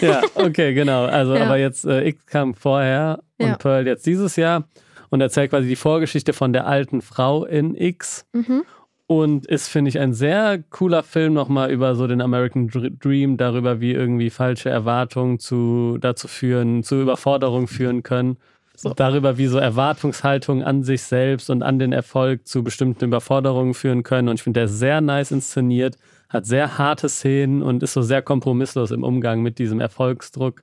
Ja, 0.00 0.22
okay, 0.34 0.74
genau. 0.74 1.04
Also, 1.04 1.34
ja. 1.34 1.44
aber 1.44 1.56
jetzt 1.56 1.84
äh, 1.84 2.08
X 2.08 2.26
kam 2.26 2.54
vorher 2.54 3.20
und 3.38 3.48
ja. 3.48 3.56
Pearl 3.56 3.86
jetzt 3.86 4.06
dieses 4.06 4.36
Jahr 4.36 4.68
und 5.10 5.20
erzählt 5.20 5.50
quasi 5.50 5.68
die 5.68 5.76
Vorgeschichte 5.76 6.32
von 6.32 6.52
der 6.52 6.66
alten 6.66 7.02
Frau 7.02 7.44
in 7.44 7.74
X. 7.74 8.26
Mhm. 8.32 8.64
Und 9.08 9.46
ist, 9.46 9.68
finde 9.68 9.88
ich, 9.88 10.00
ein 10.00 10.14
sehr 10.14 10.60
cooler 10.70 11.04
Film 11.04 11.32
nochmal 11.32 11.70
über 11.70 11.94
so 11.94 12.08
den 12.08 12.20
American 12.20 12.68
Dream, 12.68 13.36
darüber, 13.36 13.80
wie 13.80 13.92
irgendwie 13.92 14.30
falsche 14.30 14.68
Erwartungen 14.68 15.38
zu, 15.38 15.96
dazu 16.00 16.26
führen, 16.26 16.82
zu 16.82 17.00
Überforderung 17.00 17.68
führen 17.68 18.02
können. 18.02 18.36
So. 18.74 18.94
Darüber, 18.94 19.38
wie 19.38 19.46
so 19.46 19.58
Erwartungshaltungen 19.58 20.64
an 20.64 20.82
sich 20.82 21.02
selbst 21.02 21.50
und 21.50 21.62
an 21.62 21.78
den 21.78 21.92
Erfolg 21.92 22.48
zu 22.48 22.64
bestimmten 22.64 23.04
Überforderungen 23.04 23.74
führen 23.74 24.02
können. 24.02 24.28
Und 24.28 24.34
ich 24.34 24.42
finde, 24.42 24.58
der 24.58 24.64
ist 24.64 24.80
sehr 24.80 25.00
nice 25.00 25.30
inszeniert 25.30 25.96
hat 26.28 26.46
sehr 26.46 26.78
harte 26.78 27.08
Szenen 27.08 27.62
und 27.62 27.82
ist 27.82 27.92
so 27.92 28.02
sehr 28.02 28.22
kompromisslos 28.22 28.90
im 28.90 29.02
Umgang 29.02 29.42
mit 29.42 29.58
diesem 29.58 29.80
Erfolgsdruck 29.80 30.62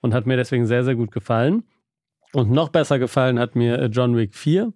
und 0.00 0.14
hat 0.14 0.26
mir 0.26 0.36
deswegen 0.36 0.66
sehr, 0.66 0.84
sehr 0.84 0.94
gut 0.94 1.12
gefallen. 1.12 1.64
Und 2.32 2.50
noch 2.50 2.68
besser 2.68 2.98
gefallen 2.98 3.38
hat 3.38 3.54
mir 3.54 3.78
äh, 3.78 3.86
John 3.86 4.16
Wick 4.16 4.34
4. 4.34 4.72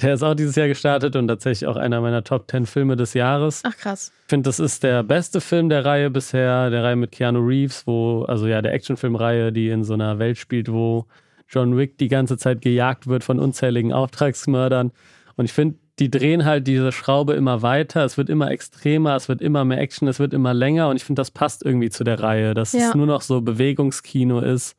Der 0.00 0.14
ist 0.14 0.22
auch 0.22 0.34
dieses 0.34 0.56
Jahr 0.56 0.68
gestartet 0.68 1.14
und 1.16 1.28
tatsächlich 1.28 1.68
auch 1.68 1.76
einer 1.76 2.00
meiner 2.00 2.24
Top 2.24 2.50
10 2.50 2.64
Filme 2.64 2.96
des 2.96 3.12
Jahres. 3.12 3.62
Ach 3.66 3.76
krass. 3.76 4.12
Ich 4.22 4.30
finde, 4.30 4.48
das 4.48 4.58
ist 4.58 4.82
der 4.82 5.02
beste 5.02 5.40
Film 5.40 5.68
der 5.68 5.84
Reihe 5.84 6.08
bisher, 6.08 6.70
der 6.70 6.82
Reihe 6.84 6.96
mit 6.96 7.12
Keanu 7.12 7.40
Reeves, 7.40 7.86
wo, 7.86 8.22
also 8.22 8.46
ja, 8.46 8.62
der 8.62 8.72
Actionfilmreihe, 8.72 9.52
die 9.52 9.68
in 9.68 9.84
so 9.84 9.94
einer 9.94 10.18
Welt 10.18 10.38
spielt, 10.38 10.72
wo 10.72 11.06
John 11.48 11.76
Wick 11.76 11.98
die 11.98 12.08
ganze 12.08 12.38
Zeit 12.38 12.62
gejagt 12.62 13.08
wird 13.08 13.24
von 13.24 13.38
unzähligen 13.38 13.92
Auftragsmördern. 13.92 14.92
Und 15.36 15.44
ich 15.44 15.52
finde, 15.52 15.78
die 16.00 16.10
drehen 16.10 16.44
halt 16.44 16.66
diese 16.66 16.90
Schraube 16.92 17.34
immer 17.34 17.62
weiter. 17.62 18.04
Es 18.04 18.16
wird 18.18 18.28
immer 18.30 18.50
extremer, 18.50 19.14
es 19.14 19.28
wird 19.28 19.40
immer 19.42 19.64
mehr 19.64 19.78
Action, 19.78 20.08
es 20.08 20.18
wird 20.18 20.32
immer 20.34 20.54
länger. 20.54 20.88
Und 20.88 20.96
ich 20.96 21.04
finde, 21.04 21.20
das 21.20 21.30
passt 21.30 21.64
irgendwie 21.64 21.90
zu 21.90 22.02
der 22.02 22.20
Reihe, 22.20 22.54
dass 22.54 22.72
Ja. 22.72 22.88
es 22.88 22.94
nur 22.94 23.06
noch 23.06 23.20
so 23.22 23.40
Bewegungskino 23.42 24.40
ist, 24.40 24.76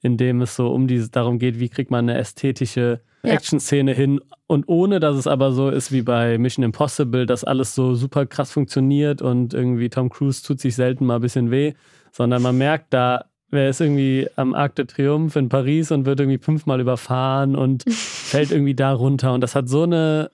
in 0.00 0.16
dem 0.16 0.40
es 0.40 0.56
so 0.56 0.68
um 0.72 0.86
dieses 0.86 1.10
darum 1.10 1.38
geht, 1.38 1.58
wie 1.60 1.68
kriegt 1.68 1.90
man 1.90 2.08
eine 2.08 2.18
ästhetische 2.18 3.00
Ja. 3.22 3.32
Action-Szene 3.32 3.92
hin. 3.92 4.20
Und 4.46 4.66
ohne, 4.68 4.98
dass 5.00 5.16
es 5.16 5.26
aber 5.26 5.52
so 5.52 5.68
ist 5.68 5.92
wie 5.92 6.00
bei 6.02 6.38
Mission 6.38 6.64
Impossible, 6.64 7.26
dass 7.26 7.44
alles 7.44 7.74
so 7.74 7.94
super 7.94 8.24
krass 8.24 8.50
funktioniert 8.50 9.20
und 9.20 9.52
irgendwie 9.52 9.90
Tom 9.90 10.08
Cruise 10.08 10.42
tut 10.42 10.58
sich 10.60 10.74
selten 10.74 11.04
mal 11.04 11.16
ein 11.16 11.20
bisschen 11.20 11.50
weh, 11.50 11.74
sondern 12.12 12.40
man 12.42 12.56
merkt 12.56 12.94
da, 12.94 13.26
wer 13.50 13.68
ist 13.68 13.80
irgendwie 13.80 14.26
am 14.36 14.54
Arc 14.54 14.76
de 14.76 14.86
Triomphe 14.86 15.38
in 15.38 15.48
Paris 15.48 15.90
und 15.92 16.06
wird 16.06 16.20
irgendwie 16.20 16.38
fünfmal 16.38 16.80
überfahren 16.80 17.56
und 17.56 17.84
fällt 17.90 18.52
irgendwie 18.52 18.74
da 18.74 18.92
runter. 18.92 19.34
Und 19.34 19.40
das 19.42 19.54
hat 19.54 19.68
so 19.68 19.82
eine, 19.82 20.30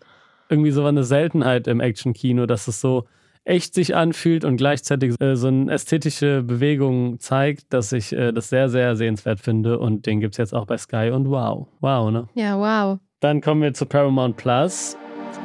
irgendwie 0.48 0.70
so 0.70 0.84
eine 0.84 1.04
Seltenheit 1.04 1.66
im 1.66 1.80
Action-Kino, 1.80 2.46
dass 2.46 2.68
es 2.68 2.80
so 2.80 3.06
echt 3.44 3.74
sich 3.74 3.94
anfühlt 3.94 4.44
und 4.44 4.56
gleichzeitig 4.56 5.20
äh, 5.20 5.36
so 5.36 5.46
eine 5.48 5.72
ästhetische 5.72 6.42
Bewegung 6.42 7.20
zeigt, 7.20 7.72
dass 7.72 7.92
ich 7.92 8.12
äh, 8.12 8.32
das 8.32 8.48
sehr, 8.48 8.68
sehr 8.68 8.96
sehenswert 8.96 9.40
finde. 9.40 9.78
Und 9.78 10.06
den 10.06 10.20
gibt 10.20 10.34
es 10.34 10.38
jetzt 10.38 10.54
auch 10.54 10.66
bei 10.66 10.76
Sky 10.76 11.10
und 11.12 11.30
wow. 11.30 11.68
Wow, 11.80 12.10
ne? 12.10 12.28
Ja, 12.34 12.58
wow. 12.58 12.98
Dann 13.20 13.40
kommen 13.40 13.62
wir 13.62 13.72
zu 13.72 13.86
Paramount 13.86 14.36
Plus. 14.36 14.96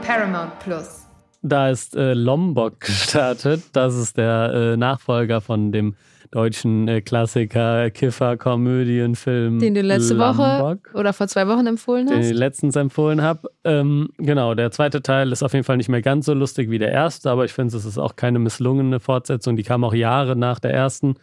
Paramount 0.05 0.57
Plus. 0.59 1.07
Da 1.43 1.69
ist 1.69 1.95
äh, 1.95 2.13
Lombok 2.13 2.79
gestartet. 2.81 3.63
Das 3.73 3.95
ist 3.95 4.17
der 4.17 4.51
äh, 4.53 4.77
Nachfolger 4.77 5.39
von 5.41 5.71
dem 5.71 5.95
deutschen 6.31 6.87
äh, 6.87 7.01
Klassiker 7.01 7.89
Kiffer-Komödienfilm. 7.91 9.59
Den 9.59 9.73
du 9.75 9.81
letzte 9.81 10.13
Lombok, 10.13 10.37
Woche 10.37 10.79
oder 10.93 11.13
vor 11.13 11.27
zwei 11.27 11.47
Wochen 11.47 11.67
empfohlen 11.67 12.07
Den 12.07 12.19
hast. 12.19 12.31
ich 12.31 12.37
letztens 12.37 12.75
empfohlen 12.75 13.21
habe. 13.21 13.49
Ähm, 13.63 14.09
genau, 14.17 14.55
der 14.55 14.71
zweite 14.71 15.01
Teil 15.01 15.31
ist 15.31 15.43
auf 15.43 15.53
jeden 15.53 15.65
Fall 15.65 15.77
nicht 15.77 15.89
mehr 15.89 16.01
ganz 16.01 16.25
so 16.25 16.33
lustig 16.33 16.69
wie 16.69 16.79
der 16.79 16.91
erste, 16.91 17.29
aber 17.29 17.45
ich 17.45 17.53
finde, 17.53 17.75
es 17.75 17.85
ist 17.85 17.97
auch 17.97 18.15
keine 18.15 18.39
misslungene 18.39 18.99
Fortsetzung. 18.99 19.57
Die 19.57 19.63
kam 19.63 19.83
auch 19.83 19.93
Jahre 19.93 20.35
nach 20.35 20.59
der 20.59 20.73
ersten. 20.73 21.15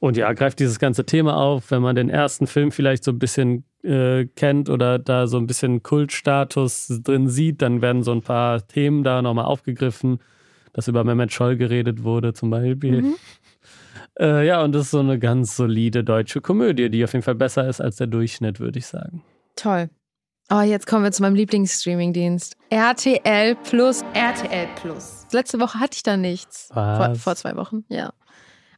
Und 0.00 0.16
ja, 0.16 0.32
greift 0.32 0.58
dieses 0.58 0.80
ganze 0.80 1.06
Thema 1.06 1.36
auf. 1.36 1.70
Wenn 1.70 1.80
man 1.80 1.94
den 1.94 2.08
ersten 2.10 2.48
Film 2.48 2.72
vielleicht 2.72 3.04
so 3.04 3.12
ein 3.12 3.20
bisschen 3.20 3.62
äh, 3.84 4.26
kennt 4.34 4.68
oder 4.68 4.98
da 4.98 5.28
so 5.28 5.36
ein 5.36 5.46
bisschen 5.46 5.84
Kultstatus 5.84 7.00
drin 7.04 7.28
sieht, 7.28 7.62
dann 7.62 7.80
werden 7.82 8.02
so 8.02 8.10
ein 8.10 8.22
paar 8.22 8.66
Themen 8.66 9.04
da 9.04 9.22
nochmal 9.22 9.44
aufgegriffen, 9.44 10.18
dass 10.72 10.88
über 10.88 11.04
Mehmet 11.04 11.32
Scholl 11.32 11.56
geredet 11.56 12.02
wurde 12.02 12.32
zum 12.32 12.50
Beispiel. 12.50 13.02
Mhm. 13.02 13.14
Äh, 14.18 14.46
ja, 14.46 14.62
und 14.62 14.72
das 14.72 14.82
ist 14.82 14.90
so 14.90 15.00
eine 15.00 15.18
ganz 15.18 15.56
solide 15.56 16.04
deutsche 16.04 16.40
Komödie, 16.40 16.90
die 16.90 17.02
auf 17.04 17.12
jeden 17.12 17.22
Fall 17.22 17.34
besser 17.34 17.68
ist 17.68 17.80
als 17.80 17.96
der 17.96 18.06
Durchschnitt, 18.06 18.60
würde 18.60 18.78
ich 18.78 18.86
sagen. 18.86 19.22
Toll. 19.56 19.88
Oh, 20.50 20.60
jetzt 20.60 20.86
kommen 20.86 21.04
wir 21.04 21.12
zu 21.12 21.22
meinem 21.22 21.34
Lieblingsstreaming-Dienst. 21.34 22.56
RTL 22.68 23.54
Plus. 23.56 24.02
RTL 24.12 24.68
Plus. 24.76 25.26
Letzte 25.32 25.58
Woche 25.60 25.80
hatte 25.80 25.96
ich 25.96 26.02
da 26.02 26.16
nichts. 26.16 26.68
Vor, 26.72 27.14
vor 27.14 27.36
zwei 27.36 27.56
Wochen, 27.56 27.84
ja. 27.88 28.12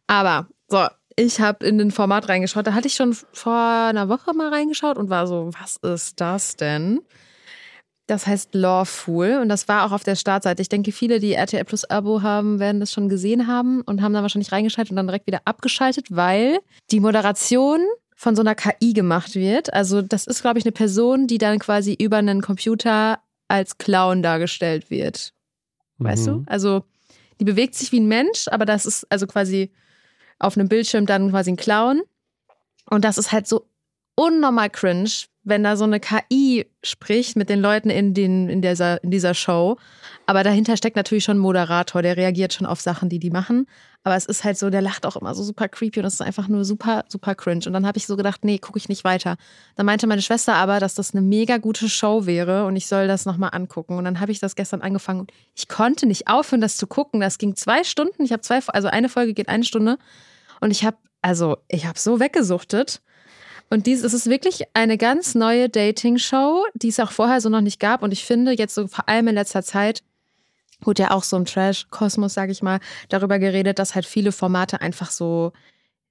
Aber, 0.07 0.47
so, 0.69 0.87
ich 1.17 1.41
habe 1.41 1.67
in 1.67 1.79
den 1.79 1.91
Format 1.91 2.29
reingeschaut. 2.29 2.67
Da 2.67 2.75
hatte 2.75 2.87
ich 2.87 2.95
schon 2.95 3.17
vor 3.33 3.89
einer 3.89 4.09
Woche 4.09 4.35
mal 4.35 4.51
reingeschaut 4.51 4.99
und 4.99 5.11
war 5.11 5.27
so, 5.27 5.51
was 5.59 5.77
ist 5.77 6.21
das 6.21 6.57
denn? 6.57 7.01
Das 8.07 8.27
heißt 8.27 8.55
Lawful 8.55 9.39
und 9.41 9.49
das 9.49 9.67
war 9.67 9.87
auch 9.87 9.93
auf 9.93 10.05
der 10.05 10.15
Startseite. 10.15 10.61
Ich 10.61 10.69
denke, 10.69 10.93
viele, 10.93 11.21
die 11.21 11.33
RTL 11.33 11.65
Plus 11.65 11.89
Abo 11.89 12.21
haben, 12.21 12.59
werden 12.61 12.79
das 12.81 12.93
schon 12.93 13.09
gesehen 13.09 13.47
haben 13.47 13.81
und 13.81 14.03
haben 14.03 14.13
dann 14.13 14.23
wahrscheinlich 14.23 14.53
reingeschaltet 14.53 14.91
und 14.91 14.97
dann 14.97 15.07
direkt 15.07 15.27
wieder 15.27 15.41
abgeschaltet, 15.47 16.09
weil 16.15 16.59
die 16.91 17.01
Moderation 17.01 17.81
von 18.15 18.37
so 18.37 18.43
einer 18.43 18.55
KI 18.55 18.93
gemacht 18.93 19.35
wird. 19.35 19.73
Also 19.73 20.03
das 20.03 20.27
ist, 20.27 20.43
glaube 20.43 20.59
ich, 20.59 20.67
eine 20.67 20.73
Person, 20.73 21.27
die 21.27 21.39
dann 21.39 21.59
quasi 21.59 21.95
über 21.99 22.19
einen 22.19 22.43
Computer 22.43 23.21
als 23.49 23.79
Clown 23.79 24.23
dargestellt 24.23 24.91
wird. 24.91 25.33
Weißt 25.99 26.27
Mhm. 26.27 26.31
du? 26.31 26.43
Also 26.47 26.85
die 27.41 27.45
bewegt 27.45 27.75
sich 27.75 27.91
wie 27.91 28.01
ein 28.01 28.07
Mensch, 28.09 28.49
aber 28.49 28.67
das 28.67 28.85
ist 28.85 29.07
also 29.11 29.27
quasi 29.27 29.73
auf 30.39 30.57
einem 30.59 30.69
Bildschirm 30.69 31.07
dann 31.07 31.31
quasi 31.31 31.53
ein 31.53 31.57
Clown. 31.57 32.03
Und 32.91 33.05
das 33.05 33.17
ist 33.17 33.33
halt 33.33 33.47
so 33.49 33.67
unnormal 34.17 34.71
cringe, 34.71 35.11
wenn 35.43 35.63
da 35.63 35.77
so 35.77 35.85
eine 35.85 36.01
KI 36.01 36.67
spricht 36.83 37.37
mit 37.37 37.49
den 37.49 37.61
Leuten 37.61 37.91
in, 37.91 38.15
den, 38.15 38.49
in, 38.49 38.63
dieser, 38.63 39.03
in 39.05 39.11
dieser 39.11 39.35
Show. 39.35 39.77
Aber 40.27 40.43
dahinter 40.43 40.77
steckt 40.77 40.97
natürlich 40.97 41.25
schon 41.25 41.37
ein 41.37 41.41
Moderator, 41.41 42.01
der 42.01 42.17
reagiert 42.17 42.55
schon 42.55 42.67
auf 42.67 42.81
Sachen, 42.81 43.11
die 43.11 43.19
die 43.19 43.31
machen. 43.31 43.67
Aber 44.05 44.17
es 44.17 44.25
ist 44.25 44.45
halt 44.45 44.57
so, 44.57 44.71
der 44.71 44.81
lacht 44.81 45.05
auch 45.05 45.17
immer 45.17 45.35
so 45.35 45.43
super 45.43 45.69
creepy 45.69 46.01
und 46.01 46.07
es 46.07 46.15
ist 46.15 46.23
einfach 46.23 46.49
nur 46.49 46.65
super, 46.65 47.05
super 47.09 47.35
cringe. 47.35 47.65
Und 47.67 47.75
dann 47.75 47.87
habe 47.87 47.99
ich 47.99 48.07
so 48.07 48.17
gedacht, 48.17 48.45
nee, 48.45 48.59
gucke 48.59 48.79
ich 48.79 48.89
nicht 48.89 49.05
weiter. 49.05 49.37
Dann 49.77 49.87
meinte 49.87 50.07
meine 50.07 50.23
Schwester 50.23 50.55
aber, 50.55 50.81
dass 50.81 50.95
das 50.95 51.15
eine 51.15 51.21
mega 51.21 51.59
gute 51.59 51.89
Show 51.89 52.25
wäre 52.25 52.65
und 52.65 52.77
ich 52.77 52.87
soll 52.87 53.07
das 53.07 53.27
nochmal 53.27 53.51
angucken. 53.53 53.99
Und 53.99 54.05
dann 54.05 54.21
habe 54.21 54.33
ich 54.33 54.41
das 54.41 54.57
gestern 54.57 54.81
angefangen 54.81 55.21
und 55.21 55.33
ich 55.55 55.69
konnte 55.69 56.07
nicht 56.07 56.29
aufhören, 56.29 56.61
das 56.61 56.77
zu 56.77 56.87
gucken. 56.87 57.21
Das 57.21 57.39
ging 57.39 57.57
zwei 57.57 57.85
Stunden. 57.85 58.25
Ich 58.25 58.33
habe 58.33 58.43
zwei, 58.43 58.61
also 58.69 58.89
eine 58.89 59.09
Folge 59.11 59.35
geht 59.35 59.49
eine 59.49 59.65
Stunde. 59.65 59.99
Und 60.61 60.71
ich 60.71 60.85
habe, 60.85 60.97
also 61.21 61.59
ich 61.69 61.87
habe 61.87 61.99
so 61.99 62.21
weggesuchtet. 62.21 63.03
Und 63.71 63.87
dies 63.87 64.05
es 64.05 64.15
ist 64.15 64.29
wirklich 64.29 64.65
eine 64.75 64.99
ganz 64.99 65.35
neue 65.35 65.69
Dating-Show, 65.69 66.65
die 66.75 66.89
es 66.89 67.01
auch 67.01 67.11
vorher 67.11 67.41
so 67.41 67.49
noch 67.49 67.61
nicht 67.61 67.81
gab. 67.81 68.03
Und 68.03 68.13
ich 68.13 68.25
finde 68.25 68.53
jetzt 68.53 68.75
so 68.75 68.87
vor 68.87 69.09
allem 69.09 69.29
in 69.29 69.35
letzter 69.35 69.63
Zeit 69.63 70.03
wurde 70.81 71.05
ja 71.05 71.11
auch 71.11 71.25
so 71.25 71.37
im 71.37 71.45
Trash-Kosmos, 71.45 72.35
sage 72.35 72.53
ich 72.53 72.63
mal, 72.63 72.79
darüber 73.09 73.39
geredet, 73.39 73.79
dass 73.79 73.95
halt 73.95 74.07
viele 74.07 74.33
Formate 74.33 74.81
einfach 74.81 75.11
so 75.11 75.53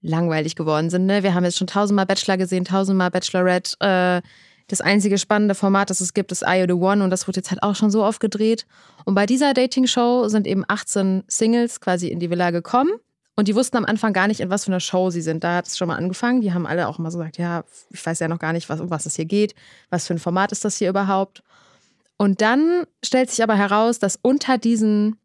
langweilig 0.01 0.55
geworden 0.55 0.89
sind. 0.89 1.05
Ne? 1.05 1.23
Wir 1.23 1.33
haben 1.33 1.43
jetzt 1.43 1.57
schon 1.57 1.67
tausendmal 1.67 2.05
Bachelor 2.05 2.37
gesehen, 2.37 2.65
tausendmal 2.65 3.11
Bachelorette. 3.11 3.75
Äh, 3.79 4.21
das 4.67 4.81
einzige 4.81 5.17
spannende 5.17 5.55
Format, 5.55 5.89
das 5.89 6.01
es 6.01 6.13
gibt, 6.13 6.31
ist 6.31 6.43
I 6.43 6.65
the 6.67 6.73
One 6.73 7.03
und 7.03 7.09
das 7.09 7.27
wurde 7.27 7.39
jetzt 7.39 7.51
halt 7.51 7.63
auch 7.63 7.75
schon 7.75 7.91
so 7.91 8.03
oft 8.03 8.19
gedreht. 8.19 8.65
Und 9.05 9.15
bei 9.15 9.25
dieser 9.25 9.53
Dating-Show 9.53 10.27
sind 10.29 10.47
eben 10.47 10.63
18 10.67 11.23
Singles 11.27 11.81
quasi 11.81 12.07
in 12.07 12.19
die 12.19 12.29
Villa 12.29 12.51
gekommen. 12.51 12.91
Und 13.35 13.47
die 13.47 13.55
wussten 13.55 13.77
am 13.77 13.85
Anfang 13.85 14.13
gar 14.13 14.27
nicht, 14.27 14.41
in 14.41 14.49
was 14.49 14.65
für 14.65 14.71
einer 14.71 14.79
Show 14.79 15.09
sie 15.09 15.21
sind. 15.21 15.43
Da 15.43 15.55
hat 15.55 15.67
es 15.67 15.77
schon 15.77 15.87
mal 15.87 15.95
angefangen. 15.95 16.41
Die 16.41 16.53
haben 16.53 16.67
alle 16.67 16.87
auch 16.87 16.99
immer 16.99 17.09
so 17.09 17.17
gesagt, 17.17 17.37
ja, 17.37 17.63
ich 17.89 18.05
weiß 18.05 18.19
ja 18.19 18.27
noch 18.27 18.39
gar 18.39 18.53
nicht, 18.53 18.69
was, 18.69 18.79
um 18.79 18.91
was 18.91 19.07
es 19.07 19.15
hier 19.15 19.25
geht. 19.25 19.55
Was 19.89 20.05
für 20.05 20.13
ein 20.13 20.19
Format 20.19 20.51
ist 20.51 20.65
das 20.65 20.77
hier 20.77 20.89
überhaupt? 20.89 21.41
Und 22.17 22.41
dann 22.41 22.85
stellt 23.03 23.31
sich 23.31 23.41
aber 23.41 23.55
heraus, 23.55 23.97
dass 23.97 24.19
unter 24.21 24.59
diesen 24.59 25.17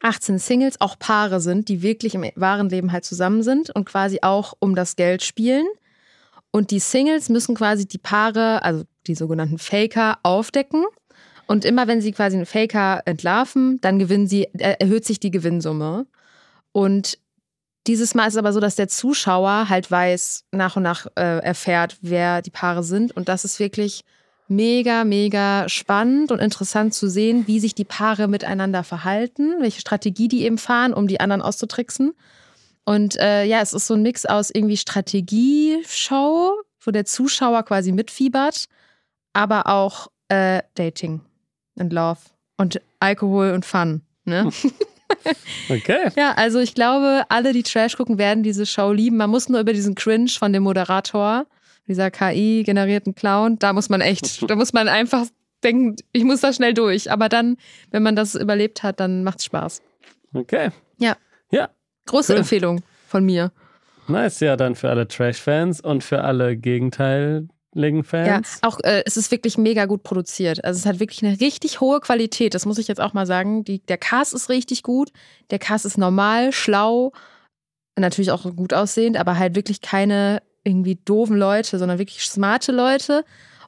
18 0.00 0.38
Singles 0.38 0.80
auch 0.80 0.98
Paare 0.98 1.40
sind, 1.40 1.68
die 1.68 1.82
wirklich 1.82 2.14
im 2.14 2.24
wahren 2.36 2.68
Leben 2.68 2.92
halt 2.92 3.04
zusammen 3.04 3.42
sind 3.42 3.70
und 3.70 3.84
quasi 3.84 4.20
auch 4.22 4.54
um 4.60 4.76
das 4.76 4.94
Geld 4.96 5.24
spielen. 5.24 5.66
Und 6.52 6.70
die 6.70 6.78
Singles 6.78 7.30
müssen 7.30 7.56
quasi 7.56 7.88
die 7.88 7.98
Paare, 7.98 8.62
also 8.62 8.84
die 9.08 9.16
sogenannten 9.16 9.58
Faker, 9.58 10.18
aufdecken. 10.22 10.84
Und 11.46 11.64
immer 11.64 11.88
wenn 11.88 12.00
sie 12.00 12.12
quasi 12.12 12.36
einen 12.36 12.46
Faker 12.46 13.02
entlarven, 13.06 13.80
dann 13.80 13.98
gewinnen 13.98 14.28
sie, 14.28 14.44
äh, 14.54 14.76
erhöht 14.78 15.04
sich 15.04 15.18
die 15.18 15.32
Gewinnsumme. 15.32 16.06
Und 16.72 17.18
dieses 17.86 18.14
Mal 18.14 18.26
ist 18.26 18.34
es 18.34 18.38
aber 18.38 18.52
so, 18.52 18.60
dass 18.60 18.76
der 18.76 18.88
Zuschauer 18.88 19.68
halt 19.68 19.90
weiß, 19.90 20.44
nach 20.52 20.76
und 20.76 20.82
nach 20.82 21.06
äh, 21.16 21.38
erfährt, 21.38 21.98
wer 22.00 22.42
die 22.42 22.50
Paare 22.50 22.82
sind. 22.82 23.16
Und 23.16 23.28
das 23.28 23.44
ist 23.44 23.58
wirklich 23.58 24.04
mega, 24.48 25.04
mega 25.04 25.68
spannend 25.68 26.30
und 26.32 26.38
interessant 26.38 26.94
zu 26.94 27.08
sehen, 27.08 27.46
wie 27.46 27.60
sich 27.60 27.74
die 27.74 27.84
Paare 27.84 28.28
miteinander 28.28 28.84
verhalten, 28.84 29.54
welche 29.60 29.80
Strategie 29.80 30.28
die 30.28 30.44
eben 30.44 30.58
fahren, 30.58 30.94
um 30.94 31.08
die 31.08 31.20
anderen 31.20 31.42
auszutricksen. 31.42 32.14
Und 32.84 33.16
äh, 33.18 33.44
ja, 33.44 33.60
es 33.60 33.72
ist 33.72 33.86
so 33.86 33.94
ein 33.94 34.02
Mix 34.02 34.26
aus 34.26 34.50
irgendwie 34.50 34.76
Strategie-Show, 34.76 36.52
wo 36.80 36.90
der 36.90 37.06
Zuschauer 37.06 37.62
quasi 37.62 37.92
mitfiebert, 37.92 38.66
aber 39.32 39.66
auch 39.66 40.08
äh, 40.28 40.62
Dating 40.74 41.20
und 41.76 41.92
Love 41.92 42.20
und 42.58 42.80
Alkohol 43.00 43.52
und 43.52 43.64
Fun. 43.64 44.02
Ne? 44.24 44.50
Okay. 45.68 46.10
Ja, 46.16 46.32
also 46.32 46.58
ich 46.58 46.74
glaube, 46.74 47.24
alle, 47.28 47.52
die 47.52 47.62
Trash 47.62 47.96
gucken, 47.96 48.18
werden 48.18 48.42
diese 48.42 48.66
Show 48.66 48.92
lieben. 48.92 49.16
Man 49.16 49.30
muss 49.30 49.48
nur 49.48 49.60
über 49.60 49.72
diesen 49.72 49.94
Cringe 49.94 50.28
von 50.28 50.52
dem 50.52 50.62
Moderator, 50.62 51.46
dieser 51.88 52.10
KI-generierten 52.10 53.14
Clown, 53.14 53.58
da 53.58 53.72
muss 53.72 53.88
man 53.88 54.00
echt, 54.00 54.42
da 54.50 54.56
muss 54.56 54.72
man 54.72 54.88
einfach 54.88 55.26
denken, 55.62 55.96
ich 56.12 56.24
muss 56.24 56.40
da 56.40 56.52
schnell 56.52 56.74
durch. 56.74 57.10
Aber 57.10 57.28
dann, 57.28 57.56
wenn 57.90 58.02
man 58.02 58.16
das 58.16 58.34
überlebt 58.34 58.82
hat, 58.82 59.00
dann 59.00 59.24
macht's 59.24 59.44
Spaß. 59.46 59.82
Okay. 60.34 60.70
Ja. 60.98 61.16
Ja. 61.50 61.70
Große 62.06 62.32
Cool. 62.32 62.38
Empfehlung 62.40 62.82
von 63.08 63.24
mir. 63.24 63.52
Nice, 64.06 64.40
ja, 64.40 64.56
dann 64.56 64.74
für 64.74 64.90
alle 64.90 65.08
Trash-Fans 65.08 65.80
und 65.80 66.04
für 66.04 66.22
alle 66.22 66.56
Gegenteil 66.56 67.48
Ja, 67.74 68.34
Fans. 68.34 68.58
auch 68.62 68.78
äh, 68.82 69.02
es 69.06 69.16
ist 69.16 69.30
wirklich 69.30 69.58
mega 69.58 69.86
gut 69.86 70.02
produziert. 70.02 70.64
Also 70.64 70.78
es 70.78 70.86
hat 70.86 71.00
wirklich 71.00 71.24
eine 71.24 71.40
richtig 71.40 71.80
hohe 71.80 72.00
Qualität. 72.00 72.54
Das 72.54 72.66
muss 72.66 72.78
ich 72.78 72.88
jetzt 72.88 73.00
auch 73.00 73.12
mal 73.12 73.26
sagen. 73.26 73.64
Die, 73.64 73.80
der 73.80 73.98
Cast 73.98 74.34
ist 74.34 74.48
richtig 74.48 74.82
gut. 74.82 75.10
Der 75.50 75.58
Cast 75.58 75.84
ist 75.84 75.98
normal, 75.98 76.52
schlau, 76.52 77.12
natürlich 77.98 78.30
auch 78.30 78.44
gut 78.56 78.74
aussehend, 78.74 79.16
aber 79.16 79.38
halt 79.38 79.54
wirklich 79.54 79.80
keine 79.80 80.42
irgendwie 80.64 80.96
doofen 81.04 81.36
Leute, 81.36 81.78
sondern 81.78 81.98
wirklich 81.98 82.22
smarte 82.24 82.72
Leute. 82.72 83.24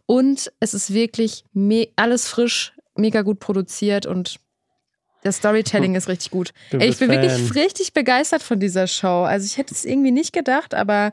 Und 0.07 0.53
es 0.61 0.73
ist 0.73 0.95
wirklich 0.95 1.45
alles 1.97 2.29
frisch, 2.29 2.73
mega 2.95 3.23
gut 3.23 3.41
produziert 3.41 4.07
und 4.07 4.41
das 5.23 5.39
Storytelling 5.39 5.97
ist 5.97 6.09
richtig 6.09 6.31
gut. 6.31 6.53
Ey, 6.71 6.89
ich 6.89 6.99
bin 6.99 7.11
Fan. 7.11 7.21
wirklich 7.21 7.55
richtig 7.57 7.93
begeistert 7.93 8.45
von 8.45 8.61
dieser 8.61 8.87
Show. 8.87 9.25
Also 9.25 9.45
ich 9.45 9.59
hätte 9.59 9.75
es 9.75 9.85
irgendwie 9.85 10.13
nicht 10.13 10.33
gedacht, 10.33 10.73
aber 10.73 11.11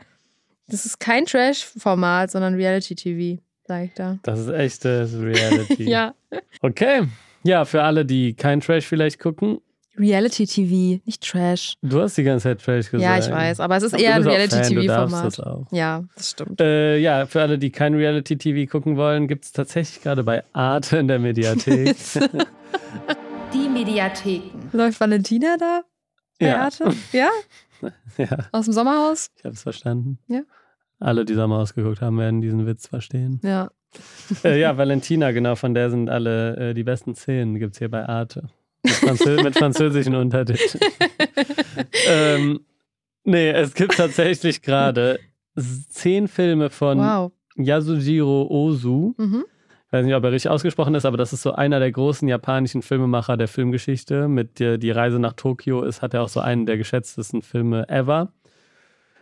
das 0.67 0.85
ist 0.85 0.99
kein 0.99 1.25
Trash-Format, 1.25 2.31
sondern 2.31 2.55
Reality-TV, 2.55 3.41
sag 3.67 3.85
ich 3.85 3.93
da. 3.93 4.19
Das 4.23 4.39
ist 4.39 4.49
echtes 4.49 5.13
Reality. 5.19 5.83
Ja. 5.89 6.13
Okay. 6.61 7.03
Ja, 7.43 7.65
für 7.65 7.83
alle, 7.83 8.05
die 8.05 8.33
kein 8.33 8.61
Trash 8.61 8.85
vielleicht 8.85 9.19
gucken, 9.19 9.59
Reality-TV, 9.97 11.01
nicht 11.05 11.21
Trash. 11.21 11.75
du 11.83 12.01
hast 12.01 12.17
die 12.17 12.23
ganze 12.23 12.43
Zeit 12.43 12.63
Trash 12.63 12.89
gesagt. 12.89 13.01
Ja, 13.03 13.19
ich 13.19 13.29
weiß, 13.29 13.59
aber 13.59 13.77
es 13.77 13.83
ist 13.83 13.93
eher 13.93 14.15
ein 14.15 14.23
Reality-TV-Format. 14.23 15.25
das 15.25 15.39
auch. 15.39 15.67
Ja, 15.71 16.03
das 16.15 16.31
stimmt. 16.31 16.59
Äh, 16.59 16.97
ja, 16.97 17.27
für 17.27 17.41
alle, 17.41 17.59
die 17.59 17.69
kein 17.69 17.93
Reality-TV 17.93 18.71
gucken 18.71 18.97
wollen, 18.97 19.27
gibt 19.27 19.45
es 19.45 19.51
tatsächlich 19.51 20.01
gerade 20.01 20.23
bei 20.23 20.43
Arte 20.51 20.97
in 20.97 21.07
der 21.07 21.19
Mediathek. 21.19 21.95
Die 23.53 23.69
Mediatheken. 23.69 24.69
Läuft 24.71 24.99
Valentina 24.99 25.57
da? 25.59 25.81
Bei 26.39 26.47
ja, 26.47 26.61
Arte? 26.63 26.91
Ja? 27.11 27.29
ja, 28.17 28.37
Aus 28.51 28.65
dem 28.65 28.73
Sommerhaus? 28.73 29.31
ich 29.37 29.45
habe 29.45 29.53
es 29.55 29.63
verstanden. 29.63 30.19
Ja. 30.27 30.41
Alle, 30.99 31.25
die 31.25 31.33
Sommerhaus 31.33 31.73
geguckt 31.73 32.01
haben, 32.01 32.17
werden 32.17 32.41
diesen 32.41 32.65
Witz 32.65 32.87
verstehen. 32.87 33.39
Ja. 33.43 33.69
äh, 34.43 34.59
ja, 34.59 34.77
Valentina, 34.77 35.31
genau, 35.31 35.55
von 35.55 35.73
der 35.73 35.89
sind 35.89 36.09
alle 36.09 36.69
äh, 36.69 36.73
die 36.73 36.83
besten 36.83 37.15
Szenen, 37.15 37.59
gibt 37.59 37.73
es 37.73 37.79
hier 37.79 37.89
bei 37.89 38.05
Arte. 38.07 38.49
Mit, 38.83 38.93
Franzö 38.93 39.41
mit 39.43 39.57
französischen 39.57 40.15
Untertiteln. 40.15 40.81
ähm, 42.07 42.61
nee, 43.23 43.49
es 43.51 43.73
gibt 43.73 43.95
tatsächlich 43.97 44.61
gerade 44.61 45.19
zehn 45.89 46.27
Filme 46.27 46.69
von 46.69 46.99
Wow. 46.99 47.31
Yasujiro 47.55 48.47
Ozu. 48.49 49.13
Mhm. 49.17 49.45
Ich 49.93 49.99
weiß 49.99 50.07
nicht, 50.07 50.15
ob 50.15 50.23
er 50.23 50.31
richtig 50.31 50.49
ausgesprochen 50.49 50.95
ist, 50.95 51.05
aber 51.05 51.17
das 51.17 51.33
ist 51.33 51.43
so 51.43 51.51
einer 51.53 51.79
der 51.79 51.91
großen 51.91 52.27
japanischen 52.27 52.81
Filmemacher 52.81 53.37
der 53.37 53.47
Filmgeschichte. 53.47 54.27
Mit 54.27 54.59
der 54.59 54.79
Die 54.79 54.89
Reise 54.89 55.19
nach 55.19 55.33
Tokio 55.33 55.83
ist, 55.83 56.01
hat 56.01 56.15
er 56.15 56.23
auch 56.23 56.29
so 56.29 56.39
einen 56.39 56.65
der 56.65 56.77
geschätztesten 56.77 57.43
Filme 57.43 57.87
ever 57.89 58.33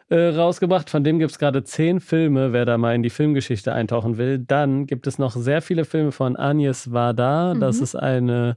äh, 0.07 0.29
rausgebracht. 0.29 0.89
Von 0.89 1.03
dem 1.03 1.19
gibt 1.19 1.31
es 1.31 1.39
gerade 1.39 1.65
zehn 1.65 1.99
Filme, 1.99 2.53
wer 2.53 2.63
da 2.63 2.77
mal 2.77 2.95
in 2.95 3.03
die 3.03 3.09
Filmgeschichte 3.09 3.73
eintauchen 3.73 4.17
will. 4.17 4.39
Dann 4.39 4.85
gibt 4.85 5.07
es 5.07 5.19
noch 5.19 5.33
sehr 5.35 5.61
viele 5.61 5.83
Filme 5.83 6.13
von 6.13 6.37
Agnes 6.37 6.93
Varda. 6.93 7.53
Das 7.53 7.79
Mhm. 7.79 7.83
ist 7.83 7.95
eine 7.95 8.55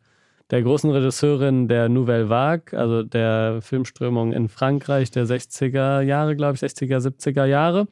der 0.52 0.62
großen 0.62 0.92
Regisseurin 0.92 1.66
der 1.66 1.88
Nouvelle 1.88 2.28
Vague, 2.28 2.78
also 2.78 3.02
der 3.02 3.58
Filmströmung 3.60 4.32
in 4.32 4.48
Frankreich 4.48 5.10
der 5.10 5.26
60er 5.26 6.00
Jahre, 6.02 6.36
glaube 6.36 6.54
ich, 6.54 6.60
60er, 6.60 7.00
70er 7.00 7.44
Jahre. 7.44 7.88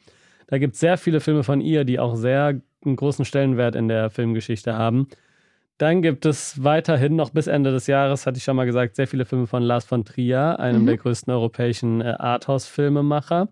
Da 0.46 0.58
gibt 0.58 0.74
es 0.74 0.80
sehr 0.80 0.96
viele 0.96 1.18
Filme 1.18 1.42
von 1.42 1.60
ihr, 1.60 1.82
die 1.84 1.98
auch 1.98 2.14
sehr 2.14 2.60
einen 2.84 2.96
großen 2.96 3.24
Stellenwert 3.24 3.74
in 3.74 3.88
der 3.88 4.10
Filmgeschichte 4.10 4.76
haben. 4.76 5.08
Dann 5.78 6.02
gibt 6.02 6.26
es 6.26 6.62
weiterhin 6.62 7.16
noch 7.16 7.30
bis 7.30 7.46
Ende 7.48 7.72
des 7.72 7.86
Jahres, 7.86 8.26
hatte 8.26 8.38
ich 8.38 8.44
schon 8.44 8.54
mal 8.56 8.66
gesagt, 8.66 8.94
sehr 8.94 9.08
viele 9.08 9.24
Filme 9.24 9.46
von 9.46 9.62
Lars 9.62 9.84
von 9.84 10.04
Trier, 10.04 10.60
einem 10.60 10.82
Mhm. 10.82 10.86
der 10.86 10.96
größten 10.98 11.32
europäischen 11.32 12.00
äh, 12.00 12.14
Arthouse-Filmemacher. 12.18 13.48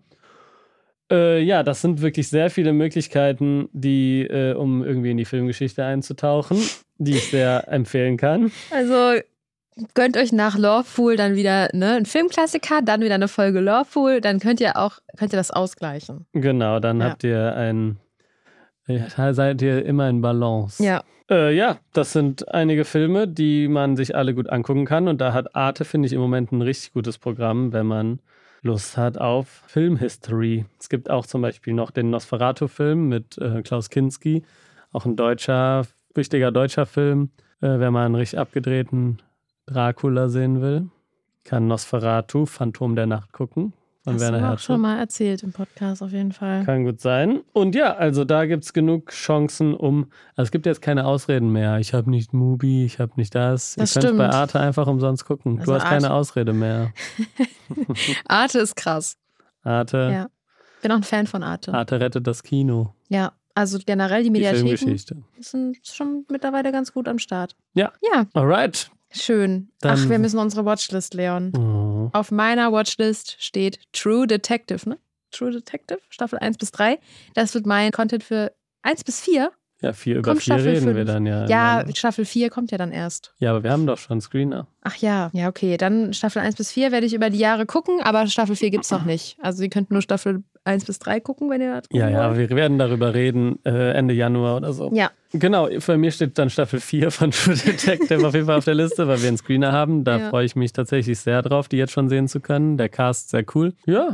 Äh, 1.11 1.41
ja, 1.41 1.63
das 1.63 1.81
sind 1.81 2.01
wirklich 2.01 2.29
sehr 2.29 2.49
viele 2.49 2.71
Möglichkeiten, 2.73 3.67
die, 3.73 4.21
äh, 4.21 4.53
um 4.53 4.83
irgendwie 4.83 5.11
in 5.11 5.17
die 5.17 5.25
Filmgeschichte 5.25 5.83
einzutauchen, 5.83 6.57
die 6.99 7.15
ich 7.17 7.23
sehr 7.25 7.67
empfehlen 7.71 8.15
kann. 8.17 8.51
Also 8.71 9.19
gönnt 9.93 10.15
euch 10.15 10.31
nach 10.31 10.57
Lawful 10.57 11.17
dann 11.17 11.35
wieder 11.35 11.67
ne, 11.73 11.95
ein 11.95 12.05
Filmklassiker, 12.05 12.81
dann 12.81 13.01
wieder 13.01 13.15
eine 13.15 13.27
Folge 13.27 13.59
Lawful, 13.59 14.21
dann 14.21 14.39
könnt 14.39 14.61
ihr 14.61 14.77
auch 14.77 14.99
könnt 15.17 15.33
ihr 15.33 15.37
das 15.37 15.51
ausgleichen. 15.51 16.25
Genau, 16.31 16.79
dann 16.79 17.01
Ja. 17.01 17.07
habt 17.09 17.23
ihr 17.25 17.55
ein, 17.55 17.97
ja, 18.91 19.33
seid 19.33 19.61
ihr 19.61 19.85
immer 19.85 20.09
in 20.09 20.21
Balance. 20.21 20.83
Ja. 20.83 21.03
Äh, 21.29 21.55
ja, 21.55 21.77
das 21.93 22.11
sind 22.11 22.53
einige 22.53 22.85
Filme, 22.85 23.27
die 23.27 23.67
man 23.67 23.95
sich 23.95 24.15
alle 24.15 24.35
gut 24.35 24.49
angucken 24.49 24.85
kann. 24.85 25.07
Und 25.07 25.21
da 25.21 25.33
hat 25.33 25.55
Arte, 25.55 25.85
finde 25.85 26.07
ich, 26.07 26.13
im 26.13 26.19
Moment 26.19 26.51
ein 26.51 26.61
richtig 26.61 26.93
gutes 26.93 27.17
Programm, 27.17 27.71
wenn 27.73 27.85
man 27.85 28.19
Lust 28.61 28.97
hat 28.97 29.17
auf 29.17 29.63
Filmhistory. 29.67 30.65
Es 30.79 30.89
gibt 30.89 31.09
auch 31.09 31.25
zum 31.25 31.41
Beispiel 31.41 31.73
noch 31.73 31.89
den 31.91 32.09
Nosferatu-Film 32.09 33.07
mit 33.07 33.37
äh, 33.37 33.61
Klaus 33.63 33.89
Kinski, 33.89 34.43
auch 34.91 35.05
ein 35.05 35.15
deutscher, 35.15 35.87
wichtiger 36.13 36.51
deutscher 36.51 36.85
Film. 36.85 37.29
Äh, 37.61 37.79
wenn 37.79 37.93
man 37.93 38.05
einen 38.05 38.15
richtig 38.15 38.39
abgedrehten 38.39 39.21
Dracula 39.65 40.29
sehen 40.29 40.61
will, 40.61 40.89
kann 41.43 41.67
Nosferatu, 41.67 42.45
Phantom 42.45 42.95
der 42.95 43.07
Nacht 43.07 43.31
gucken. 43.31 43.73
Von 44.03 44.15
Hast 44.15 44.21
Werner 44.21 44.39
du 44.39 44.53
auch 44.53 44.59
schon 44.59 44.81
mal 44.81 44.97
erzählt 44.97 45.43
im 45.43 45.51
Podcast 45.53 46.01
auf 46.01 46.11
jeden 46.11 46.31
Fall. 46.31 46.65
Kann 46.65 46.85
gut 46.85 46.99
sein. 46.99 47.41
Und 47.53 47.75
ja, 47.75 47.93
also 47.95 48.25
da 48.25 48.45
gibt 48.47 48.63
es 48.63 48.73
genug 48.73 49.11
Chancen, 49.11 49.75
um. 49.75 50.05
Also 50.35 50.47
es 50.47 50.51
gibt 50.51 50.65
jetzt 50.65 50.81
keine 50.81 51.05
Ausreden 51.05 51.51
mehr. 51.51 51.77
Ich 51.77 51.93
habe 51.93 52.09
nicht 52.09 52.33
Mubi, 52.33 52.83
ich 52.83 52.97
habe 52.99 53.11
nicht 53.17 53.35
das. 53.35 53.75
Das 53.75 53.95
Ihr 53.95 54.01
könnt 54.01 54.17
bei. 54.17 54.29
Arte 54.29 54.59
einfach 54.59 54.87
umsonst 54.87 55.25
gucken. 55.25 55.59
Also 55.59 55.71
du 55.73 55.75
hast 55.79 55.83
keine 55.87 56.07
Arte- 56.07 56.13
Ausrede 56.15 56.53
mehr. 56.53 56.91
Arte 58.27 58.59
ist 58.59 58.75
krass. 58.75 59.17
Arte, 59.63 60.09
Ja. 60.11 60.27
Bin 60.81 60.91
auch 60.91 60.95
ein 60.95 61.03
Fan 61.03 61.27
von 61.27 61.43
Arte. 61.43 61.71
Arte 61.73 61.99
rettet 61.99 62.25
das 62.25 62.41
Kino. 62.41 62.95
Ja, 63.07 63.33
also 63.53 63.77
generell 63.85 64.19
die 64.23 64.29
Die 64.29 64.31
Mediatheken 64.31 64.75
Filmgeschichte. 64.77 65.17
sind 65.39 65.77
schon 65.83 66.25
mittlerweile 66.27 66.71
ganz 66.71 66.91
gut 66.91 67.07
am 67.07 67.19
Start. 67.19 67.55
Ja. 67.75 67.91
Ja, 68.11 68.25
Alright. 68.33 68.89
Schön. 69.11 69.69
Dann- 69.81 69.99
Ach, 70.03 70.09
wir 70.09 70.19
müssen 70.19 70.39
unsere 70.39 70.65
Watchlist, 70.65 71.13
Leon. 71.13 71.51
Oh. 71.55 72.09
Auf 72.17 72.31
meiner 72.31 72.71
Watchlist 72.71 73.35
steht 73.39 73.79
True 73.93 74.27
Detective, 74.27 74.87
ne? 74.89 74.97
True 75.31 75.51
Detective, 75.51 75.99
Staffel 76.09 76.39
1 76.39 76.57
bis 76.57 76.71
3. 76.71 76.99
Das 77.35 77.53
wird 77.53 77.65
mein 77.65 77.91
Content 77.91 78.23
für 78.23 78.51
1 78.81 79.03
bis 79.03 79.21
4. 79.21 79.51
Ja, 79.83 79.93
vier 79.93 80.17
über 80.17 80.29
Kommt 80.31 80.43
vier 80.43 80.53
Staffel 80.53 80.73
reden 80.73 80.85
wir 80.85 80.93
fünf. 80.93 81.07
dann 81.07 81.25
ja. 81.25 81.47
Ja. 81.47 81.85
Staffel 81.95 82.23
4 82.25 82.51
kommt 82.51 82.69
ja 82.71 82.77
dann 82.77 82.91
erst. 82.91 83.33
ja, 83.39 83.49
aber 83.49 83.63
wir 83.63 83.71
haben 83.71 83.87
doch 83.87 83.97
schon 83.97 84.21
Screener. 84.21 84.67
Ach 84.81 84.95
ja, 84.97 85.31
ja, 85.33 85.47
okay. 85.49 85.75
Dann 85.77 86.13
Staffel 86.13 86.39
1 86.43 86.55
bis 86.55 86.71
4 86.71 86.91
werde 86.91 87.07
ich 87.07 87.13
über 87.15 87.31
die 87.31 87.39
Jahre 87.39 87.65
gucken, 87.65 87.99
aber 88.03 88.27
Staffel 88.27 88.55
4 88.55 88.69
gibt 88.69 88.83
es 88.85 88.91
noch 88.91 89.05
nicht. 89.05 89.37
Also 89.41 89.63
ihr 89.63 89.69
könnt 89.69 89.89
nur 89.89 90.03
Staffel 90.03 90.43
1 90.63 90.85
bis 90.85 90.99
3 90.99 91.19
gucken, 91.19 91.49
wenn 91.49 91.61
ihr 91.61 91.73
das 91.73 91.89
gucken 91.89 91.99
Ja, 91.99 92.09
ja, 92.09 92.37
wir 92.37 92.49
werden 92.51 92.77
darüber 92.77 93.13
reden 93.13 93.57
äh, 93.65 93.91
Ende 93.93 94.13
Januar 94.13 94.57
oder 94.57 94.73
so. 94.73 94.91
Ja, 94.93 95.09
Genau, 95.33 95.69
bei 95.87 95.97
mir 95.97 96.11
steht 96.11 96.37
dann 96.37 96.49
Staffel 96.49 96.79
4 96.79 97.09
von 97.09 97.31
True 97.31 97.55
Detective 97.55 98.27
auf 98.27 98.33
jeden 98.33 98.45
Fall 98.47 98.57
auf 98.57 98.65
der 98.65 98.75
Liste, 98.75 99.07
weil 99.07 99.21
wir 99.21 99.27
einen 99.29 99.37
Screener 99.37 99.71
haben. 99.71 100.03
Da 100.03 100.17
Ja. 100.17 100.29
freue 100.29 100.45
ich 100.45 100.55
mich 100.55 100.73
tatsächlich 100.73 101.19
sehr 101.19 101.41
drauf, 101.41 101.67
die 101.69 101.77
jetzt 101.77 101.93
schon 101.93 102.09
sehen 102.09 102.27
zu 102.27 102.39
können. 102.41 102.77
Der 102.77 102.89
Cast 102.89 103.29
sehr 103.29 103.43
cool. 103.55 103.73
Ja, 103.85 104.09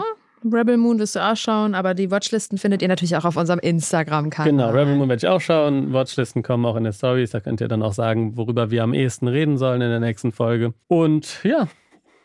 Rebel 0.46 0.78
Moon 0.78 1.00
wirst 1.00 1.16
du 1.16 1.20
auch 1.20 1.36
schauen, 1.36 1.74
aber 1.74 1.96
die 1.96 2.12
Watchlisten 2.12 2.60
findet 2.60 2.84
ihr 2.84 2.88
natürlich 2.88 3.18
auch 3.18 3.26
auf 3.26 3.36
unserem 3.36 3.60
Instagram-Kanal. 3.60 4.52
genau. 4.52 4.70
Rebel 4.70 4.96
Moon 4.96 5.10
werde 5.10 5.18
ich 5.26 5.28
auch 5.28 5.42
schauen. 5.42 5.92
Watchlisten 5.92 6.44
kommen 6.44 6.64
auch 6.66 6.76
in 6.76 6.84
den 6.84 6.94
Stories. 6.94 7.32
Da 7.32 7.40
könnt 7.40 7.60
ihr 7.60 7.68
dann 7.68 7.82
auch 7.82 7.94
sagen, 7.94 8.38
worüber 8.38 8.70
wir 8.70 8.84
am 8.84 8.94
ehesten 8.94 9.28
reden 9.28 9.58
sollen 9.58 9.82
in 9.82 9.90
der 9.90 10.00
nächsten 10.00 10.32
Folge. 10.32 10.74
Und 10.88 11.44
ja, 11.44 11.68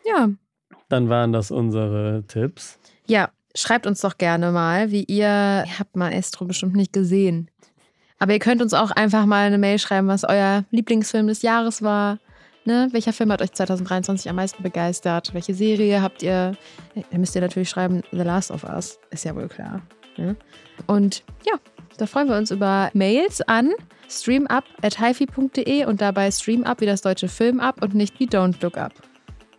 Ja, 0.05 0.29
dann 0.91 1.09
waren 1.09 1.33
das 1.33 1.51
unsere 1.51 2.25
Tipps. 2.29 2.79
Ja, 3.07 3.31
schreibt 3.55 3.87
uns 3.87 4.01
doch 4.01 4.19
gerne 4.19 4.51
mal, 4.51 4.91
wie 4.91 5.05
ihr, 5.05 5.65
ihr 5.67 5.79
habt 5.79 5.97
Maestro 5.97 6.45
bestimmt 6.45 6.75
nicht 6.75 6.93
gesehen. 6.93 7.51
Aber 8.19 8.33
ihr 8.33 8.39
könnt 8.39 8.63
uns 8.63 8.73
auch 8.73 8.93
einfach 8.93 9.27
mal 9.27 9.47
eine 9.47 9.59
Mail 9.59 9.79
schreiben, 9.79 10.07
was 10.07 10.25
euer 10.25 10.65
Lieblingsfilm 10.71 11.27
des 11.27 11.43
Jahres 11.43 11.83
war. 11.83 12.19
Ne? 12.65 12.89
Welcher 12.93 13.13
Film 13.13 13.33
hat 13.33 13.43
euch 13.43 13.53
2023 13.53 14.31
am 14.31 14.37
meisten 14.37 14.63
begeistert? 14.63 15.35
Welche 15.35 15.55
Serie 15.55 16.01
habt 16.01 16.23
ihr? 16.23 16.57
Da 17.11 17.19
müsst 17.19 17.35
ihr 17.35 17.41
natürlich 17.41 17.69
schreiben, 17.69 18.03
The 18.13 18.19
Last 18.19 18.53
of 18.53 18.63
Us. 18.63 19.01
Ist 19.11 19.25
ja 19.25 19.35
wohl 19.35 19.49
klar. 19.49 19.83
Ne? 20.17 20.37
Und 20.87 21.25
ja, 21.45 21.55
da 21.99 22.07
freuen 22.07 22.29
wir 22.29 22.37
uns 22.37 22.53
über 22.53 22.91
Mails 22.95 23.43
an 23.43 23.73
streamup.hifi.de 24.09 25.85
und 25.87 26.01
dabei 26.01 26.31
streamup 26.31 26.81
wie 26.81 26.87
das 26.87 27.03
deutsche 27.03 27.29
Film 27.29 27.59
up 27.61 27.83
und 27.83 27.95
nicht 27.95 28.21
wie 28.21 28.27
Don't 28.27 28.63
Look 28.63 28.77
Up. 28.77 28.93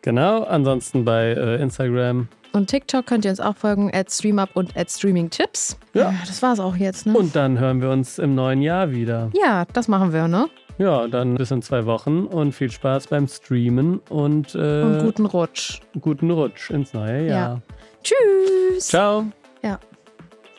Genau, 0.03 0.43
ansonsten 0.43 1.03
bei 1.03 1.31
äh, 1.31 1.61
Instagram. 1.61 2.27
Und 2.53 2.69
TikTok 2.69 3.05
könnt 3.05 3.25
ihr 3.25 3.31
uns 3.31 3.39
auch 3.39 3.55
folgen, 3.57 3.91
at 3.93 4.11
StreamUp 4.11 4.49
und 4.53 4.77
at 4.77 4.89
StreamingTips. 4.89 5.77
Ja. 5.93 6.13
Das 6.25 6.41
war's 6.41 6.59
auch 6.59 6.75
jetzt, 6.75 7.05
ne? 7.05 7.17
Und 7.17 7.35
dann 7.35 7.59
hören 7.59 7.81
wir 7.81 7.89
uns 7.89 8.19
im 8.19 8.35
neuen 8.35 8.61
Jahr 8.61 8.91
wieder. 8.91 9.29
ja, 9.33 9.65
das 9.73 9.87
machen 9.87 10.13
wir, 10.13 10.27
ne? 10.27 10.47
Ja, 10.77 11.07
dann 11.07 11.35
bis 11.35 11.51
in 11.51 11.61
zwei 11.61 11.85
Wochen 11.85 12.25
und 12.25 12.53
viel 12.53 12.71
Spaß 12.71 13.07
beim 13.07 13.27
Streamen 13.27 13.99
und, 14.09 14.55
äh, 14.55 14.81
Und 14.81 14.99
guten 15.03 15.25
Rutsch. 15.25 15.81
guten 15.99 16.31
Rutsch 16.31 16.69
ins 16.71 16.93
neue 16.93 17.27
Jahr. 17.27 17.61
Tschüss. 18.03 18.87
Ciao. 18.87 19.25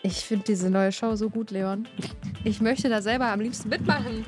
Ich 0.07 0.17
finde 0.27 0.45
diese 0.45 0.69
neue 0.69 0.93
Show 0.93 1.17
so 1.17 1.31
gut, 1.31 1.51
Leon. 1.51 1.89
Ich 2.45 2.61
möchte 2.61 2.91
da 2.91 3.01
selber 3.01 3.33
am 3.33 3.41
liebsten 3.41 3.71
mitmachen. 3.71 4.27